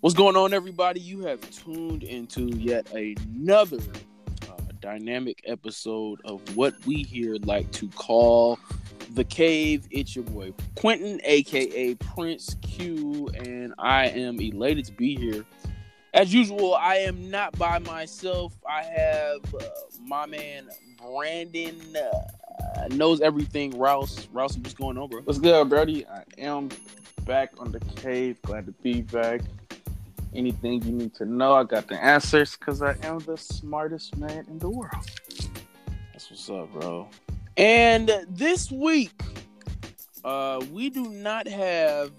[0.00, 1.00] What's going on, everybody?
[1.00, 3.78] You have tuned into yet another
[4.48, 8.60] uh, dynamic episode of what we here like to call
[9.14, 9.88] the Cave.
[9.90, 15.44] It's your boy Quentin, aka Prince Q, and I am elated to be here.
[16.14, 18.54] As usual, I am not by myself.
[18.70, 19.64] I have uh,
[20.04, 21.96] my man Brandon.
[21.96, 23.76] Uh, knows everything.
[23.76, 25.22] Rouse, Rouse, what's going on, bro?
[25.22, 26.06] What's good, Brody?
[26.06, 26.68] I am
[27.24, 28.40] back on the cave.
[28.42, 29.40] Glad to be back.
[30.34, 34.44] Anything you need to know, I got the answers because I am the smartest man
[34.48, 35.06] in the world.
[36.12, 37.08] That's what's up, bro.
[37.56, 39.20] And this week,
[40.24, 42.12] uh, we do not have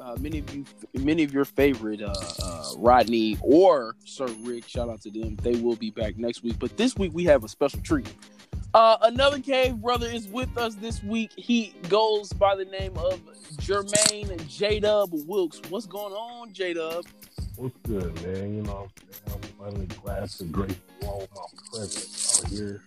[0.00, 2.12] uh, many of you, many of your favorite uh,
[2.42, 4.66] uh, Rodney or Sir Rick.
[4.66, 5.36] Shout out to them.
[5.36, 6.58] They will be back next week.
[6.58, 8.12] But this week we have a special treat.
[8.74, 11.30] Uh, another cave brother is with us this week.
[11.36, 13.20] He goes by the name of
[13.58, 15.60] Jermaine J Dub Wilkes.
[15.68, 17.04] What's going on, J Dub?
[17.62, 18.56] What's good, man?
[18.56, 18.88] You know,
[19.28, 22.82] I'm finally glad to grace you all my presence out here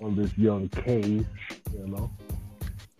[0.00, 1.26] on this young cave,
[1.74, 2.10] you know.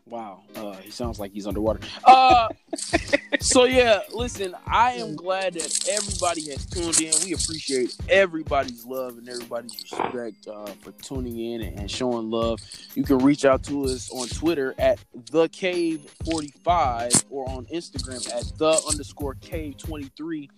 [0.05, 1.81] Wow, uh, he sounds like he's underwater.
[2.05, 2.49] Uh,
[3.41, 7.15] so yeah, listen, I am glad that everybody has tuned in.
[7.25, 12.61] We appreciate everybody's love and everybody's respect uh, for tuning in and showing love.
[12.95, 14.99] You can reach out to us on Twitter at
[15.33, 20.51] the Cave Forty Five or on Instagram at the underscore Cave Twenty Three.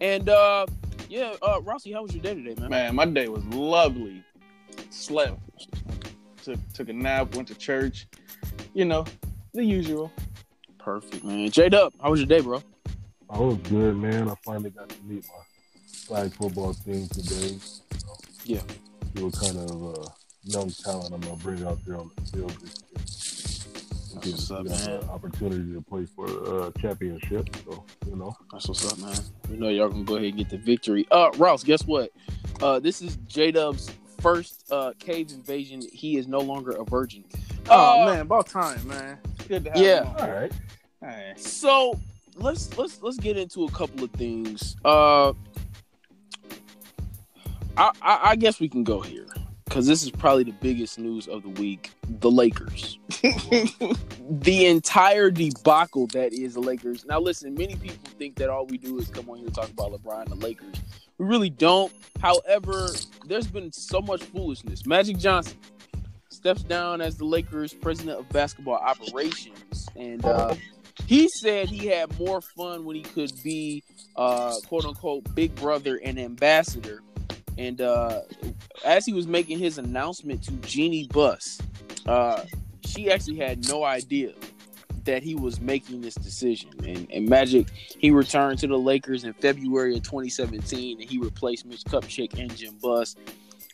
[0.00, 0.66] And uh,
[1.08, 2.70] yeah, uh, Rossi, how was your day today, man?
[2.70, 4.22] Man, my day was lovely.
[4.90, 5.38] Slept,
[6.42, 8.06] took took a nap, went to church.
[8.72, 9.04] You know,
[9.52, 10.12] the usual.
[10.78, 11.50] Perfect, man.
[11.50, 12.62] J Dub, how was your day, bro?
[13.28, 14.28] I was good, man.
[14.28, 15.42] I finally got to meet my
[15.86, 17.58] flag football team today.
[17.60, 18.60] So, Yeah.
[19.16, 20.08] See what kind of uh,
[20.44, 23.04] young talent I'm gonna bring out there on the field this year.
[24.22, 25.02] That's what's up, man.
[25.02, 28.34] an opportunity to play for a uh, championship, so you know.
[28.52, 29.14] That's what's up, man.
[29.48, 31.06] We know y'all gonna go ahead and get the victory.
[31.10, 32.10] Uh, Rouse, guess what?
[32.60, 33.90] Uh, this is J Dub's
[34.20, 35.80] first uh cave invasion.
[35.92, 37.24] He is no longer a virgin.
[37.70, 39.18] Oh Uh, man, about time, man.
[39.38, 40.04] It's good to have Yeah.
[40.04, 40.16] him.
[40.18, 41.38] All right.
[41.38, 41.98] So
[42.36, 44.76] let's let's let's get into a couple of things.
[44.84, 45.32] Uh,
[47.76, 49.26] I I, I guess we can go here
[49.70, 51.92] because this is probably the biggest news of the week.
[52.18, 57.04] The Lakers, the entire debacle that is the Lakers.
[57.04, 59.70] Now, listen, many people think that all we do is come on here and talk
[59.70, 60.74] about LeBron and the Lakers.
[61.18, 61.92] We really don't.
[62.20, 62.88] However,
[63.26, 64.86] there's been so much foolishness.
[64.86, 65.56] Magic Johnson
[66.30, 70.56] steps down as the Lakers president of basketball operations, and uh,
[71.06, 73.84] he said he had more fun when he could be
[74.16, 77.02] uh, quote unquote big brother and ambassador.
[77.56, 78.22] And uh,
[78.84, 81.60] as he was making his announcement to Jeannie Buss,
[82.06, 82.44] uh,
[82.84, 84.32] she actually had no idea
[85.04, 86.70] that he was making this decision.
[86.84, 87.68] And, and Magic,
[87.98, 92.54] he returned to the Lakers in February of 2017, and he replaced Mitch Kupchak and
[92.56, 93.16] Jim Buss.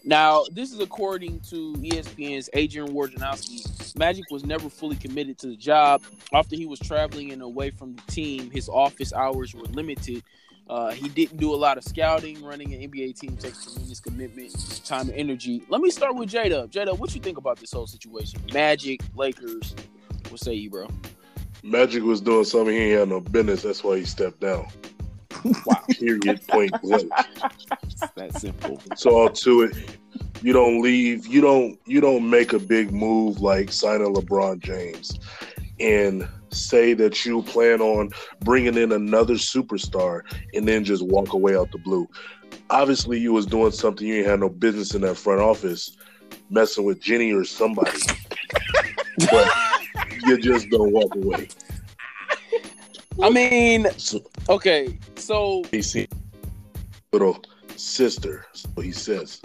[0.05, 3.97] Now, this is according to ESPN's Adrian Wojnarowski.
[3.99, 6.03] Magic was never fully committed to the job.
[6.33, 10.23] After he was traveling and away from the team, his office hours were limited.
[10.69, 12.43] Uh, he didn't do a lot of scouting.
[12.45, 15.63] Running an NBA team takes tremendous commitment, time, and energy.
[15.69, 16.69] Let me start with Jada.
[16.69, 18.41] Jada, what you think about this whole situation?
[18.53, 19.75] Magic, Lakers.
[20.29, 20.89] What say you, bro?
[21.63, 23.63] Magic was doing something he ain't had no business.
[23.63, 24.67] That's why he stepped down.
[25.67, 26.47] Wow, Period.
[26.49, 27.11] Point blank.
[28.17, 28.81] That simple.
[28.91, 29.99] It's all to it.
[30.43, 31.27] You don't leave.
[31.27, 31.79] You don't.
[31.87, 35.19] You don't make a big move like signing LeBron James,
[35.81, 40.23] and say that you plan on bringing in another superstar,
[40.55, 42.09] and then just walk away out the blue.
[42.71, 45.97] Obviously, you was doing something you ain't had no business in that front office,
[46.51, 47.99] messing with Jenny or somebody.
[49.31, 49.51] but
[50.25, 51.49] you just don't walk away.
[53.23, 53.87] I mean,
[54.49, 56.07] okay, so he see
[57.13, 57.43] little
[57.77, 58.47] sister.
[58.53, 59.41] So he says.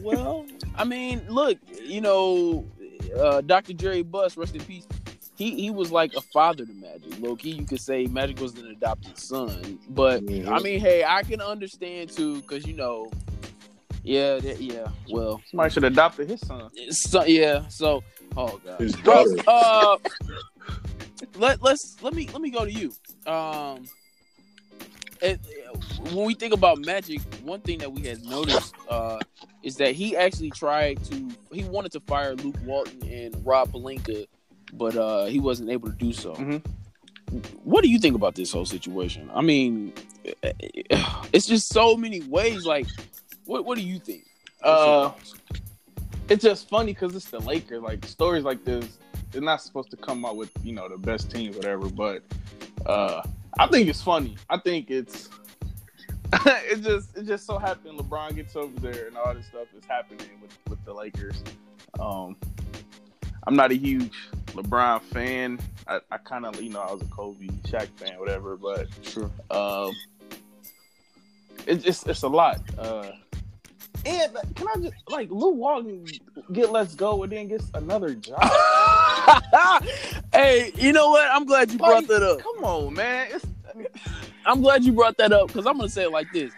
[0.00, 2.64] well, I mean, look, you know,
[3.18, 3.72] uh, Dr.
[3.72, 4.86] Jerry Buss, rest in peace.
[5.36, 7.20] He he was like a father to Magic.
[7.20, 9.78] Low key, you could say Magic was an adopted son.
[9.90, 10.48] But Mhm.
[10.48, 13.10] I mean, hey, I can understand too, because you know,
[14.02, 14.88] yeah, that, yeah.
[15.10, 16.70] Well, Somebody should adopt his son.
[16.90, 17.66] so, yeah.
[17.68, 18.02] So,
[18.36, 19.36] oh god, His daughter.
[19.46, 19.96] uh,
[21.36, 22.92] let let's let me let me go to you.
[23.30, 23.84] Um,
[25.22, 25.40] it,
[26.12, 29.18] when we think about Magic, one thing that we had noticed uh,
[29.62, 34.26] is that he actually tried to he wanted to fire Luke Walton and Rob Pelinka,
[34.72, 36.34] but uh, he wasn't able to do so.
[36.34, 36.62] Mhm.
[37.64, 39.28] What do you think about this whole situation?
[39.34, 39.92] I mean,
[41.32, 42.64] it's just so many ways.
[42.64, 42.86] Like,
[43.46, 44.24] what what do you think?
[44.62, 45.12] Uh,
[46.28, 47.82] it's just funny because it's the Lakers.
[47.82, 48.98] Like stories like this,
[49.30, 51.88] they're not supposed to come out with you know the best teams, whatever.
[51.88, 52.22] But
[52.86, 53.22] uh,
[53.58, 54.36] I think it's funny.
[54.48, 55.28] I think it's
[56.46, 59.84] it just it just so happened LeBron gets over there and all this stuff is
[59.84, 61.42] happening with with the Lakers.
[62.00, 62.36] Um,
[63.46, 64.10] I'm not a huge
[64.48, 65.58] LeBron fan.
[65.86, 68.56] I, I kind of you know I was a Kobe, Shaq fan, whatever.
[68.56, 69.30] But Sure.
[69.50, 69.92] um,
[71.66, 72.60] it's it's it's a lot.
[72.78, 73.10] Uh,
[74.04, 76.04] and can I just like Luke Walton
[76.52, 78.38] get let's go and then gets another job?
[80.32, 81.28] hey, you know what?
[81.30, 82.40] I'm glad you brought that up.
[82.40, 83.28] Come on, man.
[83.32, 83.46] It's,
[84.44, 86.52] I'm glad you brought that up because I'm gonna say it like this: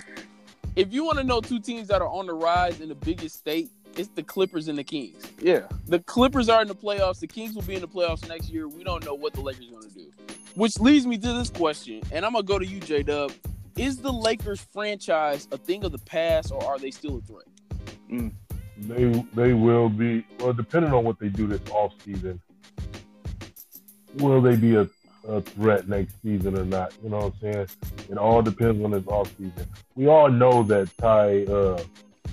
[0.76, 3.36] If you want to know two teams that are on the rise in the biggest
[3.36, 5.22] state, it's the Clippers and the Kings.
[5.40, 7.18] yeah, The Clippers are in the playoffs.
[7.18, 8.68] The Kings will be in the playoffs next year.
[8.68, 10.12] We don't know what the Lakers are going to do.
[10.54, 13.32] Which leads me to this question, and I'm gonna go to you, J Dub.
[13.76, 18.32] Is the Lakers franchise a thing of the past, or are they still a threat?
[18.78, 22.40] They they will be well depending on what they do this off season.
[24.16, 24.88] Will they be a,
[25.28, 26.92] a threat next season or not?
[27.02, 27.66] You know what I'm saying?
[28.10, 29.66] It all depends on this off season.
[29.94, 31.80] We all know that Ty uh,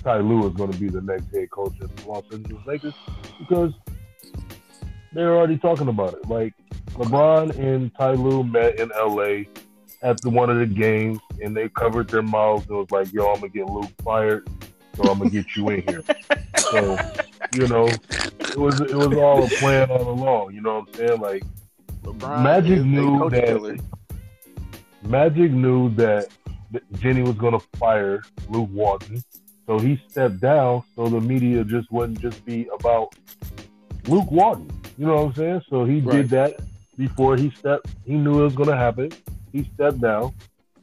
[0.02, 2.94] Ty Lue is going to be the next head coach of the Los Angeles Lakers
[3.38, 3.72] because
[5.12, 6.28] they're already talking about it.
[6.28, 6.54] Like
[6.92, 9.44] LeBron and Ty Lue met in LA
[10.02, 13.26] at the one of the games and they covered their mouths and was like, "Yo,
[13.26, 14.48] I'm gonna get Luke fired,
[14.94, 16.02] so I'm gonna get you in here."
[16.70, 16.98] So,
[17.54, 20.52] you know, it was it was all a plan all along.
[20.52, 21.20] You know what I'm saying?
[21.20, 21.44] Like
[22.02, 23.76] LeBron Magic knew that- killer.
[25.04, 26.26] Magic knew that
[26.72, 29.22] that Jenny was gonna fire Luke Walton,
[29.66, 33.14] so he stepped down so the media just wouldn't just be about
[34.06, 34.70] Luke Walton.
[34.96, 35.62] You know what I'm saying?
[35.68, 36.18] So he Right.
[36.22, 36.60] did that
[36.96, 37.88] before he stepped.
[38.04, 39.10] He knew it was gonna happen.
[39.52, 40.32] He stepped down,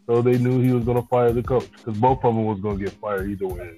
[0.06, 2.77] so they knew he was gonna fire the coach because both of them was gonna
[2.77, 3.71] get fired either way.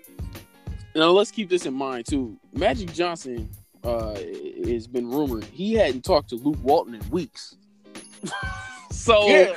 [0.96, 2.38] Now let's keep this in mind too.
[2.54, 3.50] Magic Johnson
[3.84, 4.16] uh,
[4.66, 7.56] has been rumored he hadn't talked to Luke Walton in weeks.
[8.92, 9.54] so Yeah,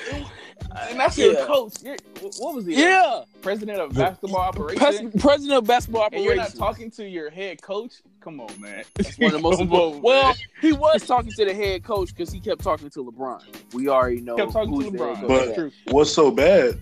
[0.70, 1.46] and uh, that's your Yeah.
[1.46, 1.72] coach.
[1.82, 1.96] You're,
[2.38, 2.74] what was he?
[2.80, 5.22] yeah, president of basketball Pres- operations.
[5.22, 7.94] president of basketball And you're not talking to your head coach.
[8.20, 8.84] Come on, man.
[8.94, 10.02] That's one of the most important.
[10.02, 13.42] Well, he was talking to the head coach because he kept talking to LeBron.
[13.72, 14.36] We already know.
[14.36, 15.26] kept talking who's to LeBron.
[15.28, 15.70] But- That's true.
[15.88, 16.78] What's so bad?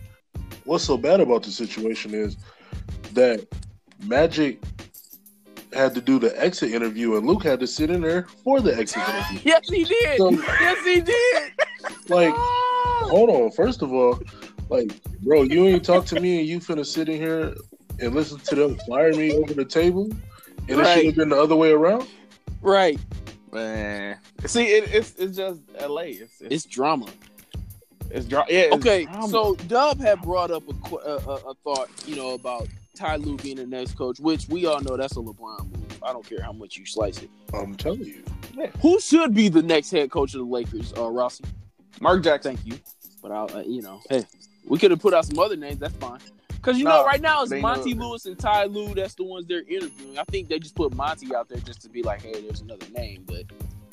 [0.64, 2.36] What's so bad about the situation is
[3.12, 3.46] that
[4.04, 4.62] Magic
[5.72, 8.76] had to do the exit interview, and Luke had to sit in there for the
[8.76, 9.40] exit interview.
[9.44, 10.18] yes, he did.
[10.18, 11.52] So- yes, he did.
[12.08, 12.65] Like, Oh.
[13.08, 13.50] Hold on.
[13.52, 14.18] First of all,
[14.68, 14.90] like,
[15.22, 17.54] bro, you ain't talk to me, and you finna sit in here
[18.00, 20.10] and listen to them fire me over the table,
[20.68, 22.06] and it should have been the other way around.
[22.62, 22.98] right.
[23.52, 26.08] Man, see, it, it's it's just L.A.
[26.10, 27.06] It's it's, It's drama.
[28.10, 28.62] it's dra- yeah.
[28.62, 29.28] It's Okay, drama.
[29.28, 33.36] so Dub had brought up a, a, a, a thought, you know, about Ty Lue
[33.38, 36.02] being the next coach, which we all know that's a LeBron move.
[36.02, 37.30] I don't care how much you slice it.
[37.54, 38.22] I'm telling you.
[38.82, 40.92] Who should be the next head coach of the Lakers?
[40.94, 41.44] Uh, Rossi.
[42.00, 42.56] Mark Jackson.
[42.56, 42.78] Thank you,
[43.26, 44.24] but I'll, uh, you know, hey,
[44.66, 45.78] we could have put out some other names.
[45.78, 46.20] That's fine.
[46.48, 48.94] Because you No, know, right now it's Monty know- Lewis and Ty Lue.
[48.94, 50.18] That's the ones they're interviewing.
[50.18, 52.86] I think they just put Monty out there just to be like, hey, there's another
[52.94, 53.24] name.
[53.26, 53.44] But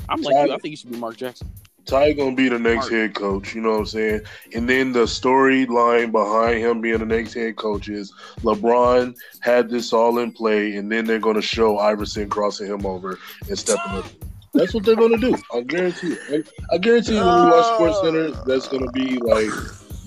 [0.09, 0.53] I'm like you.
[0.53, 1.49] I think it should be Mark Jackson.
[1.85, 2.91] Ty gonna be the next Mark.
[2.91, 3.53] head coach.
[3.55, 4.21] You know what I'm saying?
[4.55, 9.91] And then the storyline behind him being the next head coach is LeBron had this
[9.93, 13.19] all in play, and then they're gonna show Iverson crossing him over
[13.49, 14.05] and stepping up.
[14.53, 15.35] That's what they're gonna do.
[15.53, 16.17] I guarantee you.
[16.29, 16.43] I,
[16.75, 19.49] I guarantee you when we watch Sports Center, that's gonna be like,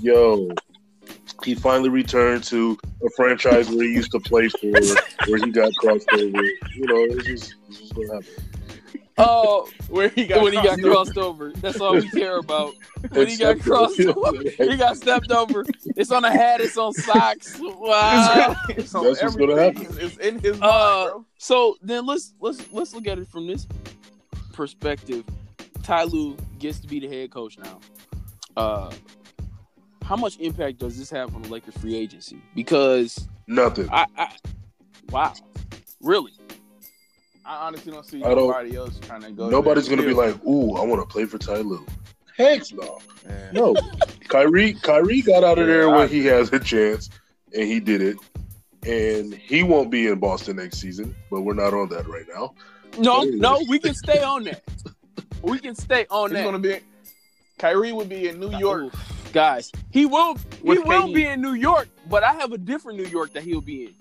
[0.00, 0.48] yo,
[1.44, 4.70] he finally returned to a franchise where he used to play for,
[5.28, 6.22] where he got crossed over.
[6.24, 8.28] You know, it's just, it's just gonna happen.
[9.18, 11.46] Oh, Where he got when he got crossed over.
[11.48, 11.52] over.
[11.60, 12.74] That's all we care about.
[13.12, 15.64] When he got crossed over, he got stepped over.
[15.96, 16.60] It's on a hat.
[16.60, 17.58] It's on socks.
[17.58, 18.54] Wow.
[18.68, 19.84] It's on That's what's gonna everything.
[19.86, 20.06] happen.
[20.06, 21.24] It's in his mind, Uh, bro.
[21.38, 23.66] So then let's let's let's look at it from this
[24.56, 25.24] perspective.
[25.82, 27.78] Ty Lue gets to be the head coach now.
[28.56, 28.90] Uh,
[30.02, 32.40] how much impact does this have on the Lakers free agency?
[32.54, 33.88] Because Nothing.
[33.92, 34.34] I, I
[35.10, 35.32] wow,
[36.00, 36.32] really?
[37.44, 39.48] I honestly don't see I don't- else trying to go.
[39.48, 41.86] Nobody's to gonna be like, "Ooh, I want to play for Ty Lue."
[42.36, 43.02] Heck no, field.
[43.28, 43.50] Yeah.
[43.52, 43.74] no.
[44.28, 47.08] Kyrie, Kyrie got out of there Yeah, when I- he has a chance,
[47.54, 48.16] and he did it.
[48.86, 52.54] And he won't be in Boston next season, but we're not on that right now.
[52.98, 54.62] No, no, we can stay on that.
[55.42, 56.44] We can stay on He's that.
[56.44, 56.80] gonna be.
[57.58, 58.84] Kyrie would be in New York.
[58.84, 59.70] Oof, guys.
[59.90, 60.34] He will.
[60.34, 61.14] He With will KD.
[61.14, 63.94] be in New York, but I have a different New York that he'll be in.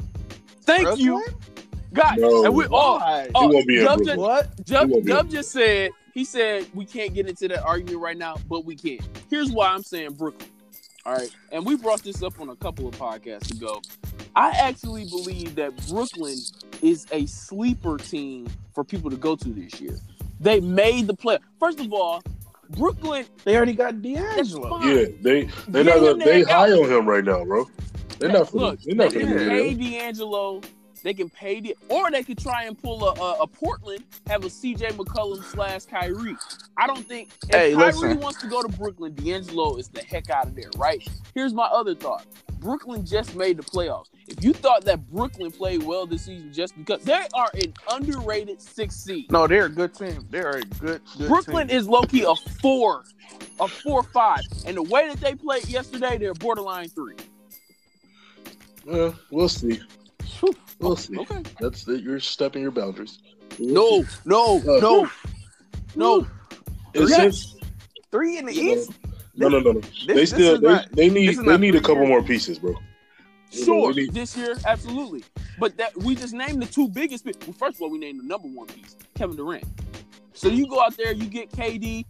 [0.62, 1.36] Thank you, Brooklyn?
[1.94, 2.18] guys.
[2.20, 2.46] No.
[2.46, 2.98] And we all.
[3.00, 3.30] Why?
[3.36, 4.20] Oh, he won't be Dub Brooklyn.
[4.20, 4.65] what?
[4.65, 8.00] Dub, He won't be Dub just said he said we can't get into that argument
[8.01, 8.98] right now, but we can.
[9.30, 10.50] Here's why I'm saying Brooklyn.
[11.06, 13.82] All right, and we brought this up on a couple of podcasts ago.
[14.36, 16.38] I actually believe that Brooklyn
[16.82, 19.96] is a sleeper team for people to go to this year.
[20.39, 21.38] They made the play.
[21.60, 22.22] First of all,
[22.72, 23.25] Brooklyn.
[23.44, 24.79] They already got D'Angelo.
[24.82, 27.70] Yeah, they they Get not him gonna, they high on him right now, bro.
[28.20, 29.79] They're not gonna, Look, they're not they gonna can pay that.
[29.82, 30.62] D'Angelo.
[31.03, 34.44] They can pay the, or they could try and pull a, a, a Portland, have
[34.44, 36.36] a CJ McCollum slash Kyrie.
[36.77, 38.20] I don't think if Hey, Kyrie listen.
[38.20, 41.08] wants to go to Brooklyn, D'Angelo is the heck out of there, right?
[41.36, 42.25] Here's my other thought:
[42.65, 44.07] Brooklyn just made the playoffs.
[44.27, 48.60] If you thought that Brooklyn played well this season just because they are an underrated
[48.60, 50.25] six seed, No, they're a good team.
[50.31, 51.77] They're a good, good Brooklyn team.
[51.77, 53.03] is low key a four,
[53.60, 57.13] a four five, and the way that they played yesterday, they're borderline three.
[58.84, 59.79] Yeah, we'll see.
[60.39, 60.55] Whew.
[60.79, 61.19] We'll see.
[61.19, 61.43] Okay.
[61.60, 62.01] That's it.
[62.01, 63.19] You're stepping your boundaries.
[63.60, 64.07] We'll No, see.
[64.25, 65.10] no, Uh, no,
[65.95, 66.27] no.
[66.95, 67.19] It's Yes.
[67.51, 67.55] since-
[68.12, 68.91] three in the you know, East.
[69.38, 69.80] No, no, no, no.
[69.80, 72.10] This- they still they, not- they need they need a couple years.
[72.10, 72.75] more pieces, bro.
[73.51, 75.24] Sure, need- this year, absolutely.
[75.60, 77.25] But that we just named the two biggest.
[77.25, 79.63] Well, first of all, we named the number one piece, Kevin Durant.
[80.34, 82.06] So you go out there, you get KD.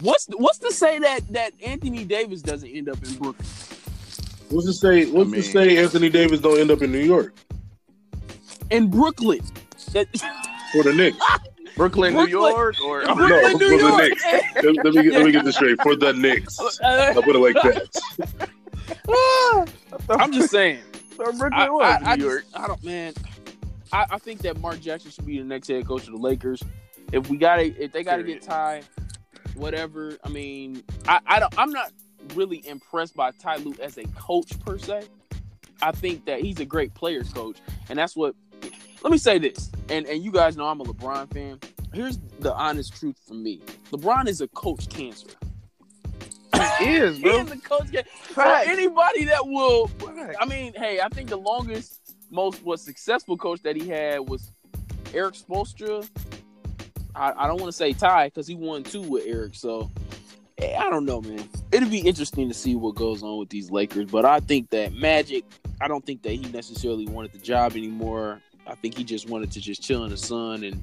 [0.00, 3.46] What's what's to say that that Anthony Davis doesn't end up in Brooklyn?
[4.50, 5.06] What's to say?
[5.06, 7.34] What's I mean- to say Anthony Davis don't end up in New York
[8.70, 9.40] In Brooklyn,
[9.92, 10.08] that
[10.72, 11.16] for the Knicks?
[11.76, 13.96] Brooklyn, New York, or Brooklyn, No, New for the York.
[13.98, 14.24] Knicks.
[14.62, 15.80] let, let me get, let me get this straight.
[15.82, 18.48] For the Knicks, I'll put it like that.
[20.10, 20.80] I'm just saying.
[21.16, 22.42] So Brooklyn I, was I, I, New York.
[22.44, 23.14] just, I don't, man.
[23.92, 26.62] I, I think that Mark Jackson should be the next head coach of the Lakers.
[27.12, 28.82] If we got to, if they got to get Ty,
[29.54, 30.16] whatever.
[30.24, 31.56] I mean, I, I don't.
[31.58, 31.92] I'm not
[32.34, 35.04] really impressed by Ty Lue as a coach per se.
[35.82, 38.34] I think that he's a great players coach, and that's what.
[39.02, 41.58] Let me say this, and and you guys know I'm a LeBron fan.
[41.92, 45.28] Here's the honest truth for me: LeBron is a coach cancer.
[46.78, 48.08] He is, He is a coach cancer.
[48.32, 49.88] For anybody that will
[50.32, 50.36] Facts.
[50.40, 54.52] I mean, hey, I think the longest, most what successful coach that he had was
[55.12, 56.08] Erik Spoelstra.
[57.14, 59.90] I, I don't want to say Ty because he won two with Eric, so
[60.58, 61.48] eh, I don't know, man.
[61.72, 64.92] It'll be interesting to see what goes on with these Lakers, but I think that
[64.92, 65.44] Magic.
[65.80, 68.40] I don't think that he necessarily wanted the job anymore.
[68.66, 70.82] I think he just wanted to just chill in the sun and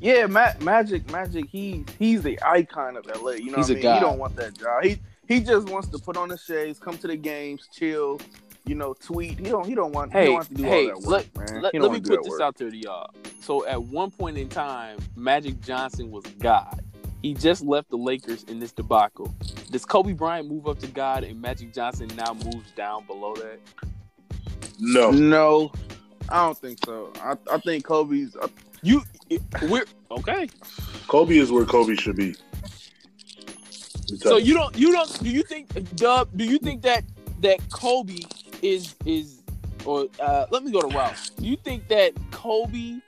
[0.00, 1.46] Yeah, Ma- Magic, Magic.
[1.50, 3.32] He he's the icon of LA.
[3.32, 3.82] You know, He's what I a mean?
[3.82, 3.94] guy.
[3.94, 4.84] He don't want that job.
[4.84, 4.98] He
[5.28, 8.20] he just wants to put on the shades, come to the games, chill.
[8.64, 9.38] You know, tweet.
[9.38, 9.66] He don't.
[9.66, 10.12] He don't want.
[10.12, 11.62] he Hey, don't want to do hey, all that work, man.
[11.62, 12.40] let, let me put this work.
[12.40, 13.10] out there to y'all.
[13.40, 16.80] So at one point in time, Magic Johnson was God.
[17.22, 19.32] He just left the Lakers in this debacle.
[19.70, 23.58] Does Kobe Bryant move up to God and Magic Johnson now moves down below that?
[24.78, 25.72] No, No,
[26.28, 27.12] I don't think so.
[27.22, 28.36] I, I think Kobe's.
[28.36, 28.48] uh,
[28.82, 29.02] You,
[29.62, 30.48] we're okay.
[31.08, 32.34] Kobe is where Kobe should be.
[34.18, 36.28] So you don't, you don't, do you think, Dub?
[36.36, 37.04] Do you think that
[37.40, 38.20] that Kobe
[38.62, 39.42] is is,
[39.84, 41.30] or uh, let me go to Ralph.
[41.36, 42.98] Do you think that Kobe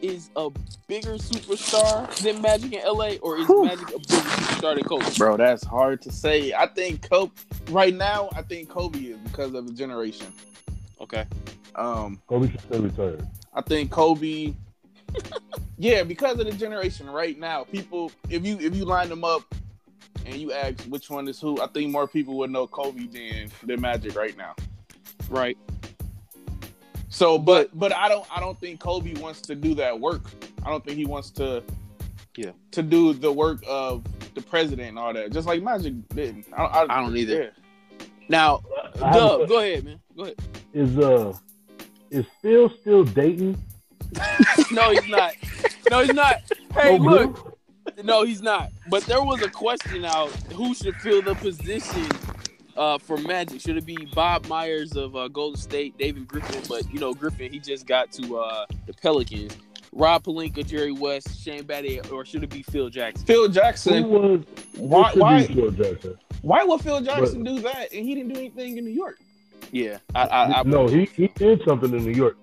[0.00, 0.50] is a
[0.88, 3.64] bigger superstar than Magic in LA, or is Whew.
[3.64, 5.04] Magic a bigger superstar than Kobe?
[5.16, 6.52] Bro, that's hard to say.
[6.52, 7.32] I think Kobe.
[7.70, 10.26] Right now, I think Kobe is because of the generation.
[11.00, 11.26] Okay.
[11.74, 13.26] Um, Kobe should stay retired.
[13.52, 14.54] I think Kobe.
[15.78, 18.10] yeah, because of the generation right now, people.
[18.28, 19.42] If you if you line them up
[20.24, 23.50] and you ask which one is who, I think more people would know Kobe than
[23.62, 24.54] than Magic right now.
[25.28, 25.56] Right.
[27.08, 30.22] So, but but I don't I don't think Kobe wants to do that work.
[30.64, 31.62] I don't think he wants to.
[32.36, 32.50] Yeah.
[32.72, 36.46] To do the work of the president and all that, just like Magic didn't.
[36.54, 37.44] I, I, I don't either.
[37.44, 37.98] yeah.
[38.28, 38.62] Now,
[39.02, 40.00] I have a Dub, go ahead, man.
[40.16, 40.36] Go ahead.
[40.72, 41.32] Is uh
[42.10, 43.56] is Phil still dating?
[44.72, 45.32] No, he's not.
[45.90, 46.36] No, he's not.
[46.72, 47.58] Hey, Oh, look.
[48.02, 48.70] No, he's not.
[48.90, 52.06] But there was a question out: who should fill the position
[52.76, 53.60] uh, for Magic?
[53.60, 56.62] Should it be Bob Myers of uh, Golden State, David Griffin?
[56.68, 59.56] But you know, Griffin he just got to uh, the Pelicans.
[59.92, 63.24] Rob Pelinka, Jerry West, Shane Battier, or should it be Phil Jackson?
[63.26, 64.08] Phil Who Jackson.
[64.10, 64.40] was
[64.76, 66.18] Why why Phil Jackson?
[66.42, 69.18] why would Phil Jackson do that and he didn't do anything in New York?
[69.72, 72.36] Yeah, I, I, I no, he, he did something in New York.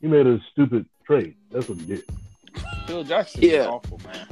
[0.00, 1.34] He made a stupid trade.
[1.50, 2.04] That's what he did.
[2.86, 3.50] Phil Jackson Yeah.
[3.62, 4.26] is awful, man.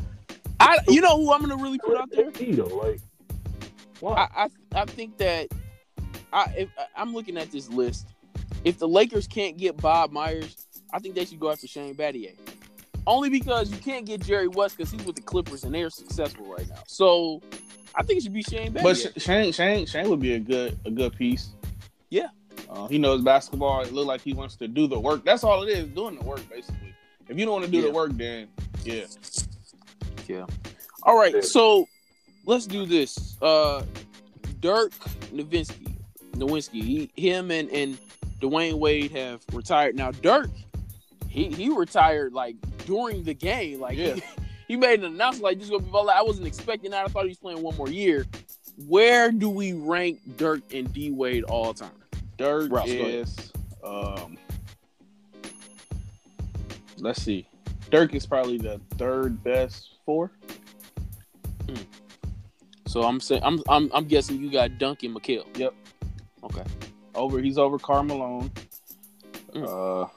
[0.61, 2.31] I, you know who I'm gonna really put out there?
[2.33, 3.01] He though, like
[4.01, 4.29] why?
[4.35, 4.49] I, I
[4.83, 5.49] I think that
[6.33, 8.09] I if, I'm looking at this list.
[8.65, 12.35] If the Lakers can't get Bob Myers, I think they should go after Shane Battier.
[13.07, 16.53] Only because you can't get Jerry West because he's with the Clippers and they're successful
[16.53, 16.83] right now.
[16.87, 17.41] So
[17.95, 18.83] I think it should be Shane Battier.
[19.15, 21.51] But Shane Shane Shane would be a good a good piece.
[22.11, 22.29] Yeah.
[22.69, 23.83] Uh, he knows basketball.
[23.83, 25.25] It look like he wants to do the work.
[25.25, 26.95] That's all it is, doing the work basically.
[27.29, 27.85] If you don't want to do Yeah.
[27.85, 28.49] the work, then
[28.85, 29.05] yeah.
[30.27, 30.47] Yeah.
[31.05, 31.87] All right, so
[32.47, 33.37] let's do this.
[33.41, 33.83] Uh
[34.61, 34.93] Dirk
[35.33, 35.95] Nowitzki,
[36.33, 37.97] Nowinski, he, him and and
[38.41, 39.95] Dwyane Wade have retired.
[39.95, 40.51] Now Dirk,
[41.29, 43.81] he he retired like during the game.
[43.81, 44.15] Like Yeah.
[44.15, 44.23] he,
[44.69, 45.91] he made an announcement like this is gonna be.
[45.91, 47.05] Like, I wasn't expecting that.
[47.05, 48.27] I thought he was playing one more year.
[48.87, 51.91] Where do we rank Dirk and D Wade all time?
[52.39, 53.53] Dirk Rouse, is
[53.85, 54.39] um
[56.99, 57.47] let's see.
[57.91, 60.31] Dirk is probably the third best four.
[62.87, 65.45] So I'm saying I'm I'm I'm guessing you got Duncan McHale.
[65.59, 65.75] Yep.
[66.45, 66.65] Okay.
[67.15, 68.51] Over he's over Karl Malone.
[69.55, 70.05] Mm.
[70.05, 70.09] Uh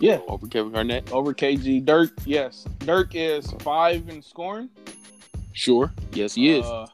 [0.00, 1.12] yeah, Over Kevin Garnett.
[1.12, 1.84] over KG.
[1.84, 2.64] Dirk, yes.
[2.78, 4.68] Dirk is five in scoring.
[5.52, 5.92] Sure.
[6.12, 6.64] Yes, he is.
[6.64, 6.86] Uh,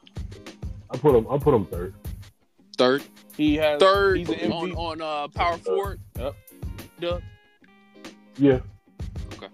[0.89, 1.27] I put him.
[1.29, 1.93] I put him third.
[2.79, 3.03] Third.
[3.37, 4.77] He has Third he's an on MVP.
[4.77, 5.99] on uh power forward.
[6.17, 6.35] Yep.
[6.99, 7.19] Duh.
[8.37, 8.59] Yeah,
[9.33, 9.47] Okay.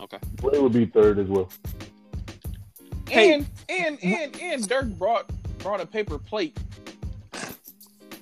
[0.00, 0.18] Okay.
[0.42, 1.48] Wade would be third as well.
[3.08, 3.32] Hey.
[3.34, 6.56] And and and and Dirk brought brought a paper plate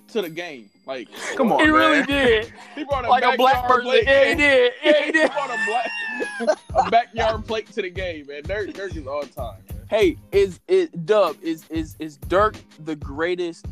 [0.08, 0.70] to the game.
[0.86, 2.50] Like, come on, He really did.
[2.74, 3.90] He brought a like a black backyard person.
[3.90, 4.04] plate.
[4.06, 4.72] Yeah, he did.
[4.82, 8.42] Yeah, he he brought a black a backyard plate to the game, man.
[8.44, 9.80] Dirk Dirk is all time, man.
[9.90, 11.36] Hey, is it Dub?
[11.42, 13.66] Is is is Dirk the greatest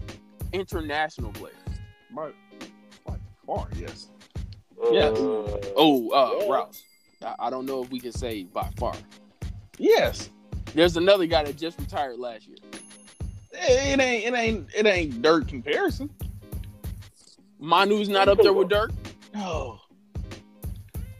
[0.53, 1.55] international player?
[2.15, 2.31] By,
[3.07, 4.09] by far, yes.
[4.91, 5.09] Yeah.
[5.09, 6.53] Uh, Oh, uh, Yeah.
[6.53, 6.83] Rouse.
[7.23, 8.95] I, I don't know if we can say by far.
[9.79, 10.31] Yes.
[10.75, 12.57] There's another guy that just retired last year.
[13.53, 16.11] It ain't it ain't it ain't Dirk comparison.
[17.59, 18.91] Manu's not up there with Dirk.
[19.35, 19.81] No.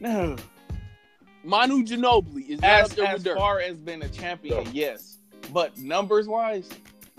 [0.01, 0.37] No.
[1.45, 3.39] Manu Ginobili is not As, up there as with Dirk.
[3.39, 4.71] far as being a champion, No.
[4.73, 5.19] yes.
[5.53, 6.69] But numbers wise,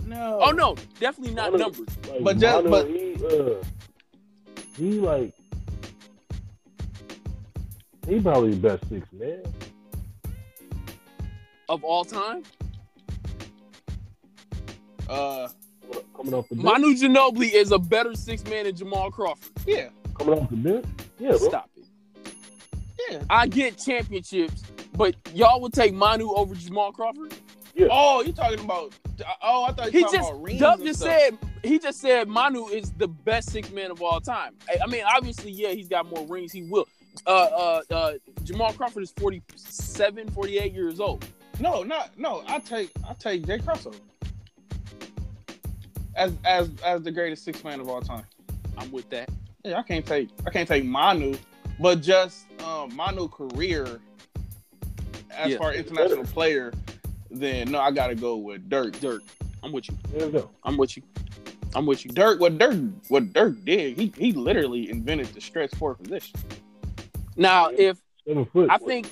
[0.08, 0.40] no.
[0.42, 1.98] oh no, definitely not Manu- numbers.
[2.10, 3.64] Like, But just- Manu, but- he, uh,
[4.78, 5.34] he like
[8.08, 9.44] he probably the best six man.
[11.70, 12.44] Of all time,
[15.10, 15.50] Uh
[16.16, 16.66] Coming off the bench.
[16.66, 19.52] Manu Ginobili is a better six man than Jamal Crawford.
[19.66, 19.90] yeah.
[20.18, 20.86] Coming off the bench.
[21.20, 21.38] Yeah, bro.
[21.50, 21.86] Stop it.
[23.10, 23.24] Yeah.
[23.30, 27.34] I get championships, but y'all would take Manu over Jamal Crawford.
[27.91, 28.93] Oh, you talking about
[29.41, 32.27] oh I thought you He talking just about rings Dub just said he just said
[32.27, 34.53] Manu is the best six man of all time.
[34.69, 36.51] I, I mean, obviously, yeah, he's got more rings.
[36.51, 36.87] He will.
[37.25, 38.13] Uh, uh, uh,
[38.44, 41.25] Jamal Crawford is 47, 48 years old.
[41.59, 42.44] No, not no.
[42.48, 44.00] I take I take Jay Crossover
[46.16, 48.24] as as as the greatest six man of all time.
[48.77, 49.29] I'm with that.
[49.63, 51.35] Yeah, I can't take I can't take Manu,
[51.79, 54.00] but just um, Manu career
[55.31, 55.57] as Yeah.
[55.57, 56.72] far as international player,
[57.29, 59.00] then no, I gotta go with Dirk.
[59.00, 59.24] Dirk,
[59.63, 60.50] I'm with you.
[60.63, 61.03] I'm with you.
[61.75, 62.11] I'm with you.
[62.11, 62.77] Dirk, what Dirk
[63.09, 66.40] what Dirk did, he he literally invented the stretch four position.
[67.35, 67.98] Now, if
[68.70, 69.11] I think,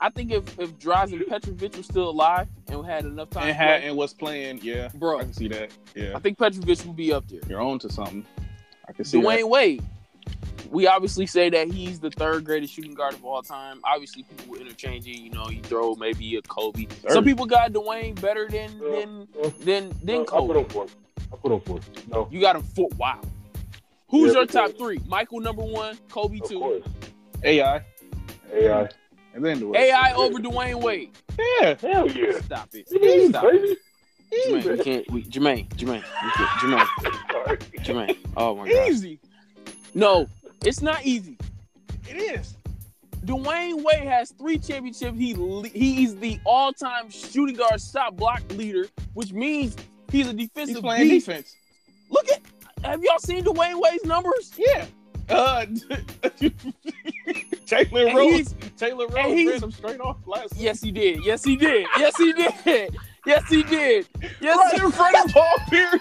[0.00, 3.80] I think if if Drazen Petrovic was still alive and had enough time, And had
[3.80, 5.70] play, and was playing, yeah, bro, I can see that.
[5.94, 7.40] Yeah, I think Petrovic would be up there.
[7.48, 8.26] you're on to something.
[8.88, 9.48] I can see Dwyane that.
[9.48, 9.82] Wade.
[10.74, 13.78] We obviously say that he's the third greatest shooting guard of all time.
[13.84, 15.18] Obviously, people will interchange it.
[15.18, 16.86] You know, you throw maybe a Kobe.
[16.86, 17.12] Third.
[17.12, 20.58] Some people got Dwyane better than than Uh, than than I put Kobe.
[20.58, 20.96] him fourth.
[21.32, 22.08] I put him fourth.
[22.08, 22.88] No, You got him four.
[22.98, 23.20] Wow.
[24.08, 24.98] Who's Yeah, your because- top three?
[25.06, 26.82] Michael number one, Kobe of two, course.
[27.44, 27.80] AI
[28.52, 28.88] AI.
[29.32, 29.76] and then Dwyane.
[29.76, 31.10] AI over Dwyane Wade.
[31.60, 32.40] Yeah, Hell yeah.
[32.40, 32.88] Stop it.
[32.90, 33.48] You Stop it.
[33.60, 33.76] crazy?
[34.48, 35.10] Jermaine, we can't.
[35.12, 36.88] We, Jermaine, Jermaine, we can't, Jermaine,
[37.84, 38.16] Jermaine.
[38.36, 38.88] Oh my god.
[38.88, 39.20] easy.
[39.94, 40.26] No,
[40.66, 41.36] it's not easy.
[42.08, 42.56] It is.
[43.24, 45.16] Dwyane Wade has three championships.
[45.18, 45.32] He
[45.72, 49.76] he's the all-time shooting guard shot block leader, which means
[50.10, 50.76] he's a defensive.
[50.76, 51.26] He's playing beast.
[51.26, 51.56] defense.
[52.10, 52.40] Look at.
[52.84, 54.52] Have y'all seen Dwyane Wade's numbers?
[54.58, 54.84] Yeah.
[55.30, 55.64] Uh,
[57.66, 58.54] Taylor And Rose.
[58.76, 60.54] Taylor Rose ran him straight off last.
[60.54, 61.24] Yes, he did.
[61.24, 61.86] Yes, he did.
[61.98, 62.94] Yes, he did.
[63.26, 64.06] Yes, he did.
[64.38, 65.94] Yes, right he in front of Paul Pierce.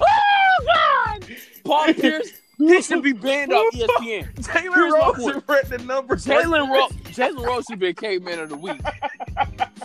[0.00, 0.87] Oh God!
[1.64, 4.44] Paul Pierce, he should be banned off ESPN.
[4.44, 5.44] Taylor Here's my Rose point.
[5.48, 6.24] read the numbers.
[6.26, 8.80] Jalen Rose, Jalen Rose should be a caveman of the week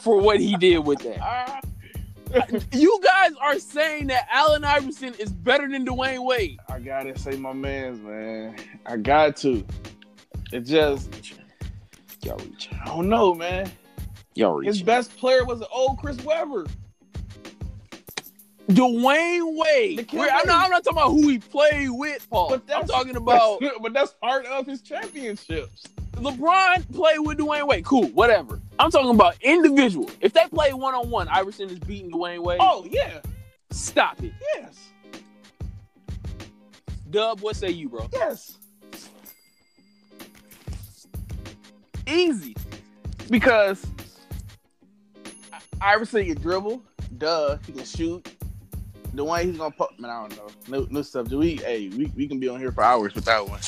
[0.02, 1.66] for what he did with that.
[2.72, 6.58] You guys are saying that Allen Iverson is better than Dwyane Wade.
[6.68, 8.56] I gotta say my man's man.
[8.88, 9.64] I got to.
[10.52, 11.14] It just
[12.24, 12.70] Y'all reach.
[12.82, 13.72] I don't know, man.
[14.36, 14.68] Y'all reach.
[14.68, 16.66] His best player was an old Chris Webber.
[18.70, 20.08] Dwyane Wade.
[20.14, 22.50] I'm, not, I'm not talking about who he played with, Paul.
[22.50, 25.84] But I'm talking about that's- but that's part of his championships.
[26.14, 27.84] LeBron played with Dwyane Wade.
[27.84, 28.62] Cool, whatever.
[28.80, 30.10] I'm talking about individual.
[30.22, 32.60] If they play one on one, Iverson is beating Dwyane Wade.
[32.62, 33.20] Oh yeah,
[33.72, 34.32] stop it.
[34.56, 34.90] yes,
[37.10, 38.08] Dub, what say you, bro?
[38.14, 38.58] yes.
[42.08, 42.56] Easy.
[43.30, 43.86] Because
[45.82, 46.84] Iverson can dribble,
[47.18, 48.33] duh, he can shoot.
[49.14, 50.38] The one he's gonna put, man, I don't
[50.70, 50.80] know.
[50.80, 51.28] New, new stuff.
[51.28, 51.58] Do we?
[51.58, 53.60] Hey, we, we can be on here for hours with that one.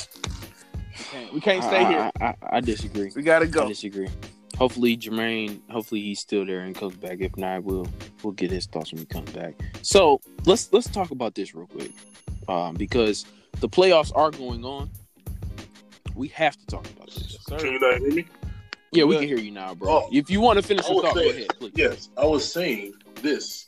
[1.12, 2.12] can't- we can't stay I, here.
[2.20, 3.12] I, I, I disagree.
[3.16, 3.66] We gotta go.
[3.66, 4.08] I disagree.
[4.58, 7.18] Hopefully Jermaine, hopefully he's still there and comes back.
[7.20, 7.88] If not, we'll
[8.24, 9.54] we'll get his thoughts when he comes back.
[9.82, 11.92] So let's let's talk about this real quick,
[12.48, 13.26] um, because
[13.60, 14.90] the playoffs are going on.
[16.16, 17.38] We have to talk about this.
[17.50, 18.26] Yes, Can you not hear me?
[18.94, 19.90] Yeah, we can hear you now, bro.
[20.06, 20.10] Oh.
[20.12, 21.74] if you want to finish I your was thought, go ahead, please.
[21.76, 23.68] Yes, I was saying this.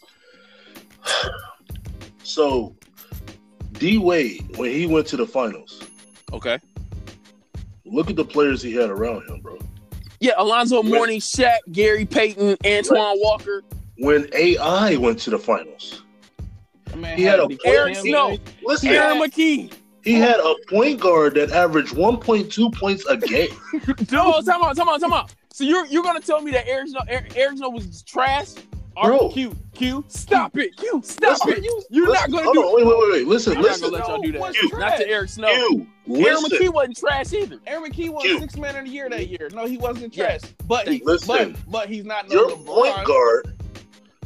[2.27, 2.75] So,
[3.73, 5.81] D Wade, when he went to the finals,
[6.33, 6.59] Okay.
[7.85, 9.57] look at the players he had around him, bro.
[10.19, 13.63] Yeah, Alonzo When- Mourning, Shaq, Gary Payton, Antoine Walker.
[13.99, 16.03] When AI went to the finals,
[16.97, 19.71] man He had a the Eric Snow, listen, Aaron McKie.
[20.03, 23.49] he had a point guard that averaged 1.2 points a game.
[24.11, 25.33] No, time out, time out, time out.
[25.53, 28.49] So you're you're gonna tell me that Eric Snow, Eric, Eric Snow was trash?
[29.05, 29.29] Bro.
[29.29, 31.63] Q, Q, stop it, Q, stop Listen, it.
[31.65, 33.27] You, you're Listen, not gonna hold do on, wait, wait, wait, wait.
[33.27, 33.91] Listen, I'm not listen.
[33.91, 34.41] gonna let y'all do that.
[34.41, 35.07] what's Not to?
[35.09, 35.49] Eric Snow.
[35.49, 35.87] You,
[36.27, 36.43] Aaron.
[36.43, 37.59] McKie wasn't trash either.
[37.67, 38.39] Aaron McKie won You.
[38.39, 39.49] six man of the year that year.
[39.53, 40.37] No, he wasn't Yeah.
[40.37, 40.41] trash.
[40.67, 41.53] But he, Listen.
[41.53, 42.65] but but he's not no Your LeBron.
[42.65, 43.53] point guard.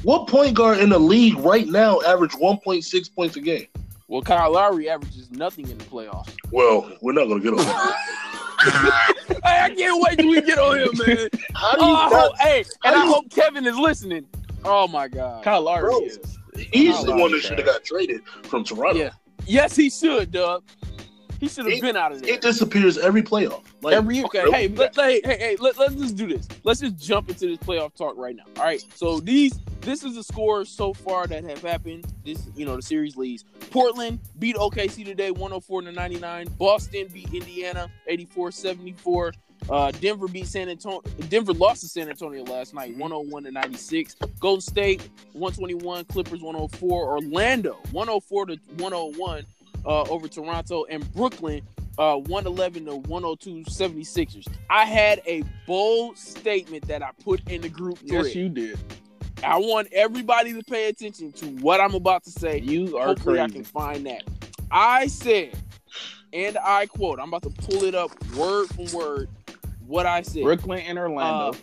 [0.04, 3.68] What point guard in the league right now average 1.6 points a game?
[4.08, 6.34] Well, Kyle Lowry averages nothing in the playoffs.
[6.52, 7.66] Well, we're not going to get on
[8.64, 11.30] hey, I can't wait till we get on him, man.
[11.56, 14.26] How do Oh, you I not- hope, hey, and I hope Kevin is listening.
[14.64, 15.44] Oh my God.
[15.44, 16.02] Kyle Lowry Bro.
[16.02, 16.20] is.
[16.56, 19.00] He's Kyle the one Lowry that should have got traded from Toronto.
[19.00, 19.12] Yeah.
[19.46, 20.64] Yes, he should, Doug.
[21.42, 22.36] He should have been out of there.
[22.36, 23.64] It disappears every playoff.
[23.82, 24.26] Like, Every year.
[24.26, 26.48] Okay, Hey, let, hey, hey, hey, let, let's just do this.
[26.64, 28.44] Let's just jump into this playoff talk right now.
[28.58, 28.86] All right.
[28.94, 32.06] So these, this is the scores so far that have happened.
[32.24, 33.44] This, you know, the series leads.
[33.72, 36.48] Portland beat OKC today, 104 to 99.
[36.60, 39.34] Boston beat Indiana, 84-74.
[39.68, 41.02] Uh, Denver beat San Antonio.
[41.30, 44.16] Denver lost to San Antonio last night, 101 to 96.
[44.40, 46.06] Golden State, 121.
[46.06, 47.14] Clippers, 104.
[47.14, 49.46] Orlando, 104 to 101
[49.86, 51.62] uh, over Toronto, and Brooklyn
[51.98, 54.48] uh 111 to 102 76ers.
[54.70, 58.26] I had a bold statement that I put in the group thread.
[58.26, 58.80] Yes, you did.
[59.44, 62.60] I want everybody to pay attention to what I'm about to say.
[62.60, 64.24] You are Hopefully I can find that.
[64.70, 65.58] I said,
[66.32, 69.30] and I quote, I'm about to pull it up word for word
[69.86, 70.44] what I said.
[70.44, 71.50] Brooklyn and Orlando.
[71.50, 71.54] Uh,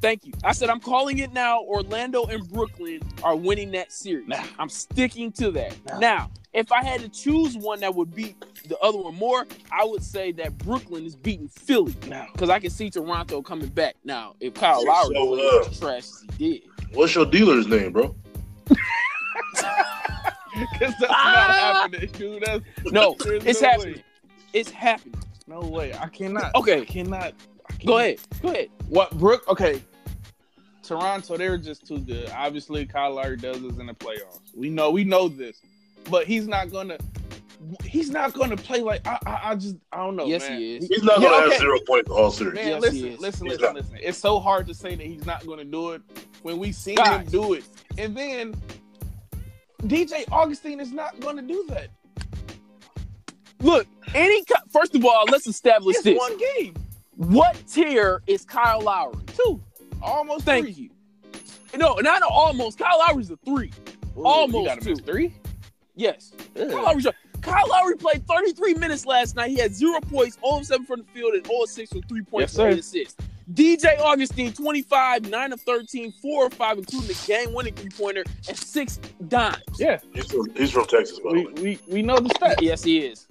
[0.00, 0.32] Thank you.
[0.44, 1.62] I said I'm calling it now.
[1.62, 4.28] Orlando and Brooklyn are winning that series.
[4.28, 4.44] Nah.
[4.58, 5.76] I'm sticking to that.
[5.86, 5.98] Nah.
[5.98, 8.34] Now, if I had to choose one that would beat
[8.68, 12.58] the other one more, I would say that Brooklyn is beating Philly now, because I
[12.58, 13.94] can see Toronto coming back.
[14.04, 17.92] Now, if Kyle So, Lowry uh, plays trash as he did, what's your dealer's name,
[17.92, 18.14] bro?
[18.66, 18.78] because
[20.98, 21.46] that's Ah!
[21.48, 22.42] not happening, dude.
[22.44, 23.94] That's no, it's no happening.
[23.96, 24.04] way.
[24.52, 25.14] It's happening.
[25.46, 25.92] no way.
[25.94, 26.54] I cannot.
[26.54, 26.80] Okay.
[26.80, 27.34] I cannot.
[27.68, 27.86] I can't.
[27.86, 28.18] Go ahead.
[28.42, 28.68] Go ahead.
[28.88, 29.44] What Brook?
[29.48, 29.82] Okay.
[30.82, 32.30] Toronto, they're just too good.
[32.30, 34.38] Obviously, Kyle Lowry does this in the playoffs.
[34.54, 35.60] We know, we know this,
[36.10, 36.98] but he's not gonna.
[37.84, 39.18] He's not gonna play like I.
[39.26, 40.26] I, I just I don't know.
[40.26, 40.58] yes, man.
[40.60, 40.86] he is.
[40.88, 41.50] He's not going to okay.
[41.52, 42.54] have zero points all series.
[42.54, 43.74] Man, Yes, listen, listen, He's listen, not.
[43.74, 43.98] listen.
[44.00, 46.02] It's so hard to say that he's not going to do it
[46.42, 47.22] when we seen Guys.
[47.22, 47.64] him do it,
[47.98, 48.54] and then
[49.82, 51.88] DJ Augustin is not going to do that.
[53.60, 56.18] Look, any co- first of all, let's establish It's this.
[56.18, 56.74] one game,
[57.16, 59.16] What tier is Kyle Lowry?
[59.36, 59.60] two,
[60.02, 60.90] almost Thank three.
[61.72, 61.78] you.
[61.78, 62.78] No, not almost.
[62.78, 63.72] Kyle Lowry's a three.
[64.16, 65.04] Ooh, Almost you got him as two.
[65.04, 65.34] three.
[65.96, 66.32] Yes.
[66.60, 66.70] Ugh.
[66.70, 69.50] Kyle Lowry's a- Kyle Lowry played 33 minutes last night.
[69.50, 72.22] He had zero points, 0 of 7 from the field, and all 6 with three
[72.22, 73.16] points Yes, and eight assists.
[73.52, 78.24] DJ Augustin, 25, 9 of 13, 4 of 5, including the game winning three pointer,
[78.48, 79.58] and 6 dimes.
[79.78, 81.52] Yeah, He's from, he's from Texas, by the we, way.
[81.62, 82.60] we we know the stats.
[82.60, 83.26] Yes, he is.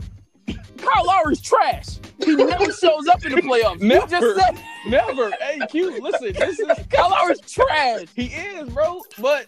[0.78, 1.98] Kyle Lowry's trash.
[2.24, 3.82] He never shows up in the playoffs.
[3.82, 4.08] Never.
[4.08, 5.32] just said Never.
[5.42, 8.06] Hey, Q, listen, this is Kyle Lowry's trash.
[8.16, 9.02] he is, bro.
[9.20, 9.48] But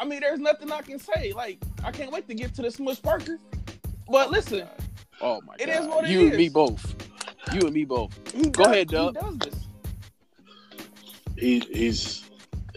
[0.00, 1.32] I mean, there's nothing I can say.
[1.32, 3.38] Like, I can't wait to get to the Smush Parker.
[4.08, 4.66] But oh listen,
[5.20, 5.80] Oh my It god.
[5.82, 6.28] is what it you is.
[6.30, 6.94] and me both.
[7.52, 8.12] You and me both.
[8.34, 9.16] he Go does- ahead, Dub.
[9.16, 9.66] He does this.
[11.36, 12.24] He, he's.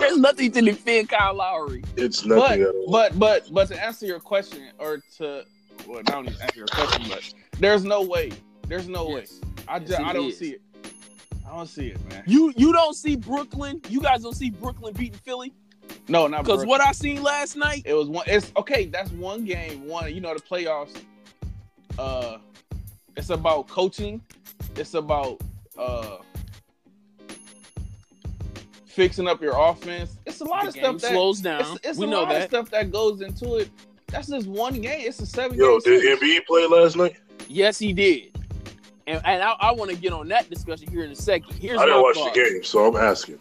[0.00, 1.82] There's nothing to defend Kyle Lowry.
[1.96, 2.90] it's But nothing at all.
[2.90, 5.44] but but but to answer your question, or to
[5.88, 8.30] well, not only answer your question, but there's no way.
[8.68, 9.26] There's no way.
[9.66, 10.38] I Yes, just I don't is.
[10.38, 10.60] see it.
[11.52, 12.22] I don't see it, man.
[12.26, 13.82] You you don't see Brooklyn.
[13.90, 15.52] You guys don't see Brooklyn beating Philly
[16.08, 17.82] No, not because what I seen last night.
[17.84, 18.24] It was one.
[18.26, 18.86] It's okay.
[18.86, 19.86] That's one game.
[19.86, 20.14] One.
[20.14, 20.96] You know the playoffs.
[21.98, 22.38] Uh,
[23.18, 24.22] it's about coaching.
[24.76, 25.42] It's about
[25.76, 26.18] uh
[28.86, 30.16] fixing up your offense.
[30.24, 31.60] It's a lot The of stuff that slows down.
[31.60, 33.68] It's, it's we a know lot of stuff that goes into it.
[34.06, 35.06] That's just one game.
[35.06, 36.18] It's a seven Yo, game did series.
[36.18, 37.16] Embiid play last night?
[37.46, 38.32] Yes, he did.
[39.06, 41.54] And, and I, I want to get on that discussion here in a second.
[41.54, 42.34] Here's I didn't my watch thought.
[42.34, 43.38] the game, so I'm asking.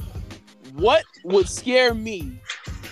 [0.73, 2.39] What would scare me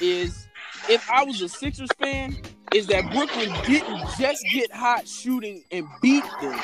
[0.01, 0.47] is
[0.89, 2.37] if I was a Sixers fan
[2.73, 6.59] is that Brooklyn didn't just get hot shooting and beat them.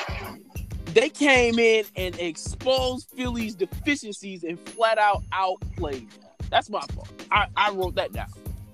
[0.94, 6.20] They came in and exposed Philly's deficiencies and flat out outplayed them.
[6.50, 7.10] That's my fault.
[7.30, 8.28] I, I wrote that down.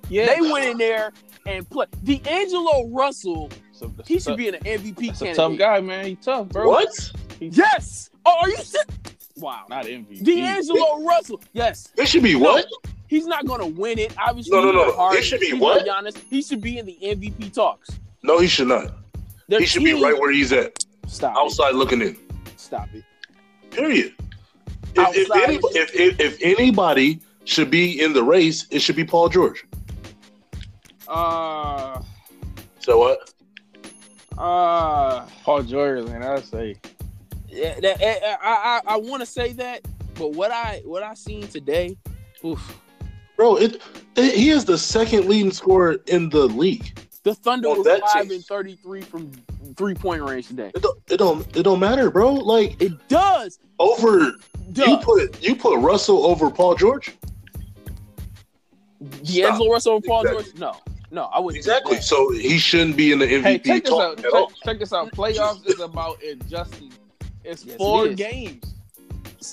[0.09, 1.13] Yeah, They went in there
[1.47, 1.89] and played.
[2.05, 3.49] D'Angelo Russell,
[3.83, 6.07] So, he should be in an MVP That's a tough guy, man.
[6.07, 6.69] He tough, bro.
[6.69, 6.89] What?
[7.41, 8.11] He's Yes.
[8.25, 8.87] Oh, are you sick?
[9.37, 9.65] Wow.
[9.69, 10.25] Not MVP.
[10.25, 11.41] D'Angelo Russell.
[11.53, 11.89] Yes.
[11.97, 12.67] It should be No, what?
[13.09, 14.15] He's not going to win it.
[14.19, 14.97] Obviously, No, no, no, not no.
[14.97, 15.17] hard.
[15.17, 15.85] He should be He's what?
[15.85, 16.17] not Giannis.
[16.31, 17.91] He should be in the MVP talks.
[18.23, 18.93] No, he should not.
[19.49, 21.37] Their He should be right where he's at, Stop.
[21.37, 22.17] outside looking in.
[22.57, 23.03] Stop it.
[23.71, 24.15] Period.
[24.95, 25.43] If, if, Outside.
[25.45, 29.65] any, if, if, if anybody should be in the race, it should be Paul George.
[31.09, 32.01] Uh,
[32.81, 33.33] So what?
[34.39, 36.23] Uh, Paul George, man.
[36.23, 36.77] I say
[37.49, 39.83] Yeah, that, eh, eh, I I, I want to say that,
[40.15, 41.97] but what I what I seen today,
[42.45, 42.79] oof,
[43.37, 43.81] Bro, it,
[44.17, 46.99] it he is the second leading scorer in the league.
[47.25, 49.31] the Thunder Well, was that five team- and thirty three from
[49.77, 50.71] three point range today.
[50.75, 52.33] It don't, it don't it don't matter, bro.
[52.35, 53.59] Like It does.
[53.79, 54.35] over you
[54.73, 55.05] Does.
[55.05, 57.15] put you put Russell over Paul George.
[59.25, 60.45] D'Angelo Russell or Paul Exactly.
[60.45, 60.59] George?
[60.59, 60.77] No,
[61.13, 61.59] no, I wouldn't.
[61.59, 62.01] Exactly.
[62.01, 64.19] So he shouldn't be in the MVP Hey, check this talk out.
[64.19, 64.53] at Check, all.
[64.65, 65.13] check this out.
[65.13, 66.93] Playoffs is about adjusting.
[67.45, 68.17] It's Yes, four is.
[68.17, 68.75] games.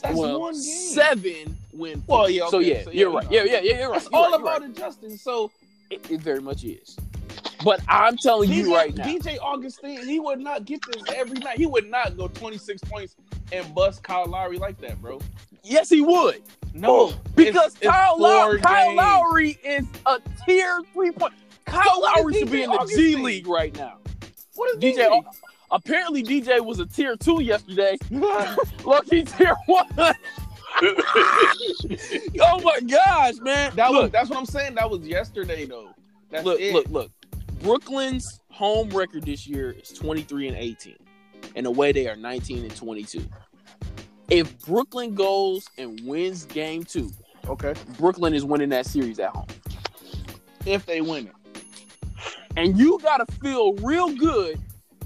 [0.04, 0.62] That's well, one game.
[0.62, 2.04] seven win.
[2.08, 3.26] Well, yeah, so yeah, so you're yeah, right.
[3.26, 3.32] no.
[3.32, 4.02] Yeah, yeah, yeah, you're right.
[4.02, 4.70] It's You're all right, about right.
[4.70, 5.18] adjusting.
[5.18, 5.52] So
[5.90, 6.96] It, it very much is.
[7.64, 11.40] But I'm telling you DJ, right now, DJ Augustin, he would not get this every
[11.40, 11.58] night.
[11.58, 13.16] He would not go 26 points
[13.52, 15.20] and bust Kyle Lowry like that, bro.
[15.64, 16.42] yes, he would.
[16.74, 17.14] No, Oh.
[17.36, 18.96] Because it's- it's Kyle, four Lowry, Kyle.
[18.96, 21.34] Lowry is a tier three point.
[21.70, 23.98] Kyle So Lowry should be in the G League right now.
[24.56, 25.24] What is DJ, DJ?
[25.72, 27.98] apparently DJ was a tier two yesterday.
[28.86, 29.86] Lucky tier one.
[30.02, 30.16] oh
[32.64, 33.76] my gosh, man!
[33.76, 34.76] That was, that's what I'm saying.
[34.76, 35.90] That was yesterday though.
[36.30, 36.74] That's look, it.
[36.74, 37.12] look, look.
[37.62, 40.96] Brooklyn's home record this year is 23 and 18.
[41.56, 43.26] And away they are 19 and 22.
[44.30, 47.12] If Brooklyn goes and wins game two,
[47.50, 47.74] Okay.
[47.98, 49.48] Brooklyn is winning that series at home.
[50.66, 51.34] If they win it.
[52.60, 54.60] And you gotta feel real good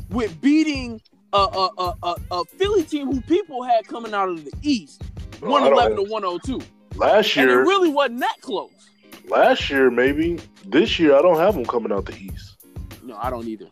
[0.10, 1.02] with beating
[1.34, 5.04] a a, a, a, a Philly team who people had coming out of the East,
[5.40, 6.62] one eleven I one eleven to one hundred two,
[6.96, 8.72] Last and it really wasn't that close.
[9.28, 10.40] last year maybe.
[10.66, 12.66] This year I don't have them coming out the East.
[13.04, 13.68] No, I don't either.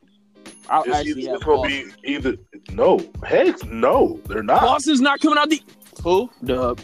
[0.70, 2.36] I It's, actually either, have gonna be either
[2.72, 4.62] no, heck no, they're not.
[4.62, 5.62] Boston's not coming out the.
[6.04, 6.30] Who?
[6.44, 6.80] Dub.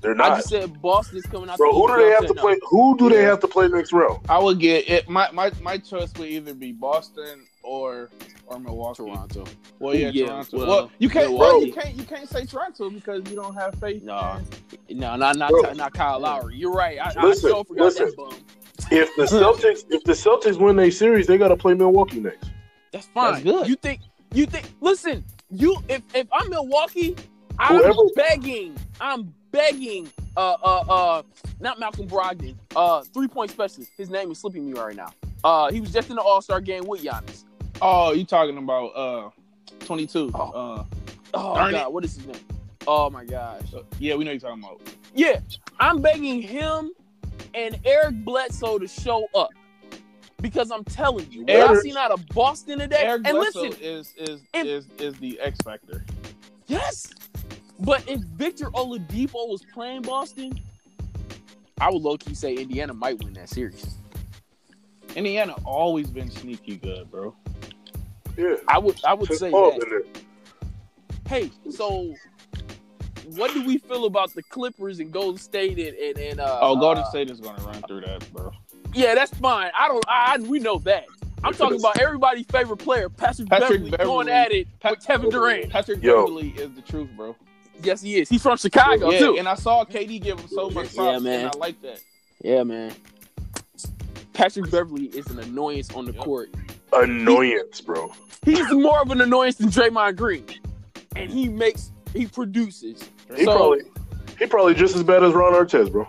[0.00, 0.36] They're I not.
[0.38, 1.58] just said Boston's coming out.
[1.58, 2.42] Bro, who do they have said to no.
[2.42, 2.56] play?
[2.70, 4.20] Who do they have to play next round?
[4.28, 5.08] I would get it.
[5.08, 8.08] My my my choice would either be Boston or
[8.46, 9.02] or Milwaukee.
[9.04, 9.44] Toronto.
[9.78, 10.56] Well, yeah, Yeah, Toronto.
[10.58, 11.32] well, Well, you can't.
[11.32, 11.94] Well, you can't.
[11.96, 14.02] You can't say Toronto because you don't have faith.
[14.02, 14.40] No.
[14.88, 15.72] in- No, not not Bro.
[15.74, 16.56] not Kyle Lowry.
[16.56, 16.98] You're right.
[17.00, 18.06] I, Listen, I so forgot listen.
[18.06, 18.34] that bum.
[18.92, 22.50] If the Celtics, if the Celtics win their series, they got to play Milwaukee next.
[22.92, 23.32] That's fine.
[23.32, 23.68] That's good.
[23.68, 24.00] You think
[24.32, 27.16] you think listen, you if if I'm Milwaukee,
[27.58, 31.22] I'm Whoever- begging, I'm begging uh uh uh
[31.60, 33.90] not Malcolm Brogdon, uh three point specialist.
[33.96, 35.12] His name is slipping me right now.
[35.44, 37.44] Uh he was just in the All Star game with Giannis.
[37.80, 39.30] Oh, you talking about uh,
[39.80, 40.30] twenty two?
[40.34, 40.50] Oh.
[40.50, 40.84] Uh,
[41.34, 42.40] Oh Darn god, what is his name?
[42.86, 43.60] Oh my gosh.
[43.70, 44.80] so- yeah, we know you're talking about.
[45.14, 45.40] Yeah,
[45.78, 46.92] I'm begging him
[47.54, 49.50] and Eric Bledsoe to show up.
[50.40, 53.62] Because I'm telling you, what I Eric- seen out of Boston today, Eric and Bledsoe
[53.62, 56.04] listen, is is if- is is the X factor.
[56.66, 57.08] Yes.
[57.80, 60.58] But if Victor Oladipo was playing Boston,
[61.80, 63.96] I would low key say Indiana might win that series.
[65.14, 67.34] Indiana always been sneaky good, bro.
[68.36, 70.04] Yeah, I would I would Since say that.
[71.28, 72.14] Hey, so
[73.36, 76.76] what do we feel about the Clippers and Golden State and, and, and uh Oh,
[76.76, 78.52] Golden uh, State is gonna run through that, bro.
[78.94, 79.70] Yeah, that's fine.
[79.76, 81.06] I don't I, I we know that.
[81.44, 84.06] I'm talking about everybody's favorite player, Patrick, Patrick Beverley, Beverley.
[84.06, 85.70] going at it Pat- with Kevin Durant.
[85.70, 86.24] Patrick Yo.
[86.24, 87.36] Beverley is the truth, bro.
[87.82, 88.28] Yes, he is.
[88.28, 89.38] He's from Chicago yeah, too.
[89.38, 90.96] and I saw KD give him so much props.
[90.96, 91.40] Yeah, man.
[91.46, 92.00] and I like that.
[92.42, 92.92] yeah, man.
[94.32, 96.22] Patrick Beverley is an annoyance on the Yep.
[96.24, 96.50] court.
[96.92, 98.12] Annoyance, bro.
[98.44, 100.44] He's more of an annoyance than Draymond Green,
[101.16, 103.08] and he makes he produces.
[103.36, 103.80] He So- probably
[104.38, 106.06] he probably just as bad as Ron Artest, bro.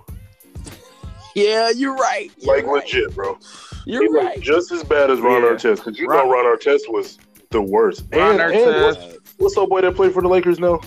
[1.36, 2.32] Yeah, you're right.
[2.38, 2.84] You're Like right.
[2.84, 3.38] legit, bro.
[3.86, 4.40] You're he right.
[4.40, 5.50] just as bad as Ron Yeah.
[5.50, 7.18] Artest because you Ron- know Ron Artest was
[7.50, 8.04] the worst.
[8.14, 10.80] Ron and, Artest- and what's, what's old boy that played for the Lakers now?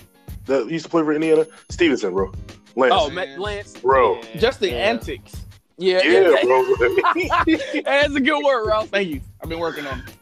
[0.46, 1.46] That used to play for Indiana?
[1.70, 2.32] Stephenson, bro.
[2.76, 3.38] Lance, Oh, Man.
[3.40, 3.74] Lance.
[3.78, 4.20] bro.
[4.38, 4.74] Just the Yeah.
[4.76, 5.32] antics.
[5.78, 6.44] Yeah, Yeah, yeah.
[6.44, 6.64] bro.
[7.84, 8.88] That's a good word, Ralph.
[8.90, 9.20] Thank you.
[9.42, 10.00] I've been working on.
[10.00, 10.14] it.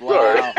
[0.00, 0.54] Wow.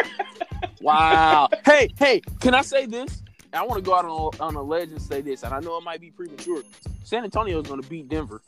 [0.80, 1.49] wow.
[1.65, 3.21] Hey, hey, can I say this?
[3.52, 5.78] I want to go out on, on a ledge and say this, and I know
[5.78, 6.63] it might be premature.
[7.04, 8.41] San Antonio is going to beat Denver.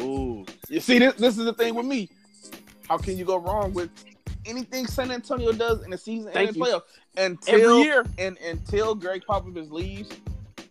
[0.00, 0.44] Ooh.
[0.68, 2.08] You see, this this is the thing with me.
[2.88, 3.90] How can you go wrong with
[4.46, 6.64] anything San Antonio does in the season Thank and you.
[6.64, 6.80] in
[7.16, 8.06] playoff Every until year.
[8.18, 10.10] and until Gregg Popovich leaves.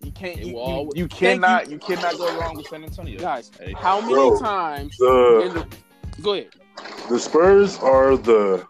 [0.04, 0.38] You can't.
[0.38, 1.69] You, will you, always- you cannot.
[1.69, 1.77] You.
[1.77, 3.19] cannot go wrong with San Antonio.
[3.19, 3.73] Guys, Hey.
[3.73, 4.39] how many Bro.
[4.39, 5.65] times The
[6.15, 6.49] the go ahead.
[7.10, 8.65] the Spurs are the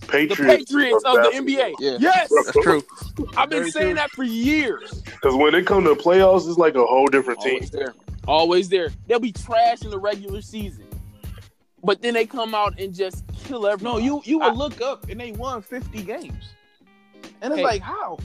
[0.00, 1.72] The Patriots, Patriots of the NBA.
[1.80, 1.96] Yeah.
[1.98, 2.82] Yes, That's true.
[3.36, 3.94] I've been Very saying true.
[3.94, 5.00] that for years.
[5.02, 7.54] Because when it comes to playoffs, it's like a whole different team.
[7.54, 7.94] Always there.
[8.28, 8.90] Always there.
[9.06, 10.86] They'll be trash in the regular season.
[11.82, 13.98] But then they come out and just kill everyone.
[13.98, 16.54] No, you you I- would look up and they won fifty games,
[17.42, 17.64] and it's Hey.
[17.64, 18.18] like how?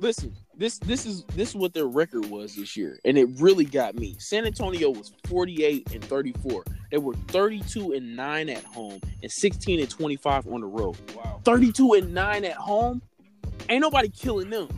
[0.00, 0.34] listen.
[0.56, 3.96] This this is this is what their record was this year, and it really got
[3.96, 4.14] me.
[4.20, 6.62] San Antonio was 48 and 34.
[6.92, 10.96] They were 32 and 9 at home and 16 and 25 on the road.
[11.16, 11.40] Wow.
[11.44, 13.02] 32 and 9 at home.
[13.68, 14.68] Ain't nobody killing them.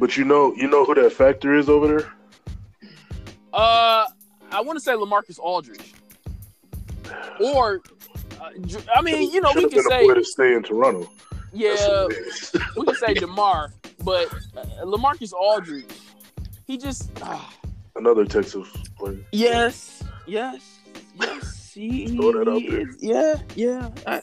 [0.00, 2.12] But you know, you know who that factor is over there.
[3.52, 4.06] Uh,
[4.50, 5.92] I want to say LaMarcus Aldridge,
[7.40, 8.13] or Dr-
[8.94, 11.10] I mean, you know, we Should've can been a say to stay in Toronto.
[11.52, 12.52] yeah, That's what it is.
[12.76, 13.72] we can say DeMar,
[14.04, 15.86] but uh, LaMarcus Aldridge,
[16.66, 17.52] he just ah,
[17.96, 19.18] Another Texas player.
[19.32, 20.78] yes, yes,
[21.20, 21.60] yes.
[21.74, 22.88] He, Throw that out he there.
[22.88, 23.88] is- yeah, yeah.
[24.06, 24.22] I,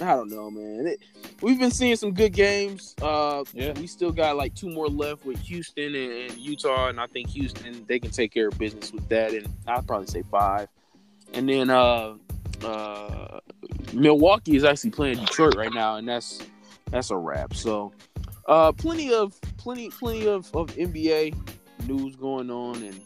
[0.00, 0.86] I don't know, man.
[0.86, 1.00] It,
[1.42, 2.94] we've been seeing some good games.
[3.02, 3.72] Uh, Yeah.
[3.78, 7.28] we still got like two more left with Houston and, and Utah, and I think
[7.30, 9.32] Houston they can take care of business with that.
[9.34, 10.68] And I'd probably say five.
[11.34, 12.14] And then uh,
[12.64, 13.40] uh,
[14.00, 16.40] Milwaukee is actually playing Detroit right now, and that's
[16.90, 17.54] that's a wrap.
[17.54, 17.92] So,
[18.46, 21.34] uh, plenty of plenty plenty of, of NBA
[21.86, 23.00] news going on, and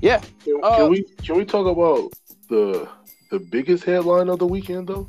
[0.00, 2.12] yeah, Can, Uh, can we can we talk about
[2.48, 2.88] the
[3.30, 5.08] the biggest headline of the weekend though?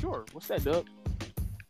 [0.00, 0.24] sure.
[0.32, 0.86] What's that, Doug?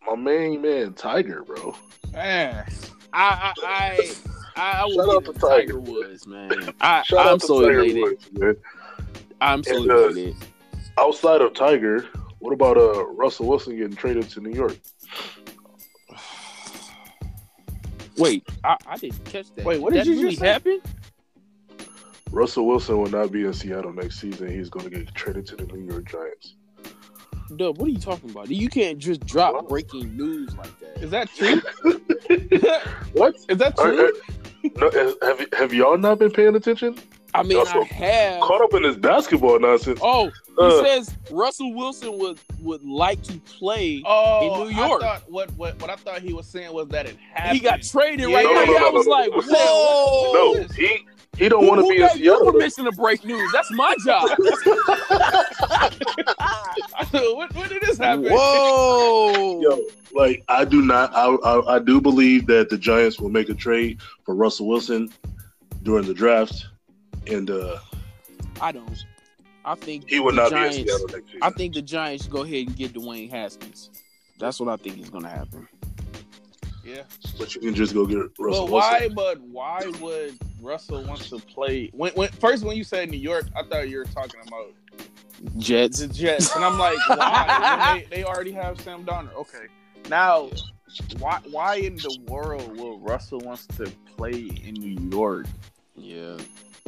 [0.07, 1.74] My main man Tiger, bro.
[2.12, 2.66] Man,
[3.12, 4.11] I I I,
[4.57, 5.48] I, I will Shout out to Tiger.
[5.48, 6.74] Tiger Woods, man.
[6.81, 8.02] I, Shout I'm so Tiger elated.
[8.35, 8.61] Woods.
[9.40, 10.37] I'm so And, uh, elated.
[10.98, 12.07] Outside of Tiger,
[12.40, 14.77] what about uh Russell Wilson getting traded to New York?
[18.16, 19.64] Wait, I, I didn't catch that.
[19.64, 20.81] Wait, what that did you really just happen?
[22.33, 24.51] Russell Wilson will not be in Seattle next season.
[24.51, 26.55] He's going to get traded to the New York Giants.
[27.57, 28.51] Dub, what are you talking about?
[28.51, 29.68] You can't just drop What?
[29.68, 31.03] breaking news like that.
[31.03, 31.62] is that true?
[33.12, 33.35] what?
[33.48, 34.07] is that Are- true?
[34.07, 34.12] are-
[34.77, 36.98] no, have have y'all not been paying attention?
[37.35, 38.41] I mean, Also, I have.
[38.41, 40.01] Caught up in this basketball nonsense.
[40.03, 44.03] Oh, he Uh, says Russell Wilson would would like to play.
[44.07, 45.03] Oh, in New York.
[45.03, 47.57] I thought, what, what what I thought he was saying was that it happened.
[47.59, 48.37] he got traded Yeah.
[48.37, 48.64] right No, now.
[48.64, 49.43] no, no, I was no, no, like, no.
[49.59, 50.55] whoa.
[50.55, 51.05] no, he
[51.37, 52.53] he don't want to be in gave you Seattle.
[52.53, 53.49] permission to break news?
[53.53, 54.29] That's my job.
[57.11, 58.27] when, when did this happen?
[58.33, 59.61] Whoa.
[59.62, 59.81] Yo,
[60.12, 61.14] like I do not.
[61.14, 65.11] I, I I do believe that the Giants will make a trade for Russell Wilson
[65.85, 66.67] during the draft,
[67.29, 67.79] and uh
[68.61, 69.05] I don't.
[69.64, 71.41] I think he will not Giants, be in Seattle next season.
[71.43, 73.91] I think the Giants go ahead and get Dwayne Haskins.
[74.38, 75.69] That's what I think is going to happen.
[76.85, 77.03] Yeah.
[77.38, 78.73] but you can just go get Russell But Wilson.
[78.73, 79.09] why?
[79.14, 81.91] But why would Russell want to play?
[81.93, 84.73] When, when first when you said New York, I thought you were talking about
[85.59, 85.99] Jets.
[85.99, 88.05] the Jets, and I'm like, why?
[88.11, 89.35] They, they already have Sam Darnold.
[89.35, 89.67] Okay,
[90.09, 90.49] now
[91.19, 91.41] why?
[91.51, 94.33] Why in the world will Russell wants to play
[94.64, 95.47] in New York?
[95.95, 96.38] Yeah.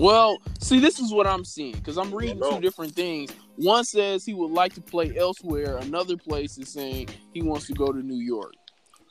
[0.01, 3.31] Well, see, this is what I'm seeing because I'm reading two different things.
[3.57, 5.77] One says he would like to play elsewhere.
[5.77, 8.55] Another place is saying he wants to go to New York.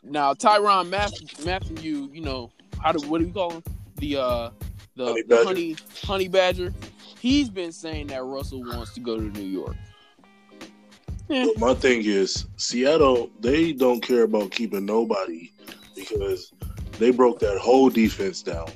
[0.04, 3.64] Now, Tyrann Mathieu, Mathieu you know, how do what do we call him?
[3.98, 4.50] The uh,
[4.96, 5.48] the Honey the Badger.
[5.48, 6.74] honey honey badger.
[7.20, 9.76] He's been saying that Russell wants to go to New York.
[11.28, 13.30] But my thing is Seattle.
[13.42, 15.52] They don't care about keeping nobody
[15.94, 16.52] because
[16.98, 18.70] they broke that whole defense down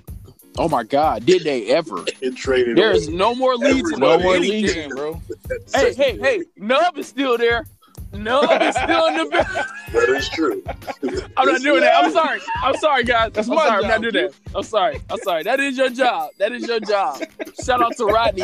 [0.57, 2.05] Oh my God, did they ever?
[2.21, 2.77] and traded.
[2.77, 3.89] There is no more leads.
[3.91, 4.89] No more anything.
[4.89, 5.21] leads bro.
[5.47, 6.43] that Hey, hey, hey!
[6.57, 7.65] Nub is still there.
[8.13, 9.63] Nub is still in the building.
[9.93, 10.63] That is true.
[11.37, 12.03] I'm not doing that.
[12.03, 12.39] I'm sorry.
[12.63, 13.31] I'm sorry, guys.
[13.33, 13.83] That's I'm my sorry.
[13.83, 14.33] I'm not job, doing that.
[14.55, 14.99] I'm sorry.
[15.09, 15.43] I'm sorry.
[15.43, 16.31] That is your job.
[16.39, 17.21] That is your job.
[17.63, 18.43] Shout out to Rodney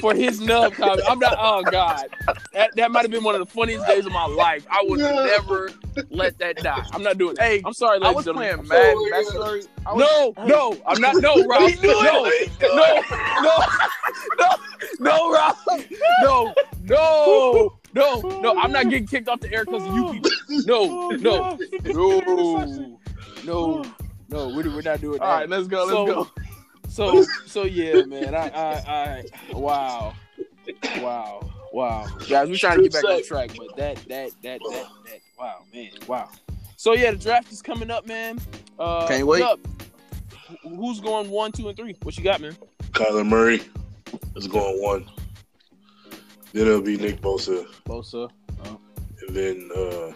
[0.00, 1.02] for his nub comment.
[1.08, 1.36] I'm not.
[1.38, 2.06] Oh God,
[2.54, 4.66] that that might have been one of the funniest days of my life.
[4.70, 5.70] I would never
[6.10, 6.84] let that die.
[6.92, 7.34] I'm not doing.
[7.36, 7.44] That.
[7.44, 8.68] Hey, I'm sorry, ladies was and playing gentlemen.
[8.68, 9.68] Madden Oh, Backstory.
[9.86, 11.16] I was- No, no, I'm not.
[11.16, 11.70] No, Rob.
[11.70, 12.24] He knew No,
[12.62, 13.02] no,
[13.42, 13.64] no,
[14.38, 14.56] no,
[15.00, 15.56] no, Rob.
[16.22, 18.58] No, no, no, no.
[18.58, 20.30] I'm not getting kicked off the air because of you people.
[20.66, 22.98] No, no, no,
[23.44, 23.84] no,
[24.28, 24.48] no.
[24.48, 25.24] We're, we're not doing that.
[25.24, 25.84] All right, let's go.
[25.84, 26.30] Let's So- go.
[26.88, 28.34] So, so yeah, man.
[28.34, 30.14] I, I, I, wow,
[31.00, 32.06] wow, wow.
[32.28, 35.20] Guys, we're trying to get back on track, but that, that, that, that, that.
[35.38, 35.90] Wow, man.
[36.06, 36.30] Wow.
[36.76, 38.38] So yeah, the draft is coming up, man.
[38.78, 39.40] Uh, Can't wait.
[39.40, 39.60] Yup.
[40.64, 41.94] Wh- Who's going one, two, and three?
[42.02, 42.56] What you got, man?
[42.92, 43.60] Kyler Murray
[44.34, 45.04] is going one.
[46.52, 48.30] Then it'll be Nick Bosa, Bosa.
[48.64, 50.12] and then uh,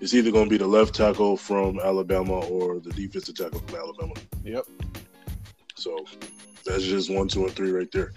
[0.00, 3.78] it's either going to be the left tackle from Alabama or the defensive tackle from
[3.78, 4.14] Alabama.
[4.44, 4.66] Yep.
[5.74, 6.04] So
[6.64, 8.12] that's just one, two, and three right there.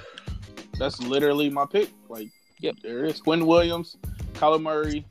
[0.77, 1.89] That's literally my pick.
[2.09, 2.29] Like,
[2.59, 2.75] Yep.
[2.83, 3.97] there is Quinn Williams,
[4.33, 5.03] Kyler Murray,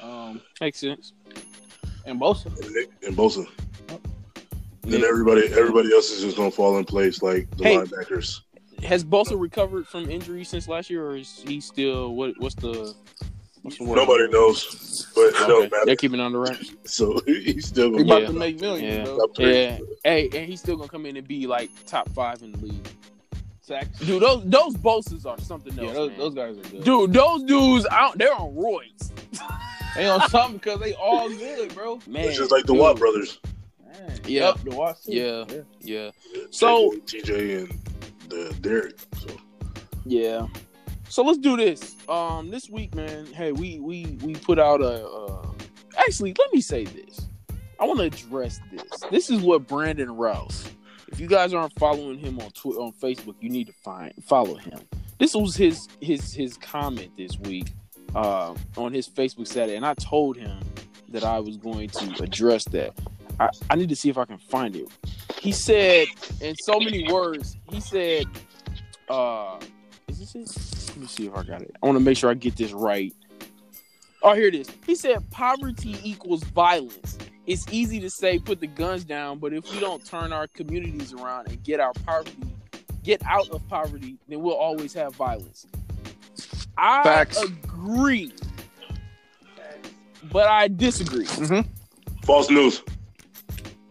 [0.00, 1.12] um, Makes sense.
[2.06, 2.46] and Bosa.
[2.64, 3.44] And, Nick- and Bosa.
[4.82, 7.76] Then everybody, everybody else is just going to fall in place like the Hey.
[7.78, 8.40] linebackers.
[8.84, 12.34] Has Bosa recovered from injury since last year, or is he still what?
[12.38, 12.94] What's the
[13.62, 13.96] what's the word?
[13.96, 15.46] Nobody knows, but Okay.
[15.46, 16.72] don't They're keeping it on the wraps.
[16.84, 18.26] So he's still He about Yeah.
[18.28, 19.14] to make millions, Yeah.
[19.14, 19.26] bro.
[19.38, 19.78] Yeah.
[20.04, 22.88] Hey, and he's still gonna come in and be like top five in the league.
[23.60, 24.00] Sacks.
[24.00, 25.86] Dude, those those Bosas are something else.
[25.88, 26.18] Yeah, those, man.
[26.18, 26.84] those guys are good.
[26.84, 29.10] Dude, those dudes, I don't, they're on roids.
[29.94, 32.00] They on something because they all good, bro.
[32.06, 32.80] Man, It's just like the dude.
[32.80, 33.38] Watt brothers,
[33.84, 34.18] Man.
[34.26, 34.46] Yeah.
[34.54, 35.12] Yep, the Watts too.
[35.12, 35.44] Yeah.
[35.50, 35.60] yeah.
[35.82, 36.10] Yeah,
[36.50, 37.78] So- TJ and
[38.32, 38.98] the Derek.
[39.18, 39.36] So
[40.04, 40.46] yeah.
[41.08, 41.96] So let's do this.
[42.08, 43.26] Um, this week, man.
[43.26, 45.06] Hey, we we we put out a.
[45.06, 45.52] Uh,
[45.98, 47.28] actually, let me say this.
[47.78, 49.00] I want to address this.
[49.10, 50.68] This is what Brandon Rouse.
[51.08, 54.54] If you guys aren't following him on Twitter on Facebook, you need to find follow
[54.54, 54.78] him.
[55.18, 57.72] This was his his his comment this week
[58.14, 60.58] uh, on his Facebook Saturday, and I told him
[61.08, 62.94] that I was going to address that.
[63.38, 64.88] I, I need to see if I can find it.
[65.42, 66.06] He said
[66.40, 67.56] in so many words.
[67.68, 68.26] He said,
[69.08, 69.58] uh,
[70.06, 70.88] "Is this it?
[70.90, 71.74] Let me see if I got it.
[71.82, 73.12] I want to make sure I get this right."
[74.22, 74.68] Oh, here it is.
[74.86, 77.18] He said, "Poverty equals violence."
[77.48, 81.12] It's easy to say put the guns down, but if we don't turn our communities
[81.12, 82.36] around and get our poverty,
[83.02, 85.66] get out of poverty, then we'll always have violence.
[86.78, 87.42] I Facts.
[87.42, 88.32] agree,
[90.30, 91.26] but I disagree.
[92.24, 92.80] false news.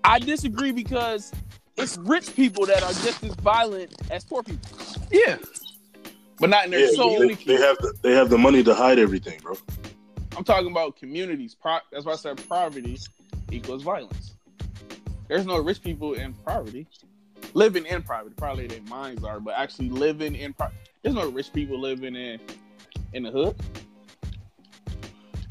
[0.06, 1.34] I disagree because
[1.82, 4.69] it's rich people that are just as violent as poor people.
[5.11, 5.38] Yeah.
[6.39, 8.99] But not in their Yeah, they, they have the they have the money to hide
[8.99, 9.55] everything, bro.
[10.36, 11.55] I'm talking about communities.
[11.55, 12.97] Pro- That's why I said poverty
[13.51, 14.34] equals violence.
[15.27, 16.88] There's no rich people in poverty.
[17.53, 20.77] Living in poverty, probably their minds are, but actually living in poverty.
[21.03, 22.39] There's no rich people living in
[23.13, 23.55] in the hood.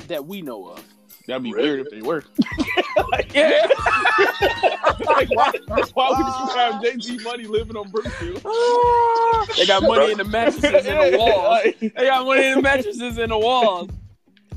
[0.09, 0.85] That we know of.
[1.31, 1.69] That'd be Really?
[1.69, 2.25] weird if they were.
[3.35, 3.67] Yeah.
[5.07, 5.53] like, why,
[5.95, 8.43] why would you have JG Money living on Brookfield?
[9.57, 11.61] they got money in the mattresses in the walls.
[11.81, 13.89] They got money in the mattresses in the walls.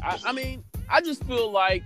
[0.03, 1.83] I, I mean, I just feel like,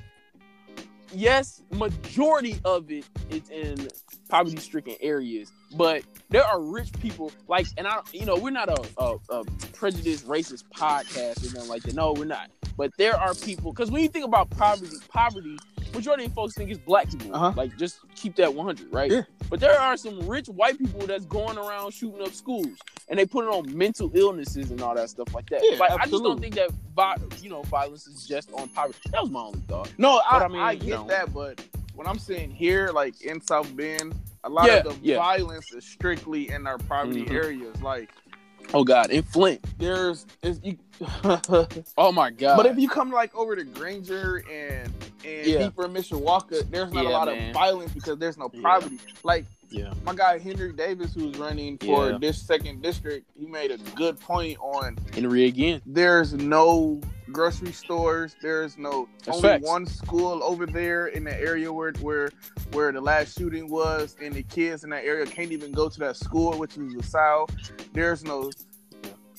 [1.14, 3.90] yes, majority of it is in
[4.30, 9.02] poverty-stricken areas, but there are rich people like, and I, you know, we're not a,
[9.02, 11.96] a, a prejudiced, racist podcast or nothing like that.
[11.96, 12.50] No, we're not.
[12.78, 15.58] But there are people because when you think about poverty, poverty,
[15.94, 17.34] majority of folks think it's black people.
[17.36, 17.54] Uh-huh.
[17.56, 19.12] Like, just keep that 100, right?
[19.12, 19.22] Yeah.
[19.50, 22.78] But there are some rich white people that's going around shooting up schools,
[23.10, 25.62] and they put it on mental illnesses and all that stuff like that.
[25.64, 29.00] Yeah, like, I just don't think that, vi- you know, violence is just on poverty.
[29.12, 29.92] That was my only thought.
[29.98, 31.08] No, I, But I I, mean, you get know.
[31.08, 31.66] that, but
[31.98, 35.18] when I'm saying here, like in South Bend, a lot Yeah, of the yeah.
[35.18, 37.32] violence is strictly in our poverty Mhm.
[37.32, 37.82] areas.
[37.82, 38.10] Like
[38.74, 39.66] Oh God, in Flint.
[39.80, 40.78] there's, is you,
[41.98, 42.58] Oh my God.
[42.58, 44.92] but if you come like over to Granger and
[45.26, 45.60] and Yeah.
[45.60, 47.50] deeper in Mishawaka, there's not Yeah, a lot man.
[47.50, 48.62] of violence because there's no Yeah.
[48.62, 49.00] poverty.
[49.24, 52.18] Like yeah, my guy Henry Davis, who's running for Yeah.
[52.20, 55.82] this second district, he made a good point on Henry again.
[55.86, 57.02] there's no
[57.34, 58.36] grocery stores.
[58.42, 59.66] There's no That's only facts.
[59.68, 62.30] one school over there in the area where where
[62.72, 66.00] where the last shooting was, and the kids in that area can't even go to
[66.00, 67.50] that school, which is LaSalle.
[67.94, 68.50] There's no,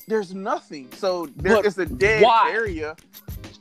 [0.08, 0.88] there's nothing.
[0.92, 2.50] So there But is a dead why?
[2.52, 2.96] area.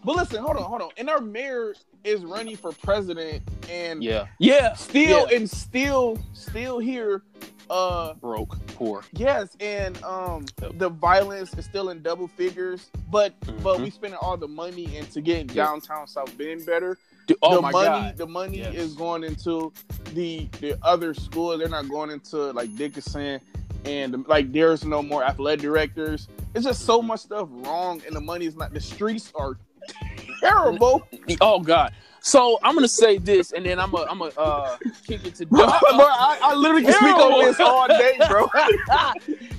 [0.03, 0.89] But listen, hold on, hold on.
[0.97, 4.73] And our mayor is running for president, and Yeah, yeah.
[4.73, 5.35] still Yeah.
[5.37, 7.23] and still still here.
[7.69, 9.03] Uh, broke, poor.
[9.11, 10.77] Yes, and um, Yep.
[10.77, 13.83] the violence is still in double figures, but but Mhm.
[13.83, 15.55] we spending all the money into getting Yep.
[15.55, 16.97] downtown South Bend better.
[17.25, 18.17] Dude, oh the my money, God.
[18.17, 18.73] the money Yes.
[18.73, 19.73] is going into
[20.13, 21.59] the the other schools.
[21.59, 23.41] They're not going into like Dickinson,
[23.87, 26.27] and like there's no more athletic directors.
[26.53, 28.73] It's just so much stuff wrong, and the money is not.
[28.73, 29.57] The streets are
[30.39, 31.07] terrible.
[31.41, 31.93] Oh God.
[32.21, 35.45] So I'm gonna say this, and then I'm gonna I'm gonna uh, kick it to
[35.45, 35.49] Dub.
[35.51, 38.49] bro, I, I literally can speak on this all day, bro.
[38.55, 39.13] I'm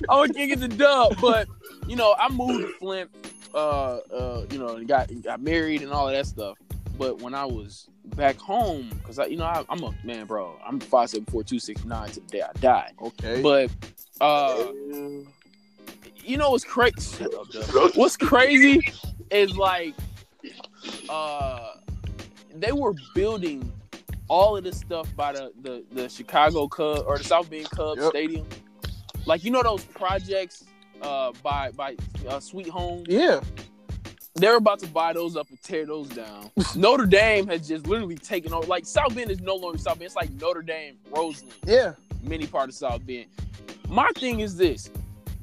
[0.07, 1.47] gonna kick it to Dub, but
[1.87, 3.09] you know I moved to Flint,
[3.55, 6.57] uh, uh, you know, and got got married and all of that stuff.
[6.99, 7.87] But when I was
[8.17, 10.59] back home, because I, you know, I, I'm a man, bro.
[10.63, 12.91] I'm five seven four two six nine to the day I die.
[13.01, 13.71] okay, But
[14.21, 14.71] uh,
[16.25, 17.23] you know what's crazy?
[17.95, 18.85] What's crazy
[19.31, 19.93] is like
[21.07, 21.71] uh
[22.55, 23.71] they were building
[24.27, 28.01] all of this stuff by the the, the Chicago Cubs or the South Bend Cubs
[28.01, 28.09] Yep.
[28.11, 28.45] Stadium.
[29.25, 30.65] Like you know those projects
[31.01, 31.95] uh by by
[32.27, 33.03] uh, Sweet Home.
[33.07, 33.39] yeah,
[34.39, 36.49] They're about to buy those up and tear those down.
[36.75, 38.65] Notre Dame has just literally taken over.
[38.67, 40.05] Like South Bend is no longer South Bend.
[40.07, 41.93] It's like Notre Dame, Roseland, Yeah.
[42.23, 43.25] many part of South Bend.
[43.89, 44.89] My thing is this: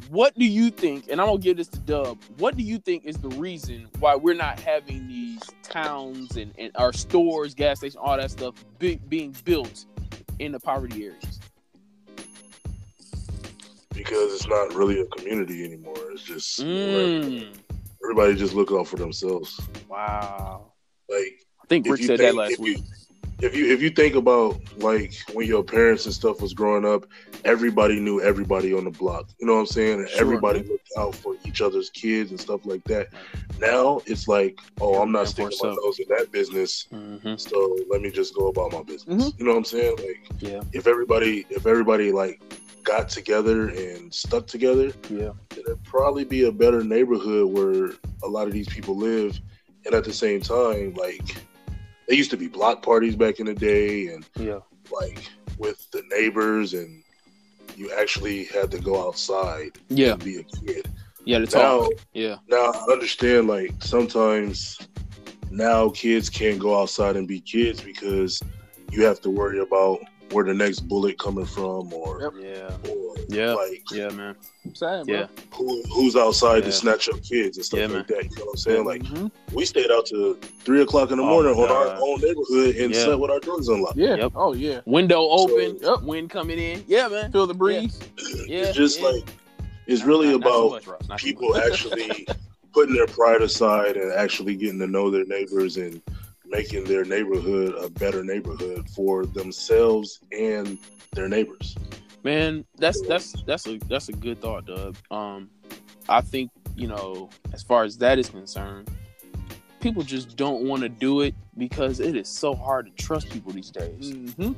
[0.09, 1.09] What do you think?
[1.11, 2.19] And I'm gonna give this to Dub.
[2.39, 6.71] What do you think is the reason why we're not having these towns and, and
[6.77, 9.85] our stores, gas stations, all that stuff be, being built
[10.39, 11.41] in the poverty areas?
[13.93, 15.97] because it's not really a community anymore.
[16.13, 17.49] It's just Mm.
[18.07, 19.61] Everybody just look out for themselves.
[19.89, 20.73] Wow.
[21.09, 22.79] Like I think if Rick you said think- that last if week.
[22.79, 22.85] You,
[23.43, 27.05] if you if you think about like when your parents and stuff was growing up,
[27.45, 29.29] everybody knew everybody on the block.
[29.39, 30.07] You know what I'm saying?
[30.09, 30.69] Sure, everybody man.
[30.71, 33.09] looked out for each other's kids and stuff like that.
[33.61, 35.79] Now it's like, oh, I'm not for sticking my himself.
[35.85, 39.25] nose in that business, hmm so let me just go about my business.
[39.25, 39.39] Mhm.
[39.39, 39.97] You know what I'm saying?
[39.99, 40.63] Like Yeah.
[40.73, 42.41] if everybody if everybody like
[42.87, 45.32] got together and stuck together, Yeah.
[45.57, 47.91] it'd probably be a better neighborhood where
[48.22, 49.39] a lot of these people live.
[49.84, 51.37] And at the same time, like
[52.09, 54.61] they used to be block parties back in the day, and Yeah.
[54.91, 55.18] like
[55.59, 57.03] with the neighbors, and
[57.76, 60.12] you actually had to go outside Yeah.
[60.12, 60.89] and be a kid.
[61.24, 61.41] Yeah.
[61.41, 61.93] The Now, talk.
[62.14, 62.37] Yeah.
[62.49, 64.78] now I understand like sometimes
[65.51, 68.41] now kids can't go outside and be kids because
[68.93, 69.99] you have to worry about
[70.33, 72.33] where the next bullet coming from, or, Yep.
[72.41, 72.91] Yeah.
[72.91, 73.55] or Yeah.
[73.55, 74.35] like Yeah, man.
[74.74, 75.14] Sad, bro.
[75.14, 75.27] Yeah.
[75.53, 76.61] who, who's outside Yeah.
[76.62, 78.24] to snatch up kids and stuff Yeah, like that.
[78.24, 78.85] You know what I'm saying?
[78.85, 79.31] Like Mhm.
[79.53, 82.77] we stayed out to three o'clock in the Oh, morning my on our own neighborhood
[82.77, 83.05] and Yeah.
[83.05, 83.97] slept with our doors unlocked.
[83.97, 84.16] Yeah.
[84.16, 84.33] Yep.
[84.35, 84.81] Oh yeah.
[84.87, 85.79] Window open.
[85.81, 86.03] yep.
[86.03, 86.85] Wind coming in.
[86.89, 87.31] Yeah, man.
[87.33, 87.99] Feel the breeze.
[88.49, 88.64] Yeah.
[88.66, 89.07] it's just yeah.
[89.09, 89.24] like
[89.87, 90.49] it's really Not- not
[90.83, 91.09] about.
[91.09, 92.27] Not so people actually
[92.74, 96.03] putting their pride aside and actually getting to know their neighbors and
[96.49, 100.79] making their neighborhood a better neighborhood for themselves and
[101.13, 101.77] their neighbors.
[102.23, 104.97] Man, that's that's that's a that's a good thought, Doug.
[105.11, 105.51] Um,
[106.09, 108.91] I think you know, as far as that is concerned,
[109.81, 113.53] people just don't want to do it because it is so hard to trust people
[113.53, 114.13] these days.
[114.13, 114.53] Mm-hmm.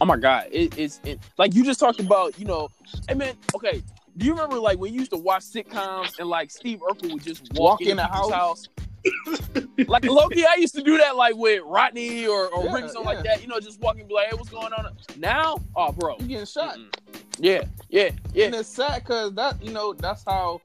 [0.00, 2.38] Oh my god, it, it's it, like you just talked about.
[2.38, 2.68] You know,
[3.08, 3.82] hey man, okay.
[4.16, 7.22] Do you remember like when you used to watch sitcoms and like Steve Urkel would
[7.22, 8.68] just walk, Walk in in the people's house?
[9.88, 13.04] like Loki, I used to do that like with Rodney or, or Yeah, Rick, something
[13.04, 13.42] like that.
[13.42, 14.86] You know, just walking, be like, "Hey, what's going on?"
[15.18, 16.76] Now, oh, bro, You getting shot.
[16.76, 17.22] Mm-mm.
[17.38, 18.46] yeah, yeah, yeah.
[18.46, 20.60] And it's sad because that you know that's how.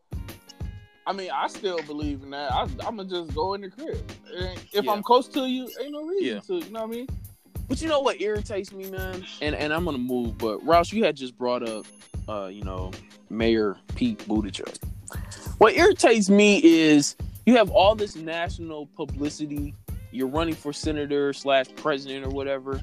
[1.08, 2.52] I mean, I still believe in that.
[2.52, 3.98] I, I'm gonna just go in the crib.
[4.36, 4.92] And if Yeah.
[4.92, 6.40] I'm close to you, ain't no reason Yeah.
[6.42, 6.66] to.
[6.66, 7.08] You know what I mean?
[7.68, 9.26] But you know what irritates me, man?
[9.42, 11.86] And and I'm gonna move, but Ross, you had just brought up
[12.30, 12.92] uh, you know,
[13.30, 14.78] Mayor Pete Buttigieg.
[15.58, 17.16] What irritates me is
[17.50, 19.74] you have all this national publicity,
[20.12, 22.80] you're running for senator slash president or whatever,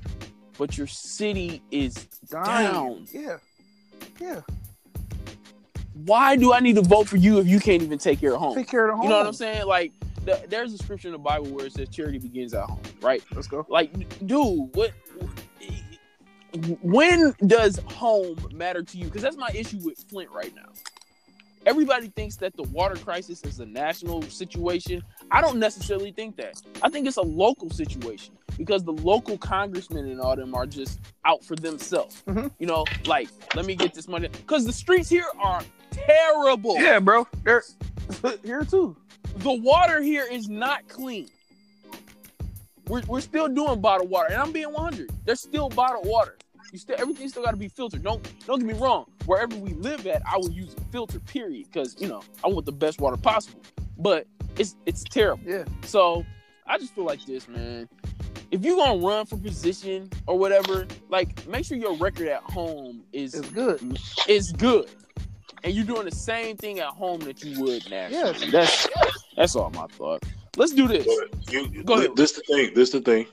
[0.59, 1.95] but your city is
[2.29, 3.07] down.
[3.13, 3.37] Yeah.
[4.21, 4.41] Yeah.
[6.05, 8.41] Why do I need to vote for you if you can't even take care of
[8.41, 8.57] home?
[8.57, 9.05] Take care of home.
[9.05, 9.67] You know what I'm saying?
[9.67, 9.93] Like
[10.25, 13.23] the, there's a scripture in the Bible where it says charity begins at home, right?
[13.33, 13.65] Let's go.
[13.69, 13.93] Like,
[14.27, 14.91] dude, what?
[16.83, 19.05] When does home matter to you?
[19.05, 20.73] Because that's my issue with Flint right now.
[21.67, 25.03] Everybody thinks that the water crisis is a national situation.
[25.33, 26.63] I don't necessarily think that.
[26.81, 31.01] I think it's a local situation because the local congressmen and all them are just
[31.25, 32.23] out for themselves.
[32.29, 32.53] Mhm.
[32.61, 35.61] You know, like let me get this money because the streets here are
[35.91, 36.77] terrible.
[36.77, 37.27] Yeah, bro.
[38.45, 38.97] Here too.
[39.39, 41.29] the water here is not clean.
[42.89, 45.11] We're, we're still doing bottled water, and I'm being 100.
[45.25, 46.37] There's still bottled water.
[46.77, 48.03] You still everything still got to be filtered.
[48.03, 49.07] Don't don't get me wrong.
[49.25, 51.19] Wherever we live at, I will use a filter.
[51.21, 51.69] Period.
[51.73, 53.63] Because you know I want the best water possible.
[53.97, 54.27] But
[54.59, 55.43] it's it's terrible.
[55.51, 55.65] Yeah.
[55.85, 56.27] So
[56.67, 57.89] I just feel like this, man.
[58.51, 63.05] If you're gonna run for position or whatever, like make sure your record at home
[63.15, 63.99] is It's good.
[64.29, 64.91] It's good,
[65.65, 68.39] and you're doing the same thing at home that you would nationally.
[68.39, 68.51] Yeah.
[68.51, 68.87] That's
[69.35, 70.23] that's all my thought.
[70.59, 71.07] Let's do this.
[71.07, 72.17] But you, Go ahead.
[72.17, 72.75] this the thing.
[72.75, 73.27] This the thing.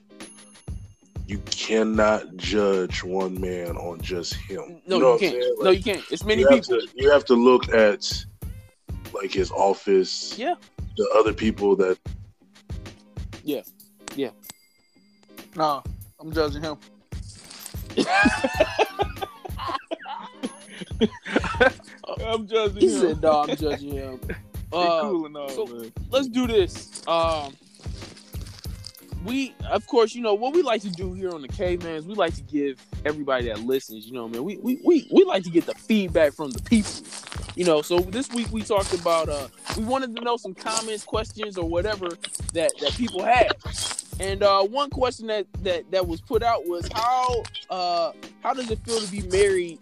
[1.33, 4.79] You cannot judge one man on just him.
[4.85, 5.31] No, know you can't.
[5.41, 5.55] saying?
[5.61, 6.03] no, you can't.
[6.11, 6.79] It's many you have people.
[6.81, 8.23] to you have to look at
[9.15, 10.37] like his office.
[10.37, 10.53] Yeah.
[10.95, 11.97] The other people that
[13.43, 13.61] Yeah.
[14.15, 14.29] Yeah.
[15.55, 15.81] Nah,
[16.19, 16.77] I'm judging him.
[22.27, 22.99] I'm judging He him.
[23.01, 24.19] said, "No, I'm judging him."
[24.71, 25.91] Uh, cool and all, so- man.
[26.09, 27.07] let's do this.
[27.07, 27.53] Um,
[29.25, 32.03] we, of course, you know what we like to do here on the Cavemans.
[32.05, 34.43] We like to give everybody that listens, you know, man.
[34.43, 36.91] We we we, we like to get the feedback from the people.
[37.55, 39.47] You know, so this week we talked about uh
[39.77, 42.09] we wanted to know some comments, questions, or whatever
[42.53, 43.51] that that people had.
[44.19, 48.11] And uh one question that that that was put out was how uh
[48.41, 49.79] how does it feel to be married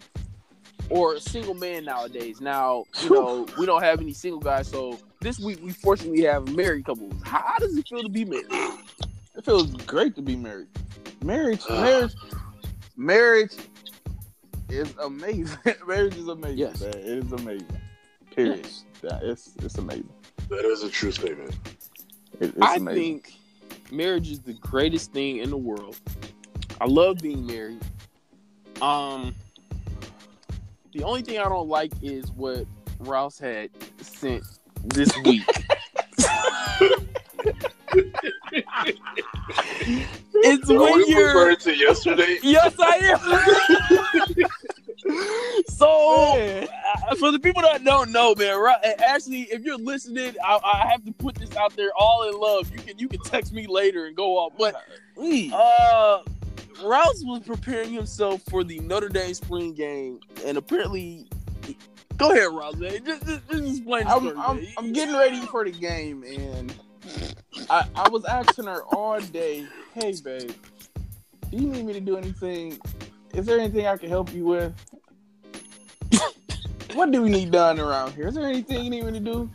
[0.90, 2.42] or a single man nowadays?
[2.42, 6.54] Now, you know, we don't have any single guys, so this week we fortunately have
[6.56, 7.14] married couples.
[7.24, 8.48] How, how does it feel to be married?
[9.36, 10.68] It feels great to be married.
[11.24, 12.14] Marriage, marriage,
[12.98, 13.56] marriage
[14.70, 15.58] is amazing.
[15.88, 16.58] marriage is amazing.
[16.58, 16.82] Yes.
[16.82, 16.90] man.
[16.96, 17.82] it is amazing.
[18.36, 18.68] Period.
[19.04, 20.10] Yeah, it's it's amazing.
[20.50, 21.56] That is a true statement.
[22.40, 23.22] It- it's I amazing.
[23.22, 23.34] think
[23.92, 25.98] marriage is the greatest thing in the world.
[26.80, 27.80] I love being married.
[28.82, 29.36] Um,
[30.94, 32.66] the only thing I don't like is what
[33.00, 33.70] Rouse had
[34.02, 34.44] sent
[34.84, 35.44] this week.
[40.34, 42.40] it's when we you're referring to yesterday?
[42.42, 43.20] Yes, I am.
[45.68, 46.66] so,
[47.10, 48.74] uh, for the people that don't know, man, Ro-
[49.06, 52.72] actually, if you're listening, I, I have to put this out there, all in love.
[52.72, 54.76] You can you can text me later and go off, but
[55.54, 56.20] uh,
[56.84, 61.28] Rouse was preparing himself for the Notre Dame spring game, and apparently,
[62.18, 63.04] go ahead, Rouse, man.
[63.06, 64.36] Just, just, just explain I'm, story.
[64.38, 64.68] I'm.
[64.78, 66.74] I'm getting ready for the game, and
[67.70, 70.52] I, I was asking her all day, "Hey, babe,
[71.50, 72.80] do you need me to do anything?
[73.34, 74.74] Is there anything I can help you with?
[76.94, 78.28] what do we need done around here?
[78.28, 79.50] Is there anything you need me to do?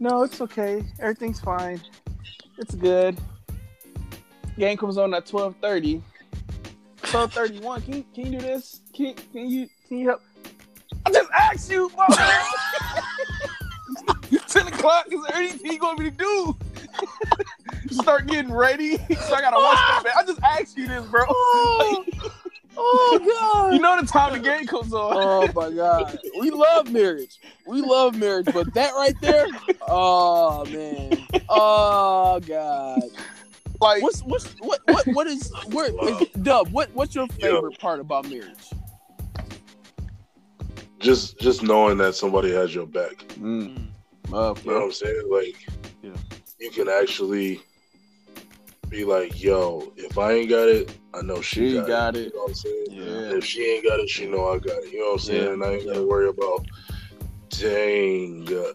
[0.00, 0.84] No, it's okay.
[1.00, 1.80] Everything's fine.
[2.58, 3.18] It's good.
[4.58, 6.02] Game comes on at twelve thirty.
[7.02, 7.82] Twelve thirty one.
[7.82, 8.80] Can you, can you do this?
[8.92, 10.22] Can can you can you help?
[11.06, 11.90] I just asked you.
[14.54, 15.06] Ten o'clock.
[15.10, 16.56] Is there anything you want me to do?
[17.90, 18.96] Start getting ready.
[18.98, 20.12] so I gotta watch the bed.
[20.16, 21.24] I just asked you this, bro.
[21.28, 22.04] oh
[22.76, 23.72] God.
[23.74, 25.12] you know the time the game comes on.
[25.16, 26.18] Oh my god.
[26.38, 27.38] We love marriage.
[27.66, 29.46] We love marriage, but that right there,
[29.88, 31.26] oh man.
[31.48, 33.02] Oh god.
[33.80, 35.90] like What's what's what what what is where
[36.42, 38.70] Dub, what what's your favorite part about marriage?
[41.00, 43.16] Just just knowing that somebody has your back.
[43.38, 43.88] mm,
[44.28, 44.84] love, You know what.
[44.86, 45.28] I'm saying?
[45.30, 45.56] Like,
[46.02, 46.16] Yeah.
[46.60, 47.62] you can actually
[48.88, 52.26] be like, "Yo, if I ain't got it, I know she, She got, got it.
[52.28, 52.32] it.
[52.32, 52.86] You know what I'm saying?
[52.90, 53.36] Yeah.
[53.36, 54.92] If she ain't got it, she know I got it.
[54.92, 55.44] You know what I'm saying?
[55.44, 55.52] Yeah.
[55.52, 55.92] And I ain't Yeah.
[55.94, 56.66] gotta worry about,
[57.50, 58.72] dang, uh,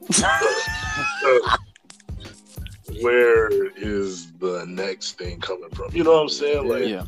[3.02, 5.90] where is the next thing coming from?
[5.94, 6.68] You know what I'm saying?
[6.68, 7.04] Like, Yeah.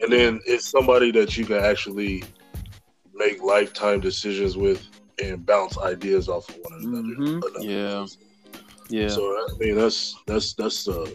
[0.00, 2.24] and then it's somebody that you can actually
[3.14, 4.86] make lifetime decisions with
[5.22, 7.14] and bounce ideas off of one another.
[7.16, 7.42] Mhm.
[7.42, 8.00] another Yeah.
[8.00, 8.18] person.
[8.88, 9.08] Yeah.
[9.08, 11.06] So I mean, that's that's that's a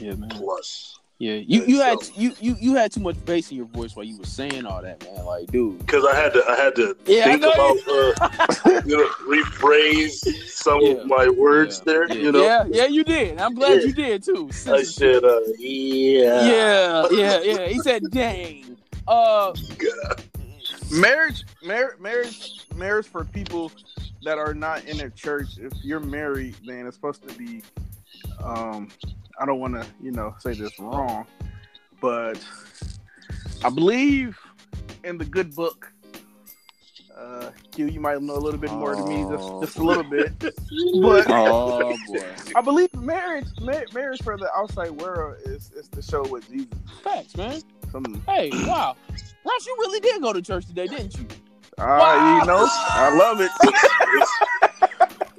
[0.00, 0.28] Yeah, man.
[0.30, 0.94] plus.
[1.18, 1.34] Yeah.
[1.34, 4.06] You you had So- you you you had too much bass in your voice while
[4.06, 5.24] you were saying all that, man.
[5.24, 5.78] Like, dude.
[5.80, 10.24] Because I had to, I had to Yeah, think know about, uh, you know, rephrase
[10.48, 10.90] some Yeah.
[10.92, 11.92] of my words Yeah.
[11.92, 12.06] there.
[12.08, 12.14] Yeah.
[12.14, 13.38] You know, Yeah, yeah, you did.
[13.40, 13.86] I'm glad Yeah.
[13.88, 14.48] you did too.
[14.68, 17.66] I said, uh, yeah, Yeah, yeah, yeah.
[17.66, 18.76] He said, "Dang."
[19.08, 19.52] Uh,
[20.90, 23.70] marriage, mar- marriage, marriage for people
[24.22, 25.58] that are not in a church.
[25.58, 27.62] If you're married, then it's supposed to be.
[28.42, 28.88] Um,
[29.40, 31.26] I don't want to, you know, say this wrong,
[32.00, 32.38] but
[33.64, 34.38] I believe
[35.04, 35.92] in the good book.
[37.16, 39.82] Uh, Q, you might know a little bit more than me, just Oh, just a
[39.82, 40.32] little bit.
[41.02, 42.24] But oh boy.
[42.54, 46.68] I believe marriage, ma- marriage for the outside world is is to show what Jesus.
[46.72, 47.00] is.
[47.02, 47.60] Facts, man.
[47.90, 48.96] Some, Hey, wow.
[49.44, 51.26] Ross, you really did go to church today, didn't you?
[51.78, 53.50] uh, you know, I love it.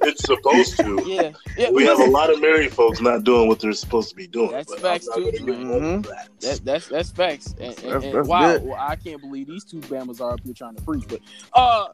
[0.02, 1.02] it's supposed to.
[1.06, 1.32] Yeah.
[1.56, 1.70] Yeah.
[1.70, 4.50] We have a lot of married folks not doing what they're supposed to be doing.
[4.50, 5.60] That's but facts, too, gonna get man.
[5.60, 6.28] involved with that.
[6.40, 7.54] That, that's that's facts.
[7.60, 8.64] And, and- That's- and that's wow, good.
[8.64, 11.04] well, I can't believe these two Bama's are up here trying to preach.
[11.06, 11.20] But
[11.54, 11.88] uh,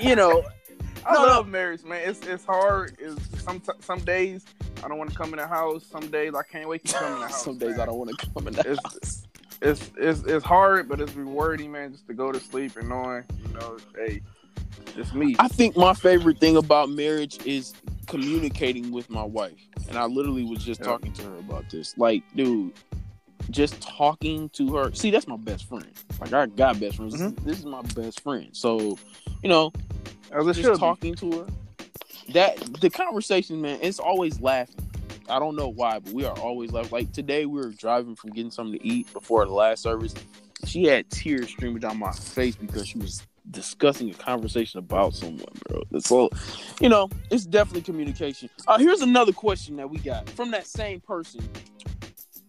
[0.00, 0.44] you know,
[1.06, 1.26] I No, no.
[1.26, 2.08] love marriage, man.
[2.08, 2.96] It's it's hard.
[3.00, 4.44] It's some some days
[4.84, 5.84] I don't want to come in the house.
[5.84, 7.44] Some days I can't wait to come in the house.
[7.44, 7.80] some days man.
[7.80, 9.26] I don't want to come in the It's- house.
[9.62, 11.92] It's it's it's hard, but it's rewarding, man.
[11.92, 14.20] Just to go to sleep and knowing, you know, hey,
[14.96, 15.36] it's me.
[15.38, 17.72] I think my favorite thing about marriage is
[18.06, 19.58] communicating with my wife.
[19.88, 20.86] And I literally was just Yeah.
[20.86, 21.96] talking to her about this.
[21.96, 22.72] Like, dude,
[23.50, 24.92] just talking to her.
[24.94, 25.86] See, that's my best friend.
[26.20, 27.12] Like, I got best friends.
[27.14, 28.48] This is- This is my best friend.
[28.52, 28.98] So,
[29.42, 29.72] you know,
[30.30, 30.78] just should be.
[30.78, 31.46] talking to her.
[32.32, 34.83] That the conversation, man, it's always laughing.
[35.28, 36.90] I don't know why, but we are always laughing.
[36.92, 40.14] Like today, we were driving from getting something to eat before the last service.
[40.64, 45.44] She had tears streaming down my face because she was discussing a conversation about someone,
[45.68, 45.82] bro.
[45.90, 46.30] That's all.
[46.80, 48.48] You know, it's definitely communication.
[48.66, 51.40] Uh, here's another question that we got from that same person.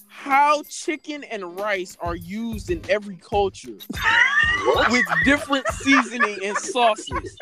[0.07, 3.77] How chicken and rice are used in every culture
[4.89, 7.37] with different seasoning and sauces.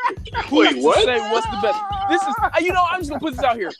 [0.51, 1.05] Wait, what?
[1.05, 1.79] Say what's the best?
[2.09, 3.71] This is, uh, you know, I'm just gonna put this out here.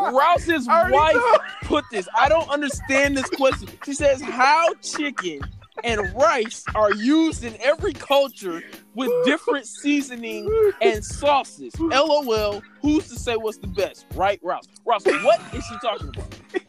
[0.00, 1.38] Rouse's wife know.
[1.62, 2.08] put this.
[2.16, 3.68] I don't understand this question.
[3.84, 5.40] She says, "How chicken
[5.82, 8.62] and rice are used in every culture
[8.94, 11.78] with different seasoning and sauces.
[11.80, 12.62] LOL.
[12.80, 14.06] Who's to say what's the best?
[14.14, 14.66] Right, Rouse.
[14.84, 16.34] Rouse, what is she talking about?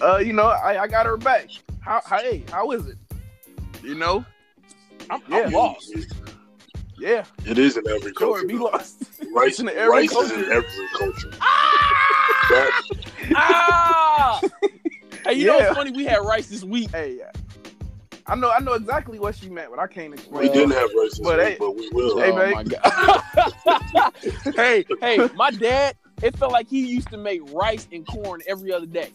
[0.00, 1.48] Uh, you know, I, I got her back.
[1.78, 2.96] How, how hey, how is it?
[3.84, 4.24] You know?
[5.08, 5.44] I'm, Yeah.
[5.44, 5.94] I'm lost.
[7.02, 7.24] Yeah.
[7.44, 8.46] It is in every Sure, culture.
[8.46, 9.02] be lost.
[9.34, 11.30] Rice, in every rice is in every culture.
[12.50, 12.82] That-
[13.34, 14.40] Ah!
[15.24, 15.90] hey, you know what's funny?
[15.90, 16.90] We had rice this week.
[16.90, 17.30] Hey, yeah.
[18.26, 20.42] I know I know exactly what she meant, but I can't explain.
[20.42, 22.18] we didn't have rice this But week, hey- but we will.
[22.20, 24.12] Hey, oh my god.
[24.54, 28.72] hey, hey, my dad, it felt like he used to make rice and corn every
[28.72, 29.10] other day.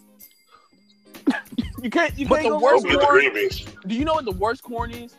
[1.82, 3.22] You can't you But can't the go worst Don't wrong.
[3.22, 3.88] get the.
[3.88, 5.16] Do you know what the worst corn is?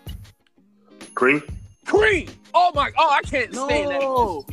[1.15, 1.43] Cream?
[1.89, 2.29] Cream.
[2.55, 4.45] Oh my oh, I can't stand that.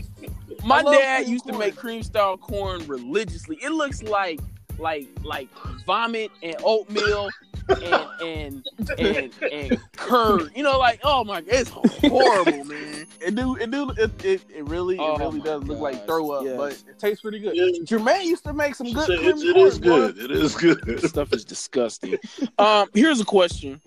[0.64, 3.58] My dad cream used to make cream style corn religiously.
[3.62, 4.40] It looks like
[4.80, 5.50] like like
[5.86, 7.30] vomit and oatmeal
[7.70, 8.68] and and
[8.98, 10.52] and, and curd.
[10.56, 13.06] You know, like oh my, it's horrible, man.
[13.22, 16.06] It do it do it it, it really Oh it really my does look like
[16.06, 16.58] throw up, yes.
[16.58, 17.56] but it tastes pretty good.
[17.56, 17.66] Yeah.
[17.84, 19.88] Jermaine used to make some good It, cream it corn, is boy.
[19.88, 20.18] good.
[20.20, 21.10] It is good.
[21.10, 22.18] Stuff is disgusting.
[22.58, 23.82] Um, here's a question.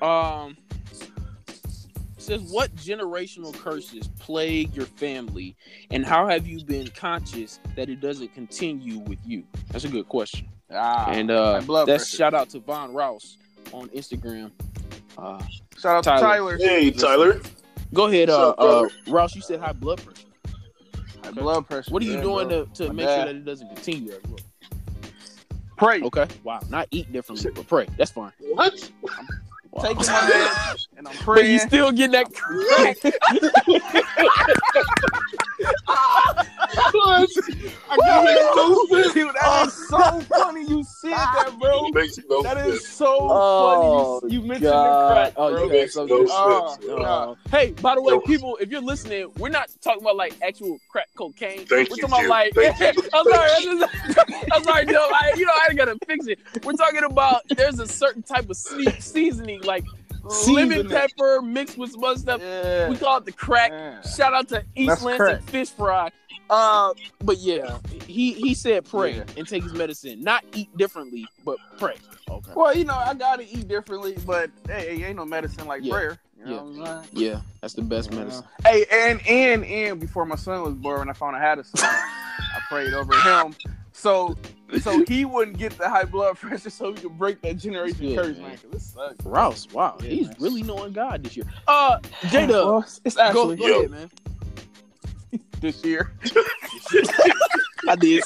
[0.00, 0.59] Um, it
[2.30, 5.56] says what generational curses plague your family,
[5.90, 9.42] and how have you been conscious that it doesn't continue with you?
[9.70, 10.48] That's a good question.
[10.72, 12.16] Ah, and uh, that's pressure.
[12.16, 13.36] shout out to Von Rouse
[13.72, 14.52] on Instagram.
[15.18, 15.42] Uh,
[15.76, 16.56] shout out Tyler.
[16.56, 16.78] to Tyler.
[16.78, 17.40] Hey, Tyler.
[17.92, 18.88] go ahead, uh, up, uh.
[19.08, 19.34] Rouse.
[19.34, 20.28] You said high blood pressure.
[21.24, 21.90] High blood pressure.
[21.90, 22.64] What are you yeah, doing bro.
[22.66, 23.16] to, to My make dad.
[23.16, 24.12] sure that it doesn't continue?
[24.12, 24.38] as well?
[25.76, 26.02] pray?
[26.02, 26.26] Okay.
[26.44, 26.60] Wow.
[26.68, 27.88] Not eat differently, but pray.
[27.96, 28.32] That's fine.
[28.38, 28.90] What?
[29.72, 29.82] Wow.
[29.82, 32.96] Taking my meds and I'm But you still get that crack.
[36.92, 37.28] What?
[37.34, 39.14] That makes no sense.
[39.14, 41.86] Dude, that is so funny you said that, bro.
[41.86, 44.34] It makes no That so Oh, funny.
[44.34, 45.08] You, you mentioned God.
[45.08, 45.64] the crack, Oh, bro.
[45.64, 46.28] you makes got no something.
[46.30, 46.86] Oh, sense.
[46.86, 46.96] no.
[46.96, 48.20] Uh, hey, by the way, Yo.
[48.20, 51.66] people, if you're listening, we're not talking about like actual crack cocaine.
[51.66, 52.28] Thank we're you, talking about Jim.
[52.30, 52.54] like.
[52.78, 52.80] Thank.
[53.14, 53.50] I'm sorry.
[53.56, 54.18] I'm, just,
[54.52, 55.08] I'm sorry, Joe.
[55.12, 56.38] I, you know, I gotta fix it.
[56.64, 59.00] We're talking about there's a certain type of se-
[59.62, 59.84] seasoning, like
[60.22, 60.88] lemon Seasoning.
[60.88, 62.40] pepper mixed with some other stuff.
[62.40, 62.88] Yeah.
[62.88, 63.70] We call it the crack.
[63.70, 64.00] Yeah.
[64.02, 65.42] Shout out to East That's Lansing crack.
[65.44, 66.10] Fish Fry.
[66.50, 69.24] Uh, but yeah, he he said pray Yeah.
[69.36, 71.94] and take his medicine, not eat differently, but pray.
[72.28, 72.50] Okay.
[72.56, 75.92] Well, you know, I gotta eat differently, but hey, ain't no medicine like Yeah.
[75.92, 76.18] prayer.
[76.38, 76.60] You know Yeah.
[76.80, 77.08] what I'm saying?
[77.12, 78.44] Yeah, that's the best medicine.
[78.64, 81.64] Hey, and and and before my son was born, when I found I had a
[81.64, 83.54] son, I prayed over him,
[83.92, 84.36] so
[84.80, 88.16] so he wouldn't get the high blood pressure, so we could break that generation Yeah,
[88.16, 88.42] curse, man.
[88.42, 88.50] man.
[88.58, 89.24] 'cause this sucks.
[89.24, 90.36] Rouse, wow, Yeah, he's man.
[90.40, 91.46] really knowing God this year.
[91.66, 91.98] Uh,
[92.30, 94.10] J Dub, Well, it's go, actually go ahead, man.
[95.60, 96.12] this year.
[97.88, 98.22] I did.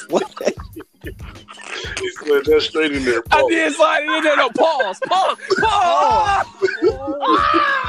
[2.00, 3.22] He slid that straight in there.
[3.30, 4.36] I did slide it in there.
[4.36, 6.46] No, pause, pause, pause.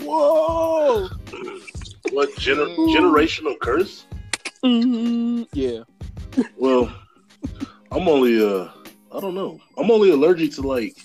[0.00, 1.08] Whoa!
[2.10, 4.06] What gener- generational curse?
[4.62, 5.80] Mhm, Yeah.
[6.56, 6.94] Well,
[7.90, 8.68] I'm only uh,
[9.14, 9.60] I don't know.
[9.78, 10.96] I'm only allergic to like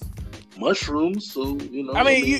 [0.57, 1.93] mushrooms, so you know.
[1.93, 2.39] I mean, you.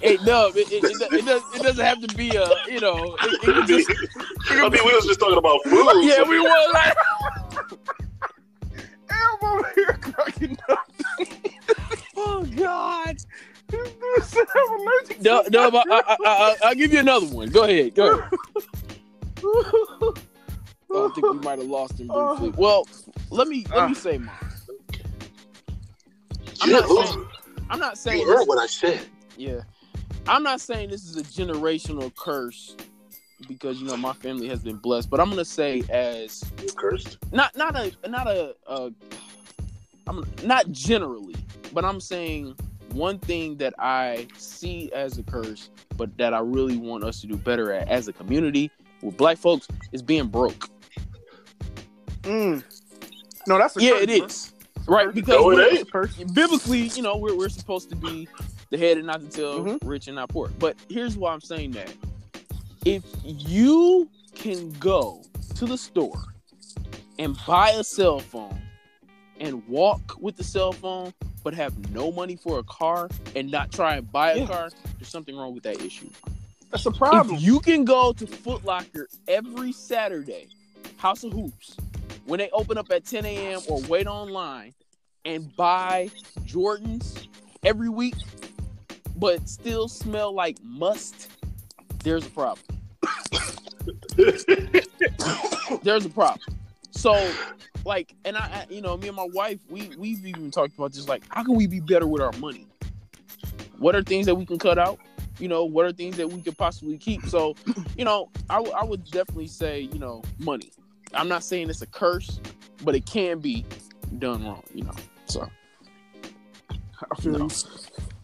[0.00, 3.16] Hey, Dub, it, it, it, it, does, it doesn't have to be a, you know,
[3.20, 3.90] it, it could just,
[4.50, 5.86] I mean, we was just talking about food.
[6.02, 6.94] yeah, we were like,
[9.10, 10.90] I'm over here cracking up.
[12.16, 13.16] oh God,
[13.68, 17.26] This dude said allergic to Dub, Dub I, I, I, I, I'll give you another
[17.26, 17.48] one.
[17.48, 18.30] Go ahead, go ahead.
[20.94, 22.52] I think we might have lost him briefly.
[22.52, 22.54] Oh.
[22.56, 22.88] Well,
[23.30, 24.00] let me let me ah.
[24.00, 24.34] say mine.
[26.62, 27.26] I'm not look, saying,
[27.70, 29.00] I'm not saying you this, heard what I said.
[29.36, 29.60] yeah.
[30.28, 32.76] I'm not saying this is a generational curse
[33.48, 37.18] because you know my family has been blessed, but I'm gonna say as You cursed.
[37.32, 38.90] not not a not a, a
[40.06, 41.36] I'm not generally,
[41.72, 42.56] but I'm saying
[42.92, 47.26] one thing that I see as a curse, but that I really want us to
[47.26, 48.70] do better at as a community
[49.02, 50.68] with black folks is being broke.
[52.26, 52.62] Mm.
[53.46, 54.26] No, that's a Yeah, curse, it bro.
[54.26, 54.52] is.
[54.88, 55.72] Right, because No, it we're- ain't.
[55.78, 56.32] That's a curse.
[56.32, 58.28] biblically, you know, we're, we're supposed to be
[58.70, 59.78] the head and not the tail, Mhm.
[59.84, 60.48] rich and not poor.
[60.58, 61.92] But here's why I'm saying that.
[62.84, 65.22] If you can go
[65.56, 66.22] to the store
[67.18, 68.60] and buy a cell phone
[69.40, 71.12] and walk with the cell phone,
[71.42, 74.46] but have no money for a car and not try and buy a Yeah.
[74.46, 76.10] car, there's something wrong with that issue.
[76.70, 77.36] That's a problem.
[77.36, 80.48] If you can go to Foot Locker every Saturday,
[80.96, 81.76] House of Hoops,
[82.26, 83.60] when they open up at 10 a.m.
[83.68, 84.74] or wait online
[85.24, 86.10] and buy
[86.44, 87.26] Jordans
[87.64, 88.14] every week,
[89.16, 91.30] but still smell like must,
[92.02, 92.66] there's a problem.
[95.82, 96.40] There's a problem.
[96.90, 97.32] So
[97.84, 100.92] like, and I, I, you know, me and my wife, we we've even talked about
[100.92, 101.08] this.
[101.08, 102.66] Like, how can we be better with our money?
[103.78, 104.98] What are things that we can cut out?
[105.38, 107.26] You know, what are things that we could possibly keep?
[107.26, 107.54] So,
[107.96, 110.72] you know, I, w- I would definitely say, you know, money.
[111.14, 112.40] I'm not saying it's a curse,
[112.82, 113.64] but it can be
[114.18, 114.62] done wrong.
[114.74, 114.94] You know,
[115.26, 115.48] so
[116.70, 117.48] I feel No.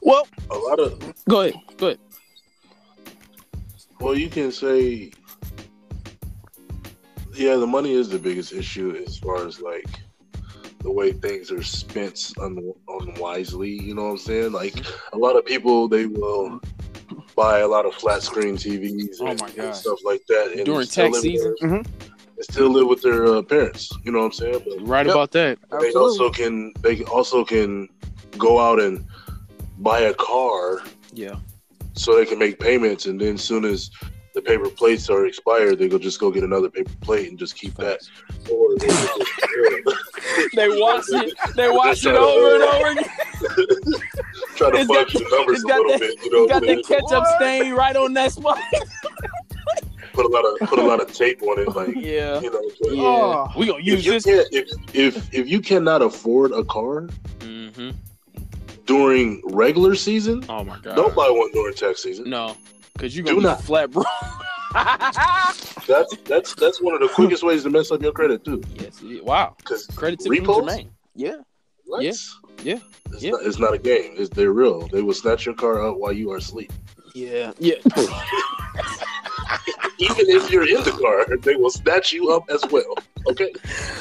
[0.01, 1.99] well, A lot of go ahead, go ahead.
[4.01, 5.11] well, you can say,
[7.35, 9.87] yeah, the money is the biggest issue as far as like
[10.81, 13.71] the way things are spent un- unwisely.
[13.71, 14.53] You know what I'm saying?
[14.53, 14.75] Like
[15.13, 16.61] a lot of people, they will
[17.37, 19.73] buy a lot of flat screen TVs Oh and, my and God.
[19.77, 21.55] stuff like that, and During tax season?
[21.61, 21.87] their- Mhm.
[22.43, 23.91] And still live with their uh, parents.
[24.05, 24.63] You know what I'm saying?
[24.67, 25.15] But Right Yep.
[25.15, 25.59] about that.
[25.71, 26.01] they Absolutely.
[26.01, 27.89] also can they also can
[28.39, 29.05] go out and
[29.79, 30.81] buy a car
[31.13, 31.37] Yeah.
[31.95, 33.91] so they can make payments and then as soon as
[34.35, 37.55] the paper plates are expired they go just go get another paper plate and just
[37.57, 38.01] keep that
[38.51, 39.09] or they just,
[40.55, 41.35] They watch it.
[41.57, 43.05] They watch Just it over and over again.
[44.57, 46.55] try to It's fudge got- the numbers a little that- bit you know You got
[46.63, 47.03] what the I'm saying?
[47.09, 48.59] ketchup stain right on that spot.
[50.13, 52.41] put a lot of put a lot of tape on it like yeah.
[52.41, 53.03] you know but Yeah.
[53.03, 53.53] Oh.
[53.57, 54.25] we gonna if use you this.
[54.25, 57.09] can't if, if if you cannot afford a car
[57.41, 57.91] hmm
[58.87, 60.97] during regular season Oh my god.
[60.97, 62.57] don't buy one during tax season No,
[62.95, 63.63] because you're Do gonna be not.
[63.63, 64.03] flat, bro.
[65.87, 69.01] that's that's that's one of the quickest ways to mess up your credit too yes.
[69.23, 69.55] Wow.
[69.59, 70.65] because Credit to Repos?
[70.65, 70.89] Jermaine.
[71.15, 71.37] Yeah.
[71.85, 72.03] What?
[72.03, 72.13] Yeah,
[72.63, 72.79] yeah,
[73.11, 73.31] It's, yeah.
[73.33, 74.15] Not, it's not a game.
[74.17, 74.87] It's, they're real.
[74.89, 76.73] They will snatch your car out while you are asleep.
[77.15, 77.53] Yeah.
[77.59, 77.75] Yeah.
[79.99, 82.95] Even if you're in the car, they will snatch you up as well.
[83.29, 83.53] Okay.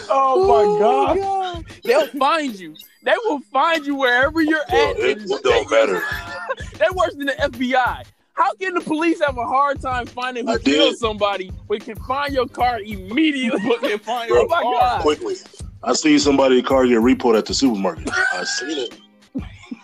[0.09, 1.17] Oh my oh, god.
[1.17, 1.65] God.
[1.83, 2.75] They'll find you.
[3.03, 4.99] They will find you wherever you're Well, at.
[4.99, 6.01] it and don't take matter.
[6.77, 8.05] They're worse than the FBI.
[8.33, 10.65] How can the police have a hard time finding who I did.
[10.65, 13.59] killed somebody but can find your car immediately?
[13.67, 14.73] But can find Bro, oh, your oh my car.
[14.73, 15.01] God.
[15.01, 15.35] Quickly.
[15.83, 18.09] I seen somebody car get repoed at the supermarket.
[18.33, 18.99] I seen it.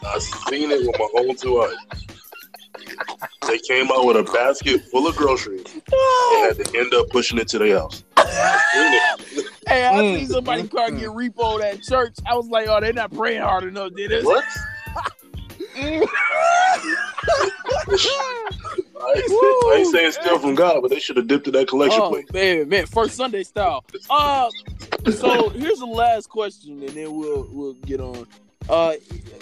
[0.03, 1.75] I seen it with my own two eyes.
[3.47, 7.37] They came out with a basket full of groceries and had to end up pushing
[7.39, 8.03] it to their house.
[8.17, 9.45] I seen it.
[9.67, 12.15] Hey, I Mm, seen somebody's mm, car get repoed at church.
[12.25, 14.23] I was like, oh, they're not praying hard enough, did it?
[14.25, 14.43] What?
[18.99, 19.21] I,
[19.69, 22.09] I ain't saying steal from God, but they should have dipped in that collection Oh
[22.09, 22.33] plate.
[22.33, 23.83] man, man, first Sunday style.
[24.09, 24.49] Uh,
[25.11, 28.25] so here's the last question, and then we'll we'll get on.
[28.69, 28.93] Uh,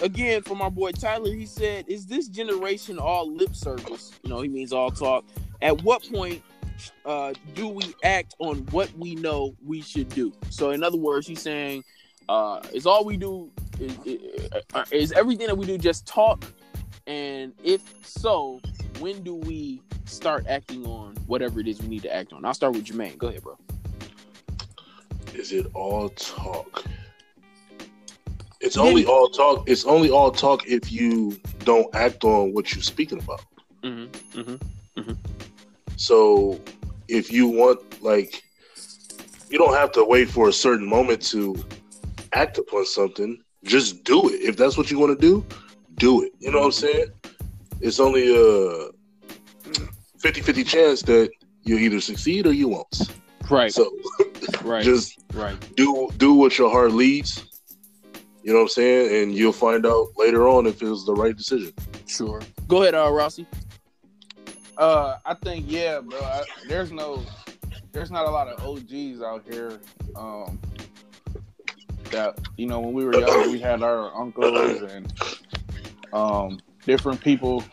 [0.02, 4.12] again for my boy Tyler, he said, "Is this generation all lip service?
[4.24, 5.26] You know, he means all talk.
[5.62, 6.44] At what point
[7.06, 10.34] uh, do we act on what we know we should do?
[10.50, 11.84] So, in other words, he's saying,
[12.30, 14.42] uh, is all we do is, is,
[14.92, 16.46] is everything that we do just talk?
[17.08, 18.60] And if so,
[19.00, 22.46] when do we start acting on whatever it is we need to act on?
[22.46, 23.18] I'll start with Jermaine.
[23.18, 23.58] Go ahead, bro.
[25.34, 26.84] Is it all talk?
[28.62, 29.70] It's only all talk.
[29.70, 33.44] It's only all talk if you don't act on what you're speaking about.
[33.84, 34.40] Mm-hmm.
[34.40, 35.14] Mm-hmm.
[35.98, 36.60] So
[37.08, 38.44] if you want, like,
[39.50, 41.56] you don't have to wait for a certain moment to
[42.34, 43.42] act upon something.
[43.64, 44.42] Just do it.
[44.42, 45.46] If that's what you want to do,
[45.96, 46.34] do it.
[46.40, 47.08] You know what I'm saying?
[47.82, 48.90] It's only a
[50.20, 51.30] 50 50 chance that
[51.64, 53.12] you'll either succeed or you won't.
[53.50, 53.72] Right.
[53.72, 53.92] So
[54.64, 54.84] right.
[54.84, 55.56] just right.
[55.76, 57.55] do do what your heart leads.
[58.46, 59.24] You know what I'm saying?
[59.24, 61.74] And you'll find out later on if it was the right decision.
[62.06, 62.44] Sure.
[62.68, 63.48] Go ahead, uh, Rossi.
[64.78, 66.20] Uh, I think yeah, bro.
[66.20, 67.26] I, there's no,
[67.92, 69.80] there's not a lot of OGs out here.
[70.16, 70.60] Um,
[72.12, 75.12] that you know, when we were younger, we had our uncles and
[76.14, 77.64] um different people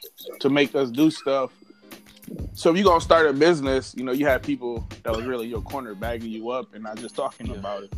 [0.41, 1.53] to make us do stuff.
[2.55, 5.49] So if you gonna start a business, you know, you have people that was really
[5.49, 7.57] your corner bagging you up and not just talking Yeah.
[7.57, 7.93] about it.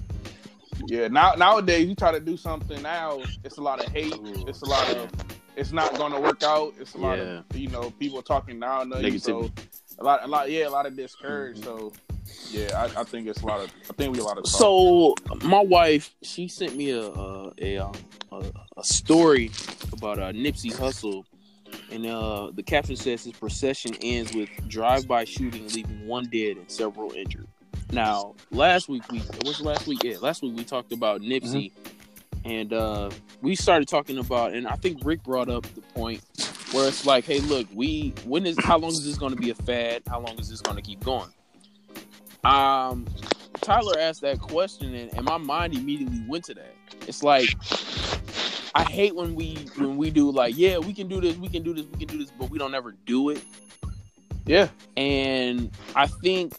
[0.87, 4.15] Yeah, now nowadays you try to do something now, it's a lot of hate.
[4.47, 5.11] It's a lot of
[5.57, 6.75] it's not gonna work out.
[6.81, 7.43] It's a lot Yeah.
[7.51, 9.19] of you know people talking now you.
[9.19, 9.51] So
[9.99, 11.63] a lot, a lot, yeah, a lot of discourage.
[11.63, 11.93] So
[12.51, 13.71] yeah, I, I think it's a lot of.
[13.89, 14.45] I think we a lot of.
[14.45, 14.53] Talk.
[14.53, 15.15] So
[15.47, 17.77] my wife, she sent me a a a,
[18.33, 18.43] a,
[18.77, 19.51] a story
[19.93, 21.25] about uh, Nipsey Hussle,
[21.93, 26.71] and uh, the caption says his procession ends with drive-by shooting, leaving one dead and
[26.71, 27.47] several injured.
[27.95, 31.71] Now, last week we was last week, yeah, last week we talked about Nipsey,
[32.45, 36.21] and uh, we started talking about, and I think Rick brought up the point
[36.73, 39.51] where it's like, hey, look, we when is how long is this going to be
[39.51, 40.03] a fad?
[40.09, 41.31] How long is this going to keep going?
[42.43, 43.07] Um,
[43.61, 46.75] Tyler asked that question, and, and my mind immediately went to that.
[47.07, 47.49] It's like
[48.75, 51.63] I hate when we when we do like, yeah, we can do this, we can
[51.63, 53.41] do this, we can do this, but we don't ever do it.
[54.47, 54.67] yeah,
[54.97, 56.59] And I think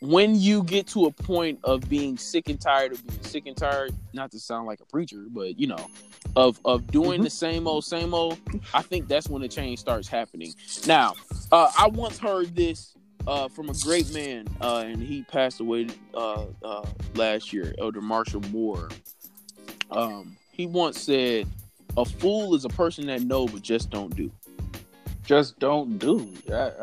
[0.00, 3.56] when you get to a point of being sick and tired of being sick and
[3.56, 5.88] tired, not to sound like a preacher, but you know,
[6.36, 7.24] of of doing Mhm.
[7.24, 8.38] the same old, same old,
[8.74, 10.54] I think that's when the change starts happening.
[10.86, 11.14] Now,
[11.50, 12.94] uh, I once heard this
[13.26, 18.00] uh, from a great man, uh, and he passed away uh, uh, last year, Elder
[18.00, 18.88] Marshall Moore.
[19.90, 21.48] Um, he once said,
[21.96, 24.30] "A fool is a person that know but just don't do."
[25.26, 26.32] Just don't do.
[26.46, 26.76] That,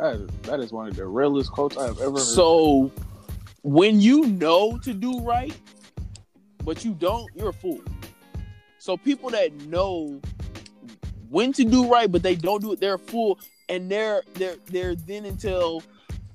[0.59, 2.19] is one of the realest quotes I've ever heard.
[2.19, 2.91] So
[3.61, 5.55] when you know to do right,
[6.63, 7.81] but you don't, you're a fool.
[8.79, 10.19] So people that know
[11.29, 13.39] when to do right, but they don't do it, they're a fool,
[13.69, 15.81] and they're they're they're then until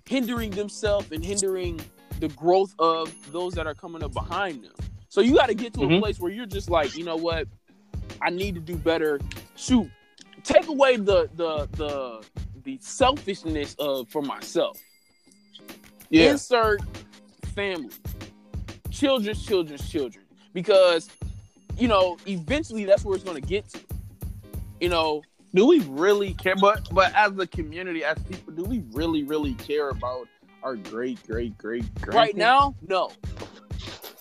[0.07, 1.79] hindering themselves and hindering
[2.21, 4.73] the growth of those that are coming up behind them.
[5.11, 6.01] So you got to get to a Mhm.
[6.01, 7.47] place where you're just like, you know what,
[8.23, 9.21] I need to do better.
[9.57, 9.91] Shoot,
[10.49, 12.25] take away the the the
[12.65, 14.79] the selfishness of for myself
[16.11, 16.31] yeah.
[16.31, 16.81] insert
[17.55, 17.91] family
[18.91, 20.25] children's children's children
[20.55, 21.09] because
[21.77, 23.81] you know eventually that's where it's going to get to
[24.81, 25.23] you know
[25.55, 26.55] do we really care?
[26.57, 30.29] But but as a community, as people, do we really really care about
[30.63, 32.15] our great great great great?
[32.15, 33.13] right now no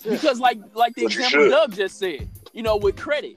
[0.08, 1.50] because like like the example should.
[1.50, 3.36] Dub just said you know with credit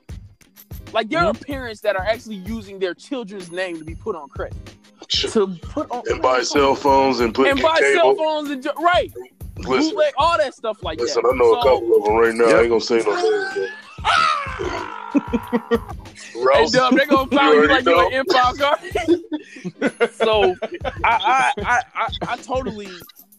[0.94, 1.44] like there are mm-hmm.
[1.44, 4.58] parents that are actually using their children's name to be put on credit
[5.10, 8.72] to put on and buy cell phones and put and buy cell phones and ju-
[8.80, 9.12] right
[9.58, 12.16] Listen, bootleg, all that stuff like listen, that Listen, I know a couple of them
[12.16, 12.46] right now.
[12.46, 13.70] I ain't gonna say no names.
[14.00, 15.02] but- ah!
[16.54, 18.08] Hey, Dub, they gonna You find you already like you're know.
[18.08, 18.80] an impound guard.
[20.14, 20.56] so
[21.04, 22.90] I, I I I I totally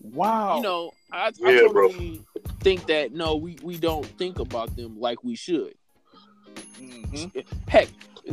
[0.02, 0.56] wow.
[0.56, 1.88] you know I, I Yeah, bro.
[1.88, 2.22] totally
[2.60, 5.74] think that no we we don't think about them like we should.
[6.80, 7.44] Mhm.
[7.68, 7.88] Heck,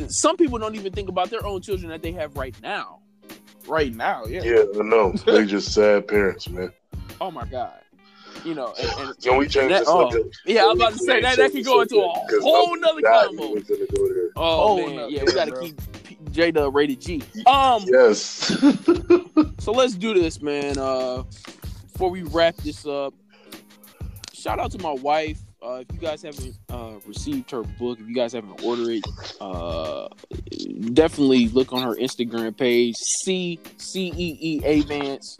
[0.08, 3.00] some people don't even think about their own children that they have right now.
[3.66, 4.42] right now, yeah.
[4.42, 5.12] yeah, I know.
[5.12, 6.72] They just sad parents, man.
[7.20, 7.78] Oh my god,
[8.44, 10.98] you know and, and Can we change That- the oh, yeah, I was about to
[10.98, 12.08] say that that could go into a
[12.40, 13.54] whole nother combo.
[13.54, 14.30] combo.
[14.36, 15.60] Oh Oh, man, no, yeah, we gotta bro.
[15.62, 15.80] keep
[16.32, 17.22] J Dub rated G.
[17.46, 18.50] Um, Yes.
[19.58, 20.78] So let's do this, man.
[20.78, 21.22] Uh,
[21.92, 23.12] before we wrap this up,
[24.32, 25.38] shout out to my wife.
[25.62, 29.04] Uh, if you guys haven't uh, received her book, if you guys haven't ordered it,
[29.40, 30.08] uh,
[30.94, 35.36] definitely look on her Instagram page, C C E E A Vance.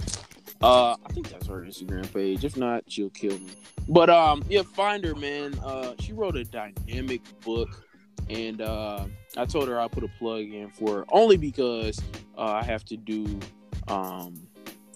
[0.60, 2.44] Uh, I think that's her Instagram page.
[2.44, 3.50] If not, she'll kill me.
[3.88, 5.58] But um, yeah, find her, man.
[5.64, 7.86] Uh, she wrote a dynamic book,
[8.28, 9.06] and uh,
[9.38, 11.98] I told her I'll put a plug in for her only because
[12.36, 13.40] uh, I have to do
[13.88, 14.34] um,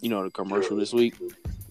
[0.05, 1.15] you know, the commercial this week.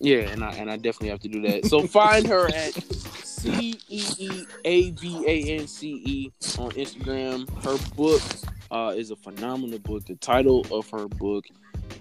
[0.03, 1.65] Yeah, and I and I definitely have to do that.
[1.65, 7.47] So find her at C E E A V A N C E on Instagram.
[7.63, 8.21] Her book
[8.69, 10.05] uh, is a phenomenal book.
[10.05, 11.45] The title of her book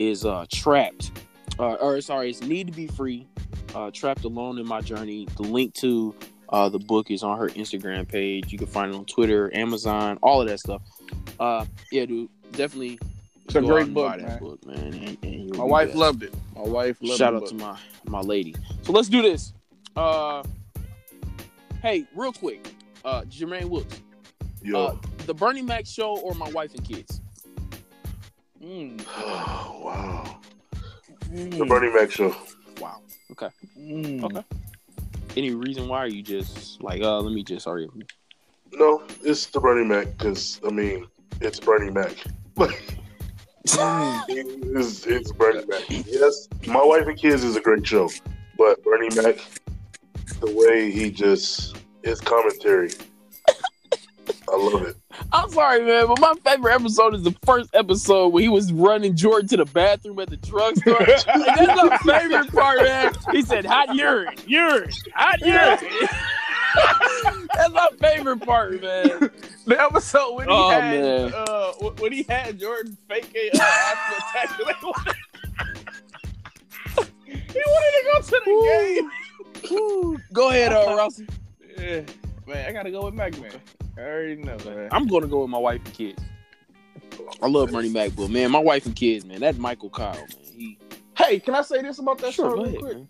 [0.01, 1.13] is uh, Trapped.
[1.61, 3.25] Uh, or sorry, it's Need to Be Free.
[3.73, 5.29] Uh, Trapped Alone in My Journey.
[5.37, 6.13] The link to
[6.49, 8.51] uh, the book is on her Instagram page.
[8.51, 10.83] You can find it on Twitter, Amazon, all of that stuff.
[11.39, 12.99] Uh, yeah, dude, definitely.
[13.45, 14.39] It's a go great book, man.
[14.39, 14.79] book, man.
[14.79, 15.99] and- and My wife blessed.
[15.99, 16.35] loved it.
[16.55, 17.19] My wife loved it.
[17.19, 17.49] Shout out book.
[17.51, 18.55] to my my lady.
[18.83, 19.53] So let's do this.
[19.97, 20.43] Uh,
[21.83, 22.75] hey, real quick,
[23.05, 24.01] uh, Jermaine Woods,
[24.63, 24.79] Yo.
[24.87, 27.21] uh, the Bernie Mac show or my wife and kids?
[28.63, 29.05] Mm,
[29.85, 30.39] wow.
[31.31, 32.35] The mm, Bernie Mac show.
[32.81, 33.01] Wow.
[33.79, 34.23] mm.
[34.25, 34.45] Okay.
[35.37, 36.05] Any reason why?
[36.05, 37.89] Or you just like, uh, let me just Sorry.
[38.73, 41.07] No, it's the Bernie Mac because I mean
[41.41, 42.15] it's Bernie Mac.
[43.65, 45.83] It's, Bernie Mac.
[45.89, 48.11] Yes, my wife and kids is a great show,
[48.59, 49.37] but Bernie Mac,
[50.41, 52.91] the way he just his commentary,
[54.53, 54.97] I love it.
[55.33, 59.15] I'm sorry, man, but my favorite episode is the first episode where he was running
[59.17, 60.99] Jordan to the bathroom at the drugstore.
[60.99, 63.15] Like, that's my favorite part, man.
[63.31, 65.79] He said, "Hot urine, urine, hot urine."
[67.55, 69.31] that's my favorite part, man.
[69.67, 71.33] The episode when he Oh, had man.
[71.35, 73.95] uh when he had Jordan fake a uh.
[74.59, 75.17] They wanted-
[77.27, 79.11] he wanted to go to the game.
[79.71, 80.19] Woo.
[80.33, 81.27] Go ahead, uh, Rossi.
[81.79, 82.03] Yeah,
[82.47, 83.53] man, I gotta go with Mac man.
[83.97, 84.89] I already know, man.
[84.93, 86.23] I'm gonna go with my wife and kids.
[87.43, 90.27] I love Bernie Mac, but man, my wife and kids, man, that's Michael Kyle, man,
[90.57, 90.79] he
[91.17, 92.95] Hey, can I say this about that sure show real ahead, quick?
[92.97, 93.09] man.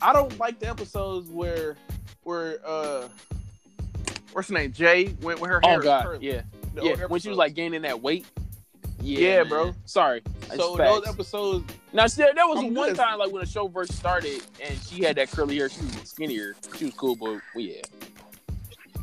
[0.00, 1.76] I don't like the episodes where
[2.24, 3.08] where uh
[4.32, 4.72] what's her name?
[4.72, 6.26] Jay when, when her hair Oh God, curly.
[6.26, 6.42] yeah,
[6.74, 7.04] The yeah.
[7.06, 8.26] When she was like gaining that weight.
[9.00, 9.74] Yeah, Yeah, bro.
[9.84, 10.22] Sorry.
[10.54, 12.96] so those episodes Now, see, that was I'm one good.
[12.96, 15.68] time like when the show first started and she had that curly hair.
[15.68, 16.54] She was skinnier.
[16.76, 17.80] She was cool, but well, yeah.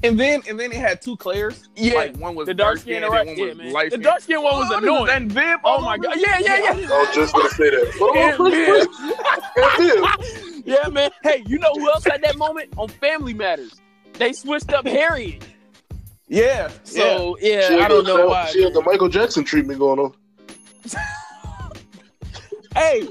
[0.02, 1.68] And then and then it had two Claires.
[1.76, 3.74] Yeah, like one was the dark dark skin and and one yeah, was man.
[3.74, 5.10] light The dark skin one was Oh, annoying.
[5.10, 5.60] And Viv.
[5.66, 6.72] Oh my god, yeah, yeah, yeah.
[6.72, 7.96] I was just gonna say that.
[8.00, 8.88] But And Viv.
[9.56, 11.12] first place, yeah, man.
[11.24, 13.76] Hey, you know who else had that moment on Family Matters?
[14.14, 15.46] They switched up Harriet.
[16.30, 16.70] Yeah.
[16.84, 17.70] So Viv.
[17.72, 18.46] yeah, I don't the- know why.
[18.52, 20.14] She had the Michael Jackson treatment going on.
[22.76, 23.08] Hey,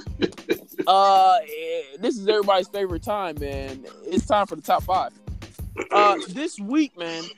[0.86, 3.84] uh, eh, this is everybody's favorite time, man.
[4.06, 5.12] It's time for the top five.
[5.90, 7.30] Uh, this week, man,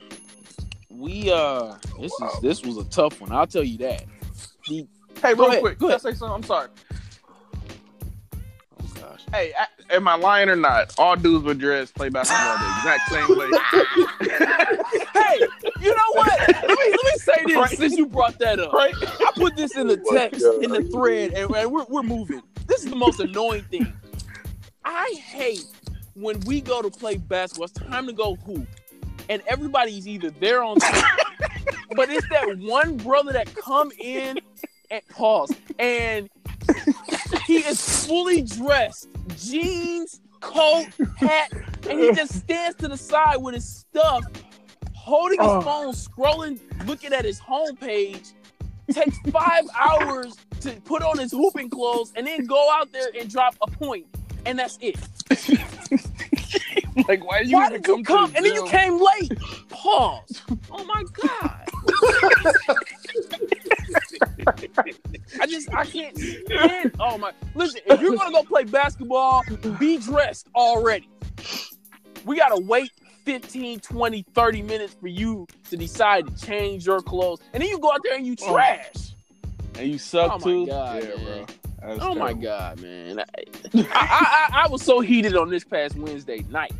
[0.89, 3.31] we uh, this is this was a tough one.
[3.31, 4.05] I'll tell you that.
[4.67, 4.87] The
[5.21, 5.79] Hey, real ahead, quick.
[5.79, 6.01] go Can I ahead.
[6.01, 6.35] say something?
[6.35, 6.69] I'm sorry.
[8.81, 10.93] oh gosh, Hey, I, am I lying or not?
[10.97, 13.57] All dudes with dreads play basketball the exact same way.
[15.15, 16.41] hey, you know what?
[16.67, 17.77] Let me let me say this Right.
[17.77, 18.73] since you brought that up.
[18.73, 18.95] right?
[19.23, 20.63] I put this in the Oh text God.
[20.63, 22.43] in the thread, and, and we're we're moving.
[22.67, 23.95] This is the most annoying thing.
[24.85, 25.65] I hate
[26.21, 27.65] when we go to play basketball.
[27.65, 28.67] It's time to go hoop,
[29.29, 31.03] and everybody's either there on time,
[31.95, 34.39] but it's that one brother that come in
[34.89, 36.29] and pause, and
[37.45, 39.07] he is fully dressed,
[39.37, 40.85] jeans, coat,
[41.17, 41.51] hat,
[41.89, 44.23] and he just stands to the side with his stuff,
[44.93, 45.61] holding his Oh.
[45.61, 48.33] phone, scrolling, looking at his homepage.
[48.91, 53.29] Takes five hours to put on his hooping clothes and then go out there and
[53.29, 54.05] drop a point,
[54.45, 54.95] and that's it.
[57.07, 58.03] like, why did you Why even did you come?
[58.03, 58.33] come?
[58.35, 59.31] And then you came late.
[59.69, 60.41] Pause.
[60.71, 61.67] Oh my god.
[65.39, 66.95] I just I can't stand.
[66.99, 67.31] Oh my!
[67.55, 69.43] Listen, if you're gonna go play basketball,
[69.79, 71.09] be dressed already.
[72.25, 72.91] We gotta wait
[73.25, 77.79] 15, 20, 30 minutes for you to decide to change your clothes, and then you
[77.79, 78.53] go out there and you Oh.
[78.53, 78.93] trash.
[79.79, 80.65] and you suck Oh my too.
[80.67, 81.45] God, yeah, man.
[81.45, 81.45] bro.
[81.81, 83.19] That's Oh my god, man!
[83.73, 86.73] I, I, I I was so heated on this past Wednesday night.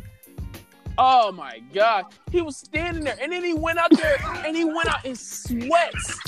[0.98, 4.64] Oh my god, he was standing there, and then he went out there and he
[4.64, 6.20] went out in sweats.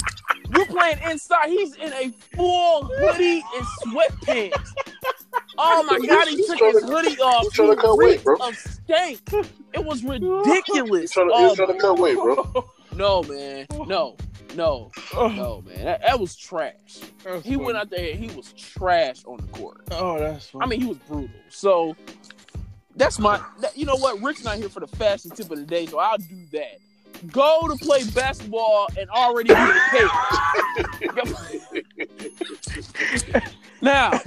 [0.54, 1.48] You're playing inside.
[1.48, 4.72] He's in a full hoodie and sweatpants.
[5.58, 7.52] Oh my god, he took his hoodie off.
[7.52, 8.36] trying to He oh cut weight, bro.
[8.36, 9.20] Of stank.
[9.72, 11.10] It was He's ridiculous.
[11.12, 12.70] trying to, Oh he's trying to cut weight, bro.
[12.96, 14.16] no, man, no,
[14.56, 15.28] no, oh.
[15.28, 15.84] no, man.
[15.84, 17.00] That, that was trash.
[17.24, 19.82] That's He went out there he was trash on the court.
[19.90, 20.46] Oh, that's.
[20.50, 20.64] Funny.
[20.64, 21.30] I mean, he was brutal.
[21.48, 21.96] So
[22.96, 23.40] that's my.
[23.60, 24.20] That, you know what?
[24.22, 26.78] Rick's not here for the fashion tip of the day, so I'll do that.
[27.32, 30.10] Go to play basketball and already be get
[33.32, 33.42] paid.
[33.80, 34.20] now,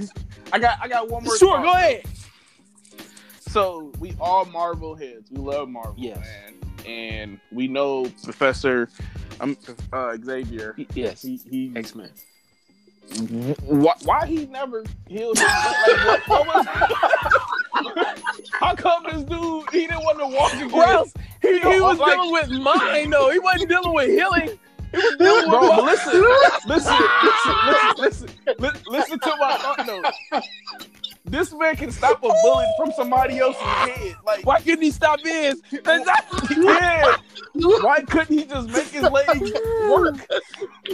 [0.52, 0.78] I got.
[0.82, 1.36] I got one more.
[1.38, 2.04] sure, go ahead.
[3.48, 5.30] So we all Marvel heads.
[5.30, 6.18] We love Marvel, Yes.
[6.18, 6.54] man.
[6.86, 8.88] And we know Professor
[9.40, 9.56] um,
[9.92, 10.74] uh, Xavier.
[10.94, 12.10] Yes, He, he X Men.
[13.64, 16.66] why, why he never healed his like, what, what was,
[18.52, 20.70] How come this dude he didn't want to walk again?
[20.70, 21.06] Well,
[21.40, 23.30] he, he know, was like- dealing with mine though.
[23.30, 24.58] He wasn't dealing with healing.
[24.90, 26.12] He was dealing Bro, with but listen,
[26.66, 26.96] listen,
[27.98, 28.28] listen, listen, listen,
[28.58, 30.40] li- listen to my thought though.
[31.28, 34.16] This man can stop a bullet from somebody else's head.
[34.24, 35.62] Like, Why couldn't he stop his?
[36.50, 37.16] yeah.
[37.54, 39.52] Why couldn't he just make his legs
[39.88, 40.16] work?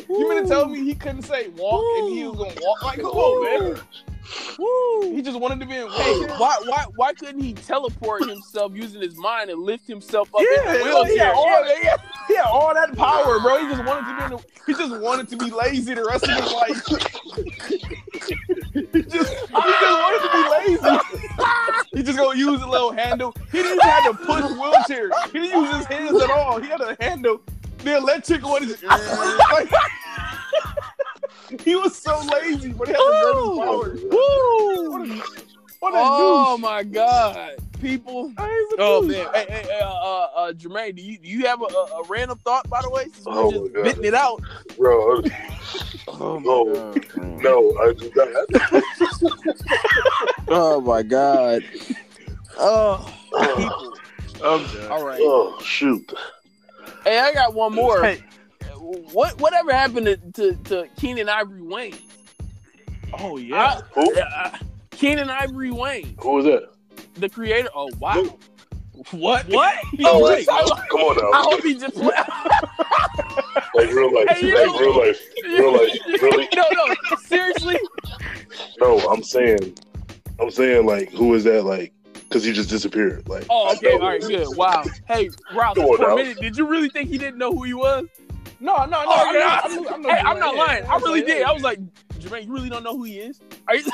[0.08, 2.82] You mean to tell me he couldn't say walk and he was gonna walk?
[2.82, 3.80] Like, come on, man.
[4.58, 5.12] Woo.
[5.14, 9.02] He just wanted to be in Hey, why why why couldn't he teleport himself using
[9.02, 11.14] his mind and lift himself up Yeah, in the wheelchair?
[11.16, 11.96] yeah, all, yeah,
[12.28, 13.58] he had all that power, bro.
[13.58, 16.24] He just wanted to be in the, he just wanted to be lazy the rest
[16.24, 16.82] of his life.
[18.74, 20.98] he just he just wanted to be lazy.
[21.94, 23.34] he just gonna use a little handle.
[23.52, 25.10] He didn't even have to push wheelchair.
[25.32, 26.60] He didn't use his hands at all.
[26.60, 27.40] He had a handle.
[27.78, 29.68] The electric one is like,
[31.60, 34.10] he was so lazy, but he had the greatest power.
[34.10, 35.20] Woo!
[35.84, 36.62] What a, Oh douche.
[36.62, 38.28] my god, people!
[38.28, 38.38] He's
[38.78, 39.12] Oh douche.
[39.12, 42.04] man, hey, hey, uh, uh, uh, Jermaine, do you do you have a, a, a
[42.08, 43.04] random thought by the way?
[43.12, 44.42] Since Oh, we're just my it out.
[44.78, 45.20] Bro,
[46.08, 47.38] Oh No.
[47.42, 48.82] no, I do not.
[50.48, 51.62] Oh my god.
[52.56, 53.14] Oh,
[53.58, 53.92] people.
[54.40, 54.86] Okay.
[54.86, 55.20] All right.
[55.20, 56.10] Oh, shoot.
[57.04, 58.04] Hey, I got one more.
[58.04, 58.24] Hey,
[58.78, 62.00] What whatever happened to to, to Keenen Ivory Wayans?
[63.12, 63.82] oh yeah.
[63.92, 64.14] Who?
[65.04, 66.70] Keenen Ivory Wayans, Who was that?
[67.16, 67.68] the creator.
[67.74, 68.22] Oh wow.
[69.10, 69.46] what?
[69.48, 69.76] What?
[70.00, 70.48] Oh, Oh, wait.
[70.50, 71.30] I, Come on now.
[71.38, 72.14] I hope he just played.
[73.74, 74.28] Like real life.
[74.30, 75.20] Hey, like know- real life.
[75.44, 75.98] Real life.
[76.22, 76.48] Really?
[76.56, 76.94] no, no.
[77.26, 77.78] Seriously?
[78.80, 79.76] No, I'm saying,
[80.40, 81.64] I'm saying, like, who is that?
[81.64, 83.28] Like, because he just disappeared.
[83.28, 83.92] Like, Oh, okay.
[83.94, 84.46] All right, good.
[84.56, 84.84] Wow.
[85.06, 87.64] Hey, Ralph, Come on for a minute, did you really think he didn't know who
[87.64, 88.06] he was?
[88.64, 89.02] No, no, no.
[89.06, 89.60] Oh, I knew- yeah.
[89.62, 90.84] I knew- I knew Hey, you I'm not lying.
[90.86, 91.42] I really did.
[91.42, 91.78] I was like,
[92.18, 93.40] Jermaine, you really don't know who he is?
[93.68, 93.82] Are you?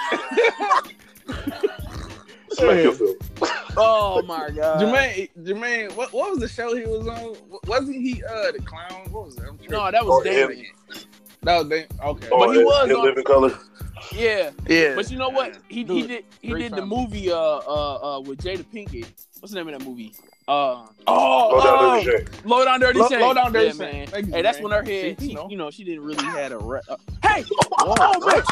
[2.52, 3.16] Smack your film.
[3.76, 4.80] Oh my god.
[4.80, 7.36] Jermaine, Jermaine, what, what was the show he was on?
[7.66, 9.06] Wasn't he uh the clown?
[9.10, 9.48] What was that?
[9.48, 9.58] I'm.
[9.68, 10.64] No, that was Oh, Damon.
[11.42, 12.28] that was Dan- okay.
[12.32, 13.56] Oh, But he was in on- living color.
[14.12, 14.50] Yeah.
[14.66, 15.58] yeah, But you know what?
[15.68, 19.06] He, he did he great did the movie uh uh uh with Jada Pinkett.
[19.40, 20.14] What's the name of that movie?
[20.50, 22.28] Uh oh, Oh, down oh, there, Shane.
[22.44, 23.20] Low Down Dirty Low- Shame.
[23.20, 23.78] Low Down Dirty yeah, Shame.
[23.98, 24.06] man.
[24.08, 24.62] Thank you, hey, that's Jermaine.
[24.64, 25.70] when her head, she, you know.
[25.70, 27.44] she didn't really had a re- uh, Hey!
[27.82, 28.42] Oh, man.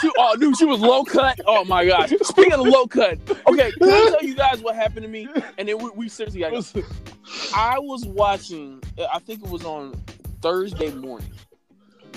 [0.00, 1.40] She, oh, dude, she was low cut.
[1.46, 2.12] Oh my gosh.
[2.22, 3.18] Speaking of low cut,
[3.48, 5.26] okay, can I tell you guys what happened to me?
[5.58, 6.52] And then we, we seriously got
[7.56, 10.00] I was watching, I think it was on
[10.42, 11.30] Thursday morning.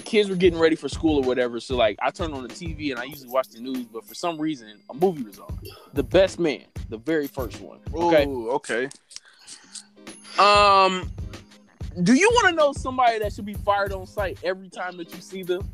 [0.09, 1.59] Kids were getting ready for school or whatever.
[1.59, 4.15] So, like, I turned on the TV and I usually watch the news, but for
[4.15, 5.55] some reason, a movie was on.
[5.93, 7.77] The Best Man, the very first one.
[7.93, 8.25] Okay.
[8.25, 8.89] Ooh, okay.
[10.39, 11.11] Um,
[12.01, 15.13] do you want to know somebody that should be fired on site every time that
[15.13, 15.69] you see them?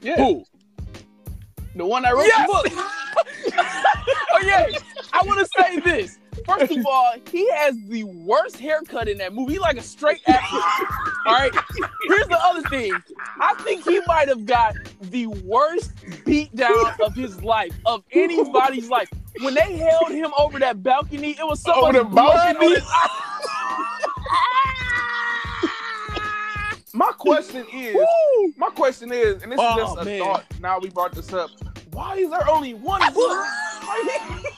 [0.00, 0.44] Yeah, Who?
[1.76, 2.44] the one that wrote Yes!
[2.44, 3.54] the book.
[4.32, 4.66] oh yeah.
[5.12, 6.17] I want to say this.
[6.46, 9.54] First of all, he has the worst haircut in that movie.
[9.54, 10.56] He like a straight actor.
[11.26, 11.52] all right.
[12.08, 12.92] Here's the other thing.
[13.40, 15.92] I think he might have got the worst
[16.24, 19.10] beat down of his life, of anybody's life.
[19.40, 22.76] When they held him over that balcony, it was so Over much the balcony?
[22.76, 22.82] on
[26.94, 28.52] My question is, Woo!
[28.56, 30.20] my question is, and this Oh, is just oh, a man.
[30.20, 30.44] thought.
[30.60, 31.50] Now we brought this up.
[31.92, 33.00] Why is there only one?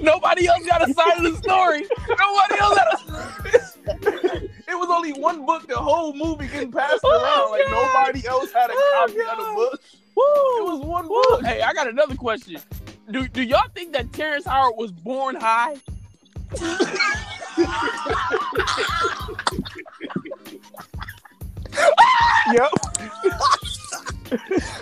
[0.00, 1.86] Nobody else got a side of the story.
[2.08, 4.42] Nobody else got a.
[4.68, 5.66] it was only one book.
[5.66, 7.50] The whole movie getting passed Oh, around.
[7.50, 9.80] Like nobody else had a Oh, copy of the book.
[10.14, 10.22] Woo!
[10.24, 11.22] It was one Woo!
[11.30, 11.44] book.
[11.44, 12.60] Hey, I got another question.
[13.10, 15.76] Do do y'all think that Terrence Howard was born high?
[22.52, 22.70] Yep.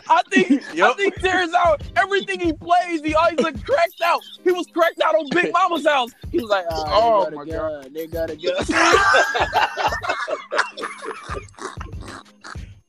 [0.08, 4.20] I think I think Terrence Howard, everything he plays, he always look cracked out.
[4.44, 6.10] He was cracked out on Big Momma's house.
[6.32, 7.92] He was like, ah, oh, Oh, my a gun.
[7.92, 8.54] They got a gun.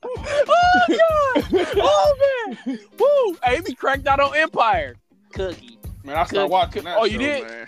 [0.04, 1.68] oh god!
[1.76, 2.78] Oh man!
[2.98, 3.36] Woo!
[3.44, 4.96] Hey, he cracked out on Empire.
[5.32, 5.78] Cookie.
[6.04, 6.96] Man, I Could- started watching that.
[6.98, 7.44] Oh, you did?
[7.46, 7.66] Man.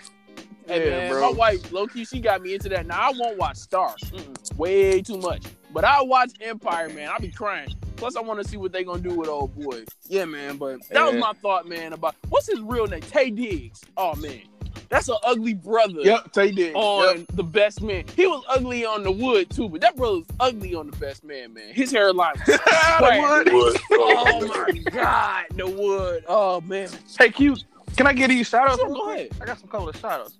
[0.67, 1.31] Hey Yeah, man, bro.
[1.31, 2.85] my wife, low key, she got me into that.
[2.85, 5.43] Now I won't watch Star, Mm-mm, way too much.
[5.73, 7.09] But I watch Empire, man.
[7.09, 7.73] I'll be crying.
[7.95, 9.83] Plus, I want to see what they gonna do with old boy.
[10.07, 10.57] Yeah, man.
[10.57, 11.93] But that was my thought, man.
[11.93, 13.01] About what's his real name?
[13.01, 13.81] Taye Diggs.
[13.95, 14.41] Oh man,
[14.89, 16.01] that's an ugly brother.
[16.01, 16.73] Yep, Tay did.
[16.75, 17.27] On Yep.
[17.33, 20.89] the best man, he was ugly on the wood too, but that brother's ugly on
[20.89, 21.73] the best man, man.
[21.73, 22.33] His hairline.
[22.47, 23.43] Was.
[23.45, 23.53] The wood.
[23.53, 23.81] Wood.
[23.91, 26.25] oh my god, the wood.
[26.27, 26.89] Oh man.
[27.19, 27.55] Hey, Q,
[27.95, 28.79] can I get these shout outs?
[28.81, 29.29] Sure, go ahead.
[29.39, 30.37] I got some couple of shout outs.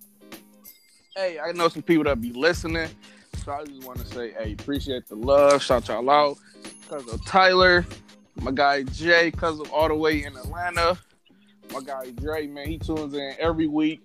[1.16, 2.90] Hey, I know some people that be listening.
[3.44, 5.64] So I just want to say, hey, appreciate the love.
[5.64, 6.38] Shout y'all out.
[6.88, 7.86] Cause of Tyler,
[8.36, 10.98] my guy Jay, cause of all the way in Atlanta.
[11.74, 14.02] My guy Dre, man, he tunes in every week.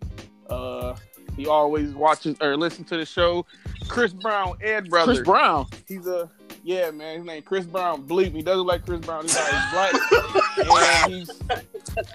[0.48, 0.94] Uh
[1.36, 3.44] he always watches or listens to the show.
[3.88, 5.14] Chris Brown, Ed brother.
[5.14, 5.66] Chris Brown.
[5.86, 6.30] He's a
[6.62, 7.18] yeah, man.
[7.18, 8.06] His name Chris Brown.
[8.06, 9.22] Believe me, he doesn't like Chris Brown.
[9.22, 11.30] He's always black, and he's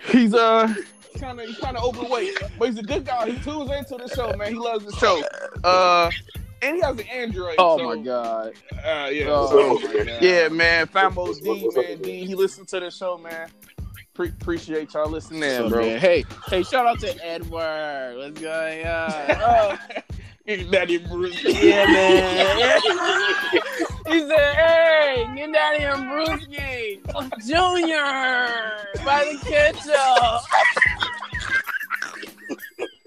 [0.05, 0.73] he's uh
[1.19, 3.29] kind of he's kind of overweight, but he's a good guy.
[3.29, 4.53] He tunes into the show, man.
[4.53, 5.21] He loves the show.
[5.63, 6.09] Uh,
[6.61, 7.55] and he has an Android.
[7.57, 8.53] Oh so, my god.
[8.73, 10.21] Uh, yeah, Oh so- my god.
[10.21, 10.87] yeah, man.
[10.87, 12.01] Famo D, man.
[12.01, 13.49] D, he listened to the show, man.
[14.13, 15.81] Pre- appreciate y'all listening, So, bro.
[15.85, 18.17] man, hey, hey, shout out to Edward.
[18.17, 19.79] What's going on?
[20.49, 21.41] Oh, Daddy Bruce.
[21.43, 22.81] yeah, man.
[24.07, 26.99] he said, "Hey, get down here, Brewski,
[27.47, 30.41] Junior, by the ketchup."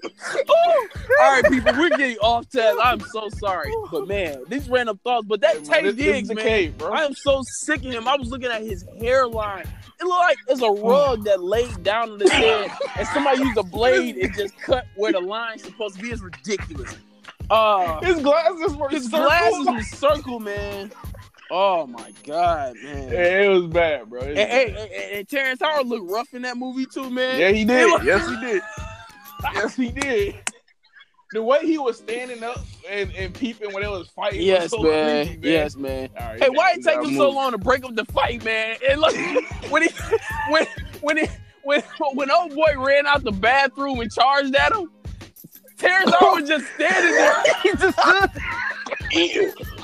[0.49, 0.87] Ooh.
[1.21, 2.77] All right, people, we're getting off task.
[2.83, 5.25] I'm so sorry, but man, these random thoughts.
[5.27, 6.91] But that Taye This- this is Diggs, man, cave, bro.
[6.91, 8.07] I am so sick of him.
[8.07, 9.67] I was looking at his hairline.
[9.99, 13.57] It looked like it's a rug that laid down on his head, and somebody used
[13.57, 16.09] a blade and just cut where the line's supposed to be.
[16.11, 16.95] It's ridiculous.
[17.49, 19.27] Uh, His glasses were his circles.
[19.27, 20.91] glasses was circle, man.
[21.51, 23.11] Oh my god, man.
[23.11, 24.19] Yeah, it was bad, bro.
[24.21, 24.65] Was And, hey,
[25.11, 27.39] and, and Terrence Howard looked rough in that movie too, man.
[27.39, 27.85] Yeah, he He did.
[27.91, 28.61] was- yes, he did.
[29.53, 30.35] Yes, he did.
[31.31, 32.59] The way he was standing up
[32.89, 34.41] and, and peeping when they was fighting.
[34.41, 35.25] Yes, was so man.
[35.25, 35.51] Creepy, man.
[35.51, 36.09] Yes, man.
[36.19, 38.77] Right, Hey, why it take him so long to break up the fight, man?
[38.87, 39.15] And look,
[39.69, 39.89] when he,
[40.49, 40.65] when,
[41.01, 41.27] when, he,
[41.63, 41.81] when,
[42.13, 44.89] when old boy ran out the bathroom and charged at him,
[45.77, 47.43] Terrence was just standing there.
[49.11, 49.74] He just stood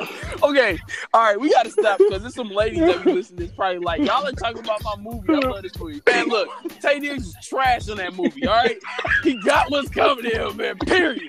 [0.40, 0.78] Okay,
[1.12, 3.40] all right, we gotta stop because there's some ladies that be listening.
[3.40, 5.34] That's probably like, y'all are talking about my movie.
[5.34, 6.28] I love this movie, man.
[6.28, 6.48] Look,
[6.80, 8.46] Taye Diggs is trash in that movie.
[8.46, 8.78] All right,
[9.24, 10.78] he got what's coming to him, man.
[10.78, 11.22] Period.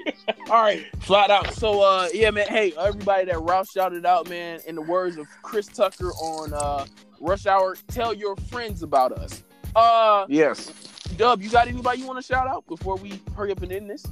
[0.51, 1.51] All right, flat out.
[1.55, 2.47] So, uh, yeah, man.
[2.47, 4.59] Hey, everybody that Ralph shouted out, man.
[4.67, 6.85] In the words of Chris Tucker on uh,
[7.19, 9.43] Rush Hour, tell your friends about us.
[9.75, 10.71] Uh, Yes.
[11.17, 13.89] Dub, you got anybody you want to shout out before we hurry up and end
[13.89, 14.05] this?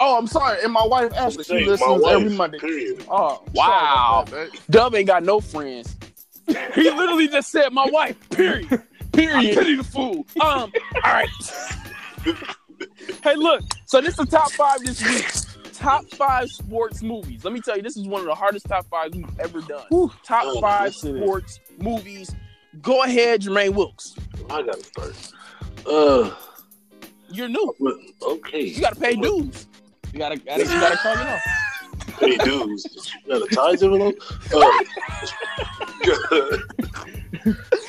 [0.00, 0.58] Oh, I'm sorry.
[0.62, 2.58] And my wife Ashley, she Say, my listens wife, every Monday.
[2.58, 3.04] Period.
[3.08, 4.24] Oh, Wow.
[4.28, 5.94] sorry that, Dub ain't got no friends.
[6.46, 8.16] he literally just said my wife.
[8.30, 8.82] Period.
[9.12, 9.52] Period.
[9.52, 10.26] I pity the fool.
[10.40, 10.72] Um.
[11.04, 11.28] All right.
[13.22, 13.62] hey, look.
[13.86, 15.72] So this is the top five this week.
[15.72, 17.44] Top five sports movies.
[17.44, 19.84] Let me tell you, this is one of the hardest top fives we've ever done.
[20.22, 21.22] Top Oh, five yes, it is.
[21.22, 22.34] sports movies.
[22.82, 24.14] Go ahead, Jermaine Wilkes.
[24.50, 25.14] I gotta start.
[25.88, 26.30] Uh,
[27.28, 27.74] You're new.
[28.22, 28.62] okay.
[28.62, 29.66] You got to pay dues.
[30.14, 31.42] You gotta, gotta, you gotta call it off.
[32.20, 34.14] Hey, dudes, you got a ties envelope?
[34.54, 34.60] Uh,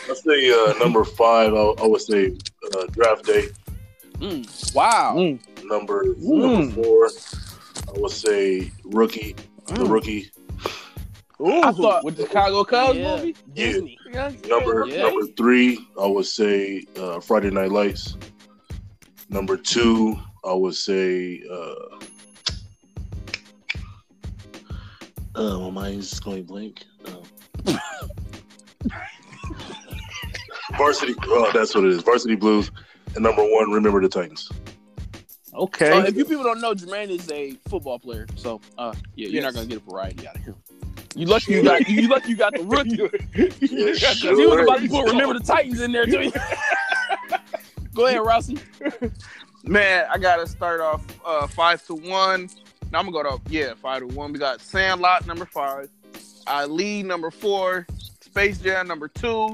[0.10, 1.53] I say uh, number five.
[1.53, 2.35] I, I would say
[2.76, 3.49] uh, draft day.
[4.15, 5.14] Mm, wow.
[5.64, 6.39] Number Mm.
[6.39, 7.10] number four.
[7.95, 9.35] I would say rookie.
[9.68, 9.89] The Mm.
[9.91, 10.31] rookie.
[11.41, 13.15] Ooh, I thought- with the Chicago Cubs Yeah.
[13.18, 13.35] movie.
[13.53, 13.97] Disney.
[14.11, 15.03] Yeah, Number Yeah.
[15.03, 15.88] number three.
[16.02, 18.18] I would say uh, Friday Night Lights.
[19.30, 20.18] Number two.
[20.43, 21.43] I would say.
[21.52, 21.76] Uh,
[25.36, 26.84] uh, my mind's going blank.
[27.06, 27.24] Um,
[30.78, 31.14] Varsity.
[31.24, 32.02] Oh, that's what it is.
[32.02, 32.72] Varsity Blues.
[33.16, 34.52] And number one, remember the Titans.
[35.53, 35.91] Okay.
[35.91, 39.41] Uh, if you people don't know, Jermaine is a football player, so uh, yeah, you're
[39.41, 39.44] Yes.
[39.44, 40.56] not gonna get a variety out of him.
[41.16, 42.98] You lucky you got you lucky you got the rookie.
[42.98, 43.48] Yeah,
[43.94, 44.38] Because sure.
[44.38, 46.30] he was about to put remember the Titans in there too.
[47.94, 48.57] Go ahead, Rossi.
[49.64, 52.49] Man, I gotta start off uh, five to one.
[52.96, 54.32] Now I'm gonna go to yeah five to one.
[54.32, 55.90] We got Sandlot number five,
[56.48, 57.86] Ali number four,
[58.22, 59.54] Space Jam number two,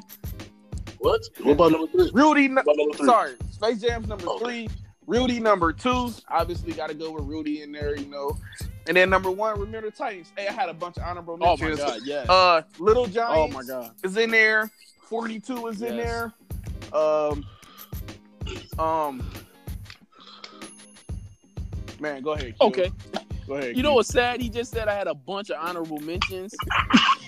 [1.00, 1.22] What?
[1.42, 2.12] What about number three?
[2.14, 2.50] Rudy.
[2.50, 3.08] What about number three?
[3.08, 4.46] Sorry, Space Jam's number Okay.
[4.46, 4.70] three,
[5.08, 6.12] Rudy number two.
[6.30, 8.38] Obviously, got to go with Rudy in there, you know.
[8.86, 10.32] And then number one, remember the Titans.
[10.38, 11.80] Hey, I had a bunch of honorable mentions.
[11.80, 12.26] Oh my god, yeah.
[12.30, 13.96] Uh, Little oh my god.
[14.04, 14.70] is in there.
[15.02, 16.32] Forty two is in there.
[16.94, 17.44] Um,
[18.78, 19.28] um.
[22.00, 22.56] Man, go ahead.
[22.60, 22.68] Q.
[22.68, 22.92] Okay.
[23.52, 23.76] Go ahead.
[23.76, 24.42] You know what's sad?
[24.42, 26.54] He just said I had a bunch of honorable mentions.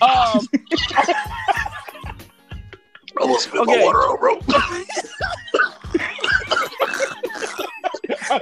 [0.02, 0.40] I
[3.20, 3.78] almost spit Okay.
[3.78, 4.38] my water out, bro.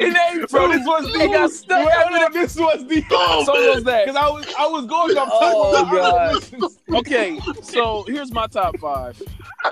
[0.00, 3.04] it ain't Bro, this was the It got stuck Wait a This was the.
[3.10, 3.74] Oh, So man.
[3.74, 4.06] was that.
[4.06, 6.98] Because I was I was going off Oh, top God.
[6.98, 9.20] Okay, so here's my top five.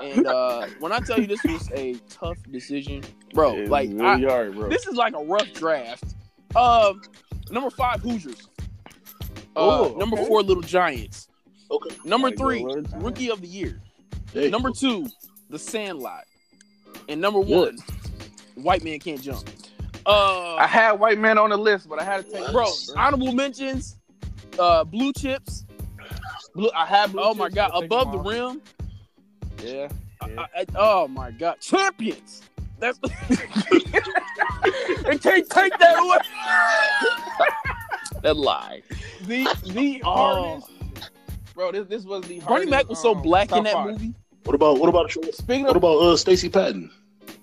[0.01, 4.55] And uh when I tell you this was a tough decision, bro, like I, hard,
[4.55, 4.69] bro.
[4.69, 6.03] this is like a rough draft.
[6.55, 7.01] Um,
[7.51, 8.47] number five, Hoosiers.
[9.55, 10.25] Uh, Ooh, number okay.
[10.27, 11.27] four, Little Giants.
[11.69, 11.95] Okay.
[12.05, 12.65] Number three,
[12.95, 13.81] Rookie of the Year.
[14.33, 15.07] Number two,
[15.49, 16.23] The Sandlot.
[17.09, 17.77] And number one,
[18.55, 19.49] White Man Can't Jump.
[20.05, 22.65] Uh, I had white man on the list, but I had to take bro,
[22.97, 23.97] honorable mentions.
[24.57, 25.65] Uh, Blue Chips.
[26.53, 28.17] Blue, I had blue Oh my chips, God, Above the.
[28.19, 28.61] Rim.
[29.63, 29.89] Yeah.
[30.21, 32.41] I- I- oh my God, Champions.
[32.81, 32.99] That's.
[33.93, 36.17] it can't take that away.
[38.23, 38.81] that lie.
[39.25, 40.59] The the Oh.
[40.59, 41.11] hardest,
[41.53, 41.71] bro.
[41.71, 43.91] This this was the Bernie hardest, Mac was so um, black in that five.
[43.91, 44.13] movie.
[44.45, 46.91] what about what about Speaking what of about uh Stacy Patton?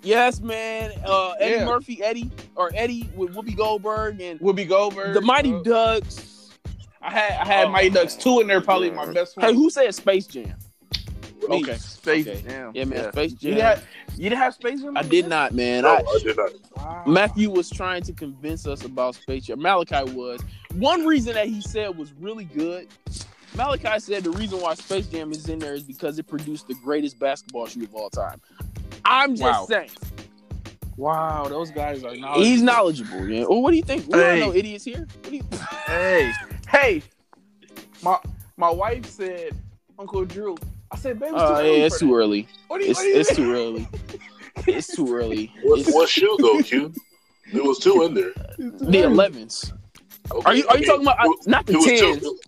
[0.02, 0.92] Yes, man.
[1.04, 1.64] Uh, Eddie Yeah.
[1.64, 5.62] Murphy, Eddie or Eddie with Whoopi Goldberg and Whoopi Goldberg, the Mighty bro.
[5.62, 6.50] Ducks.
[7.00, 7.70] I had I had Oh.
[7.70, 9.46] Mighty Ducks two in there, probably my best one.
[9.46, 10.56] Hey, who said Space Jam?
[11.48, 11.62] Me.
[11.62, 12.42] Okay, Space Okay.
[12.42, 12.72] Jam.
[12.74, 13.50] Yeah, man, Space You Jam.
[13.54, 13.84] didn't have,
[14.16, 14.96] you didn't have Space Jam?
[14.96, 15.82] I did not, man.
[15.82, 16.50] No, I, I did not.
[16.76, 17.04] Wow.
[17.06, 19.60] Matthew was trying to convince us about Space Jam.
[19.60, 20.40] Malachi was.
[20.74, 22.88] One reason that he said was really good.
[23.56, 26.74] Malachi said the reason why Space Jam is in there is because it produced the
[26.74, 28.40] greatest basketball shoe of all time.
[29.04, 29.66] I'm just Wow.
[29.66, 29.90] saying.
[30.96, 32.42] Wow, those guys are knowledgeable.
[32.42, 33.44] He's knowledgeable, yeah.
[33.48, 34.06] Well, what do you think?
[34.08, 35.06] We don't know idiots here.
[35.22, 35.44] What do you
[35.86, 36.32] Hey,
[36.68, 37.02] hey,
[38.02, 38.18] my
[38.56, 39.52] my wife said
[39.98, 40.56] Uncle Drew.
[40.90, 42.48] I said, baby, it's too Oh early yeah, it's too early.
[42.68, 43.88] What you, It's what do you it's too early.
[44.66, 45.52] It's too early.
[45.62, 46.92] What, It's what shoe though, Q?
[47.52, 48.32] There was two in there.
[48.58, 49.72] the elevens.
[50.32, 52.20] Okay, Are you are you talking about uh, not the tens?
[52.20, 52.38] two-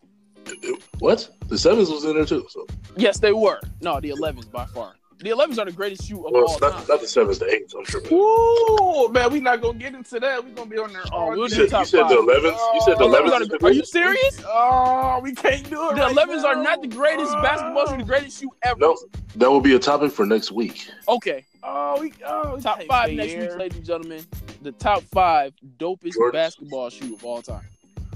[0.47, 1.29] it- it- what?
[1.49, 2.47] The sevens was in there too.
[2.51, 3.61] So Yes, they were.
[3.81, 4.95] No, the elevens by far.
[5.23, 6.85] The elevens are the greatest shoe of well, all not, time.
[6.89, 7.75] not the sevens, the eights.
[7.75, 8.01] I'm sure.
[8.11, 10.43] Ooh, man, we're not gonna get into that.
[10.43, 11.43] We're gonna be on there Oh, all we'll.
[11.43, 12.13] You do said, you said the five.
[12.29, 12.59] elevens.
[12.75, 14.43] You said the Oh, 11s are, the- the are you serious?
[14.47, 15.97] Oh, we can't do it.
[15.97, 18.79] The right 11s are not the greatest basketball shoe, the greatest shoe ever.
[18.81, 18.97] No,
[19.37, 20.89] that will be a topic for next week.
[21.07, 24.25] Okay, Oh, we oh top can't five stay next week, ladies and gentlemen.
[24.63, 26.33] The top five dopest Jordans.
[26.33, 27.67] basketball shoe of all time.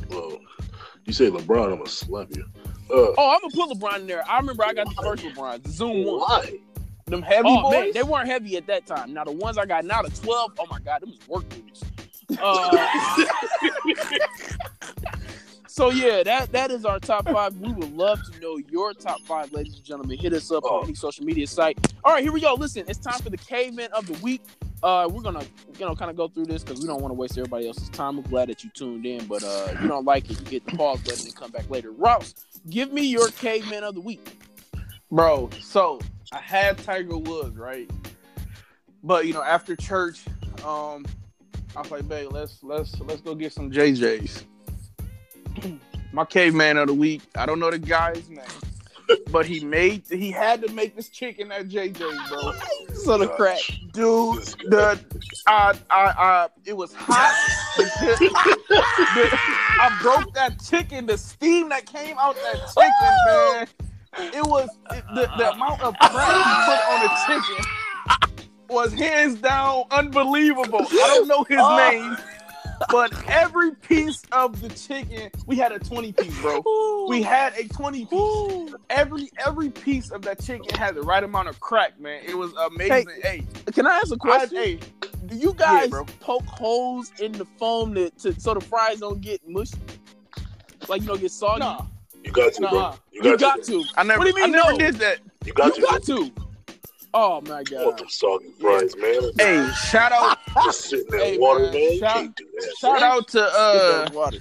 [0.09, 0.39] Well,
[1.05, 2.47] you say LeBron, I'm gonna slap you.
[2.91, 4.27] Uh, Oh, I'm gonna put LeBron in there.
[4.29, 6.21] I remember I got the first LeBron, the Zoom one.
[6.21, 6.59] why?
[7.07, 7.73] Them heavy Oh boys.
[7.73, 9.13] man, they weren't heavy at that time.
[9.13, 11.83] Now the ones I got now, the 12, oh my god, them was work boots.
[12.41, 13.25] Uh,
[15.67, 17.57] so yeah, that that is our top five.
[17.59, 20.19] We would love to know your top five, ladies and gentlemen.
[20.19, 20.79] Hit us up Oh.
[20.79, 21.79] on any social media site.
[22.05, 22.55] All right, here we go.
[22.55, 24.43] Listen, it's time for the caveman of the week.
[24.83, 25.43] Uh, we're gonna
[25.79, 27.89] you know kind of go through this because we don't want to waste everybody else's
[27.91, 28.17] time.
[28.17, 30.65] We're glad that you tuned in, but uh, if you don't like it, you get
[30.67, 31.91] the pause button and come back later.
[31.93, 32.35] Rouse,
[32.71, 34.39] give me your caveman of the week.
[35.11, 35.51] bro.
[35.61, 36.01] So
[36.33, 37.91] I had Tiger Woods, right?
[39.03, 40.25] But you know, after church,
[40.65, 41.05] um,
[41.77, 44.45] I was like, babe, let's let's let's go get some JJ's.
[46.13, 47.23] My caveman of the week.
[47.37, 48.45] I don't know the guy's name,
[49.31, 52.53] but he made he had to make this chicken at JJ's, bro.
[52.95, 53.59] So the crack.
[53.93, 54.99] Dude, the
[55.47, 57.35] I I I it was hot.
[59.77, 61.07] I broke that chicken.
[61.07, 63.84] The steam that came out that chicken, man.
[64.19, 65.53] It was it, the, the uh-uh.
[65.55, 67.65] amount of crack he put on the chicken
[68.69, 70.81] was hands down unbelievable.
[70.91, 71.77] I don't know his Oh.
[71.77, 72.17] name,
[72.91, 77.07] but every piece of the chicken, we had a 20 piece, bro.
[77.09, 78.75] We had a 20 piece.
[78.91, 82.23] Every every piece of that chicken had the right amount of crack, man.
[82.27, 83.07] It was amazing.
[83.23, 83.43] Hey,
[83.73, 84.57] Can I ask a question?
[84.57, 84.79] hey,
[85.27, 86.05] Do you guys bro.
[86.21, 89.77] poke holes in the foam to, to so the fries don't get mushy?
[90.89, 91.61] Like you don't get soggy?
[91.61, 91.87] nah,
[92.25, 92.71] You got to, Nah.
[92.71, 92.95] bro.
[93.13, 93.85] You you got, got to.
[93.85, 93.89] to.
[93.97, 94.79] I never, What do you mean I never no?
[94.79, 95.19] did that.
[95.45, 95.81] You got you to.
[95.83, 96.33] got to.
[97.13, 97.99] Oh my I want god.
[97.99, 99.31] them soggy fries, man.
[99.39, 101.73] Hey, shout out, Just sitting there Hey, in water, man.
[101.75, 101.99] man.
[101.99, 102.77] Shout- can't do that.
[102.77, 104.39] shout out to uh, water.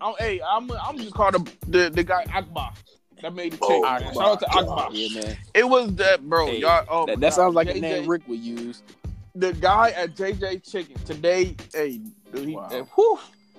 [0.00, 2.72] I'm, hey, I'm, I'm just called the, the the guy Akbar
[3.20, 3.82] that made the Oh, chicken.
[3.82, 3.92] man.
[4.02, 4.14] Akbar.
[4.14, 4.88] Shout out to Akbar.
[4.92, 5.36] Yeah, man.
[5.54, 6.46] It was that, bro.
[6.46, 8.82] Hey, y'all, oh that my that sounds like a name Rick would use.
[9.34, 12.00] The guy at JJ Chicken today, hey,
[12.32, 12.68] dude, he, Wow.
[12.70, 13.18] eh, whew,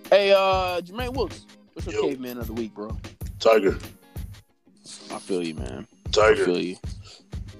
[0.10, 2.10] Hey, uh, Jermaine Wilkes, what's your Yo.
[2.10, 2.96] caveman of the week, bro?
[3.40, 3.78] Tiger.
[5.12, 5.88] I feel you, man.
[6.06, 6.46] I Tiger.
[6.46, 6.78] feel you.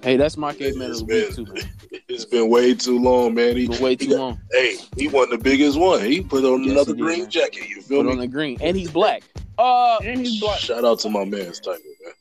[0.02, 1.70] Hey, that's my caveman of It's the week too, man.
[2.10, 3.56] It's been way too long, man.
[3.56, 4.40] He, Been way he too got- long.
[4.52, 6.02] Hey, he won the biggest one.
[6.04, 7.30] He put on Yes, another he did, green man.
[7.30, 7.70] jacket.
[7.70, 8.12] You feel Put me?
[8.14, 9.24] on the green, and he's black.
[9.58, 10.60] Uh, and he's black.
[10.60, 12.14] Shout out to my man, Tiger, man.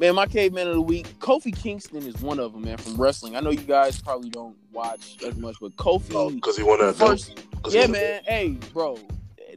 [0.00, 3.36] man, my caveman of the week, Kofi Kingston is one of them, man, from wrestling.
[3.36, 6.80] I know you guys probably don't watch as much, but Kofi, Oh, because he won
[6.80, 7.10] that belt.
[7.10, 8.22] first, 'Cause he yeah, man.
[8.26, 8.98] Hey, bro,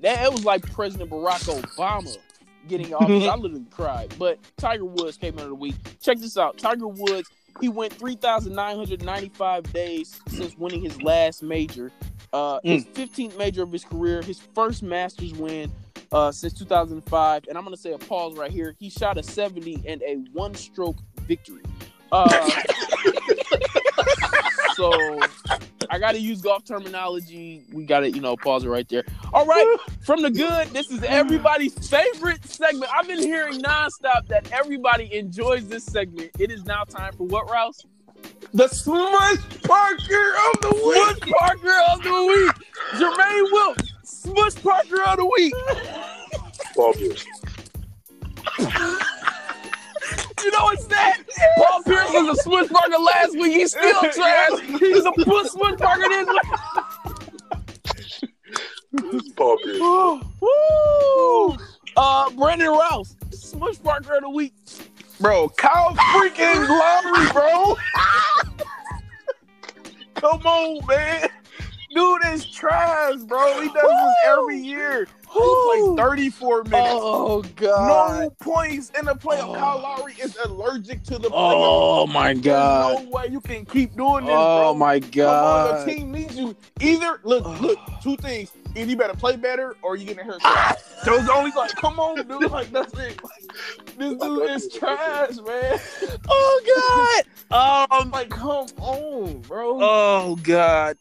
[0.02, 2.18] that it was like President Barack Obama
[2.68, 3.08] getting off.
[3.08, 4.14] Because I literally cried.
[4.18, 5.76] But Tiger Woods came out of the week.
[6.02, 6.58] Check this out.
[6.58, 7.30] Tiger Woods,
[7.62, 11.92] he went three thousand nine hundred ninety-five days since winning his last major.
[12.34, 15.72] Uh, his fifteenth major of his career, his first Masters win.
[16.10, 18.74] Uh, since 2005, and I'm gonna say a pause right here.
[18.80, 21.64] He shot a 70 and a one-stroke victory.
[22.14, 22.30] Uh,
[24.78, 25.20] so
[25.90, 27.64] I got to use golf terminology.
[27.74, 29.04] We got to, you know, pause it right there.
[29.34, 32.92] All right, from the good, this is everybody's favorite segment.
[32.94, 36.30] I've been hearing nonstop that everybody enjoys this segment.
[36.38, 37.86] It is now time for what, Rouse?
[38.54, 41.24] The Smush Parker of the week.
[41.24, 42.52] Smush Parker of the week.
[43.02, 45.54] Jermaine Wilkes, Smush Parker of the week.
[46.76, 47.26] Paul Pierce.
[50.44, 51.18] You know what's that?
[51.58, 53.54] Paul Pierce was a Smush Parker last week.
[53.54, 54.60] He's still trash.
[54.80, 56.42] He's a push Smush Parker this week.
[59.36, 59.80] Paul Pierce.
[60.42, 61.58] Woo!
[61.96, 64.54] Uh, Brandon Rouse, Smush Parker of the week.
[65.20, 67.76] Bro, Kyle freaking Lowry, bro.
[70.16, 71.30] Come on, man.
[72.34, 73.62] Is trash, bro.
[73.62, 75.08] He does this every year.
[75.32, 76.90] He plays 34 minutes.
[76.94, 78.20] Oh God!
[78.22, 79.50] no points in the playoff.
[79.50, 79.54] Oh.
[79.56, 81.32] Kyle Lowry is allergic to the playoff.
[81.34, 83.04] Oh my There's God!
[83.04, 84.74] no way you can keep doing this, Oh bro.
[84.76, 86.56] my Come on, your team needs you.
[86.82, 88.52] Either look, look, two things.
[88.76, 90.84] Either you better play better or you getting haircut.
[91.06, 92.52] Those the only like, come on, dude.
[92.52, 93.20] Like that's it.
[93.98, 95.80] This dude is trash, man.
[96.30, 97.24] Oh God!
[97.50, 98.12] Um.
[98.12, 99.80] Like, come on, bro.
[99.82, 100.98] Oh God!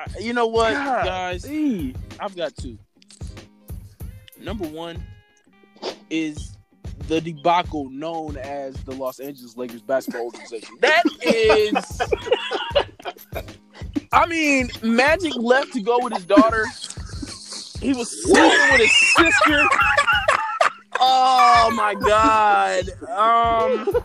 [0.00, 1.04] I- You know what, God.
[1.04, 1.42] guys?
[1.42, 1.94] See.
[2.18, 2.78] I've got two.
[4.40, 5.02] Number one
[6.08, 6.56] is
[7.08, 10.74] the debacle known as the Los Angeles Lakers basketball organization.
[10.80, 12.00] That is,
[14.12, 16.64] I mean, Magic left to go with his daughter.
[17.80, 19.62] He was sleeping with his sister.
[21.02, 22.90] Oh my god.
[23.08, 24.04] Um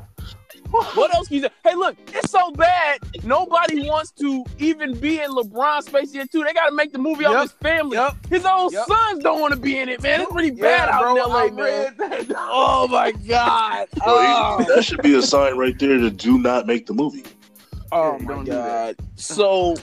[0.94, 1.50] what else can you say?
[1.64, 3.00] Hey, look, it's so bad.
[3.24, 6.44] Nobody wants to even be in LeBron's space here too.
[6.44, 7.42] They got to make the movie off Yep.
[7.42, 7.98] his family.
[7.98, 8.14] Yep.
[8.30, 8.88] His own Yep.
[8.88, 10.22] sons don't want to be in it, man.
[10.22, 12.26] It's pretty bad Yeah, out bro, in LA, I man.
[12.38, 13.88] Oh my god.
[14.06, 17.24] Oh, that should be a sign right there to do not make the movie.
[17.92, 18.98] oh Yeah, my don't do that.
[18.98, 19.06] god.
[19.16, 19.76] So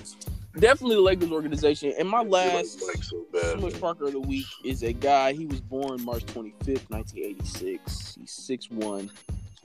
[0.59, 1.93] definitely the Lakers organization.
[1.98, 3.81] And my I feel like last Mike's so bad.
[3.81, 5.32] Parker of the week is a guy.
[5.32, 8.16] He was born March 25th, 1986.
[8.20, 8.31] He's
[8.70, 9.10] 6'1,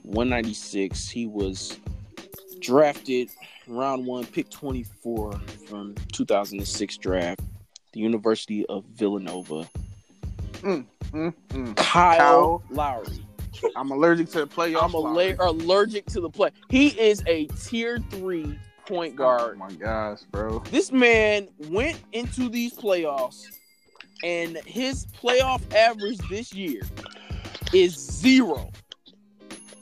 [0.08, 1.08] 196.
[1.08, 1.78] He was
[2.60, 3.30] drafted
[3.66, 5.32] round one, pick 24
[5.68, 7.40] from 2006 draft,
[7.92, 9.68] the University of Villanova.
[10.54, 11.76] Mm, mm.
[11.76, 12.62] Kyle, Kyle.
[12.70, 13.24] Lowry.
[13.76, 14.84] I'm allergic to the playoff.
[14.84, 16.50] I'm aller- allergic to the play.
[16.70, 19.58] He is a tier three point Oh guard.
[19.58, 20.60] my gosh, bro.
[20.70, 23.44] This man went into these playoffs,
[24.24, 26.80] and his playoff average this year
[27.74, 28.70] is zero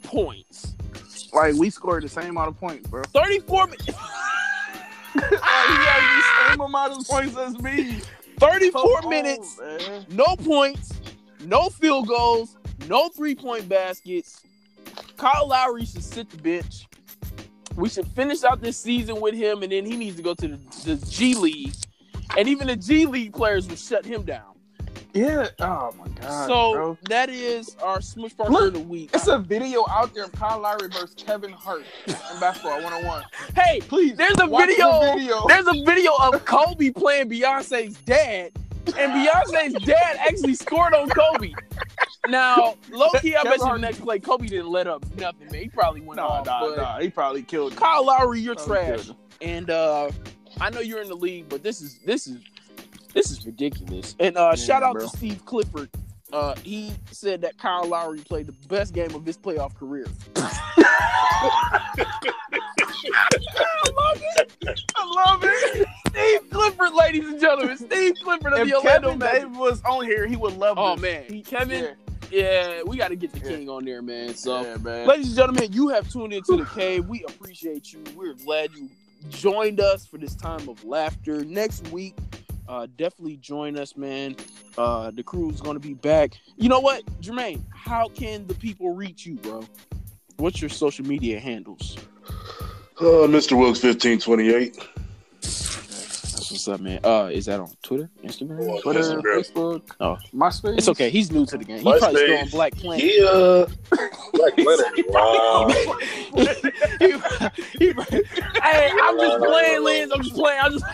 [0.06, 0.74] points.
[1.32, 3.02] Like we scored the same amount of points, bro.
[3.12, 3.76] 34, mi-
[5.14, 8.00] like, he the same amount of points as me.
[8.38, 10.06] 34 Come minutes, man.
[10.10, 10.92] no points,
[11.44, 12.56] no field goals,
[12.88, 14.42] no three point baskets.
[15.16, 16.86] Kyle Lowry should sit the bench.
[17.76, 20.48] We should finish out this season with him, and then he needs to go to
[20.48, 21.74] the, the G League.
[22.36, 24.55] And even the G League players will shut him down.
[25.16, 25.48] Yeah.
[25.60, 26.47] Oh my god.
[26.47, 26.98] so bro.
[27.09, 29.10] that is our Smush Parker Look, of the week.
[29.14, 33.24] It's a video out there of Kyle Lowry versus Kevin Hart in basketball 101.
[33.56, 35.01] hey, Please, there's a video.
[35.01, 35.47] The video.
[35.48, 38.52] There's a video of Kobe playing Beyonce's dad,
[38.98, 41.52] and Beyonce's dad actually scored on Kobe.
[42.28, 45.47] Now, low key, I Kevin bet you the next play, Kobe didn't let up nothing,
[45.51, 45.62] man.
[45.62, 46.47] He probably went Nah, off.
[46.47, 46.98] nah, nah.
[46.98, 47.78] He probably killed him.
[47.78, 49.10] Kyle Lowry, you're Probably trash.
[49.40, 50.10] And uh,
[50.60, 52.38] I know you're in the league, but this is this is
[53.16, 54.14] this is ridiculous.
[54.20, 55.09] And uh, Yeah, shout out bro.
[55.09, 55.88] to Steve Clifford.
[56.32, 60.06] Uh, he said that Kyle Lowry played the best game of his playoff career.
[60.36, 62.06] I
[63.97, 64.52] love it.
[64.97, 65.86] I love it.
[66.09, 67.76] Steve Clifford, ladies and gentlemen.
[67.76, 69.43] Steve Clifford of If the Orlando Kevin Magic.
[69.43, 71.02] Davis was on here, he would love Oh this.
[71.02, 71.84] man, He- Kevin.
[71.84, 71.90] yeah.
[72.28, 73.56] Yeah, we got to get the Yeah.
[73.56, 74.34] king on there, man.
[74.34, 74.60] So.
[74.60, 75.06] yeah, man.
[75.06, 77.05] Ladies and gentlemen, you have tuned into the cave.
[77.09, 78.02] We appreciate you.
[78.16, 78.90] We're glad you
[79.30, 81.44] joined us for this time of laughter.
[81.44, 82.16] Next week,
[82.68, 84.36] uh, definitely join us, man.
[84.78, 86.38] Uh, the crew is going to be back.
[86.56, 87.62] You know what, Jermaine?
[87.74, 89.64] How can the people reach you, bro?
[90.36, 91.97] What's your social media handles?
[92.98, 93.56] Uh, Mr.
[93.59, 94.76] Wilkes fifteen twenty eight.
[95.40, 97.01] That's what's up, man.
[97.05, 98.80] Uh, is that on Twitter, Instagram?
[98.82, 99.22] Twitter, Instagram.
[99.52, 100.16] Facebook, Oh.
[100.34, 100.78] MySpace.
[100.78, 101.10] It's okay.
[101.10, 101.78] He's new to the game.
[101.78, 101.98] He MySpace.
[101.98, 103.05] probably still on Black Planet.
[103.05, 103.64] Yeah.
[104.32, 105.06] Black Planet.
[105.09, 105.68] Wow.
[106.98, 107.12] He-
[107.78, 107.93] he-
[108.62, 110.12] hey, I'm just playing, Lens.
[110.14, 110.60] I'm just playing.
[110.62, 110.84] I'm just.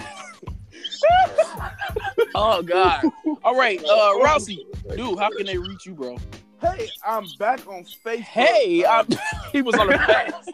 [2.35, 3.05] oh God!
[3.45, 4.65] All right, uh, Rousey,
[4.97, 6.19] dude, how can they reach you, bro?
[6.61, 8.20] Hey, I'm back on Facebook.
[8.20, 9.07] Hey, I'm,
[9.53, 10.51] he was on the fast.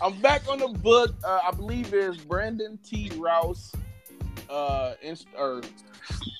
[0.00, 1.14] I'm back on the book.
[1.24, 3.10] Uh, I believe it's Brandon T.
[3.16, 3.72] Rouse.
[4.48, 5.62] Uh, inst- or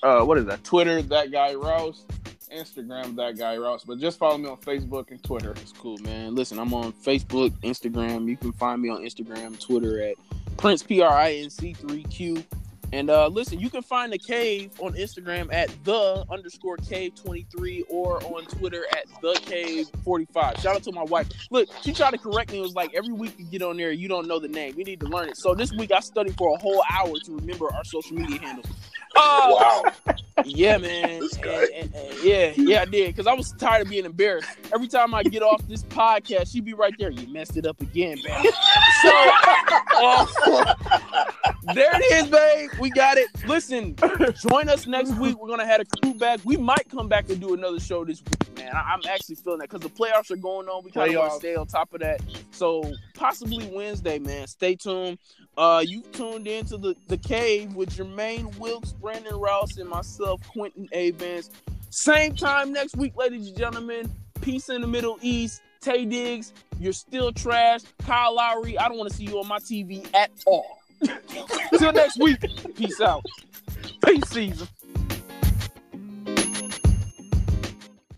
[0.03, 0.63] uh, what is that?
[0.63, 2.05] Twitter, that guy Rouse.
[2.49, 3.83] Instagram, that guy Rouse.
[3.83, 5.51] But just follow me on Facebook and Twitter.
[5.51, 6.35] It's cool, man.
[6.35, 8.27] Listen, I'm on Facebook, Instagram.
[8.27, 10.15] You can find me on Instagram, Twitter at
[10.57, 12.43] Prince P R I N C three Q.
[12.91, 17.85] And uh, listen, you can find the cave on Instagram at the underscore cave 23
[17.87, 20.57] or on Twitter at the cave 45.
[20.57, 21.27] Shout out to my wife.
[21.51, 22.59] Look, she tried to correct me.
[22.59, 24.73] It was like every week you get on there, you don't know the name.
[24.75, 25.37] You need to learn it.
[25.37, 28.65] So this week I studied for a whole hour to remember our social media handles.
[29.19, 29.83] Uh, Wow.
[30.45, 31.09] yeah, man.
[31.21, 33.07] And- and- and- yeah, yeah, I did.
[33.07, 34.47] Because I was tired of being embarrassed.
[34.73, 37.09] Every time I get off this podcast, she'd be right there.
[37.09, 38.53] You messed it up again, babe.
[39.01, 39.11] So,
[39.95, 40.25] uh,
[41.73, 42.69] there it is, babe.
[42.79, 43.27] We got it.
[43.47, 43.95] Listen,
[44.49, 45.37] join us next week.
[45.39, 46.39] We're gonna have a crew back.
[46.43, 48.73] We might come back and do another show this week, man.
[48.75, 50.83] I- I'm actually feeling that because the playoffs are going on.
[50.83, 52.21] We kind of want to stay on top of that.
[52.51, 52.83] So
[53.13, 54.47] possibly Wednesday, man.
[54.47, 55.17] Stay tuned.
[55.59, 60.87] Uh, you tuned into the the cave with Jermaine Wilkes, Brandon Rouse, and myself, Quentin
[60.93, 61.11] A.
[61.11, 61.49] Vance.
[61.89, 64.09] Same time next week, ladies and gentlemen.
[64.39, 65.61] Peace in the Middle East.
[65.81, 67.81] Taye Diggs, you're still trash.
[68.05, 70.79] Kyle Lowry, I don't want to see you on my TV at all.
[71.77, 72.39] Till next week.
[72.75, 73.25] Peace out.
[74.05, 74.67] Peace season.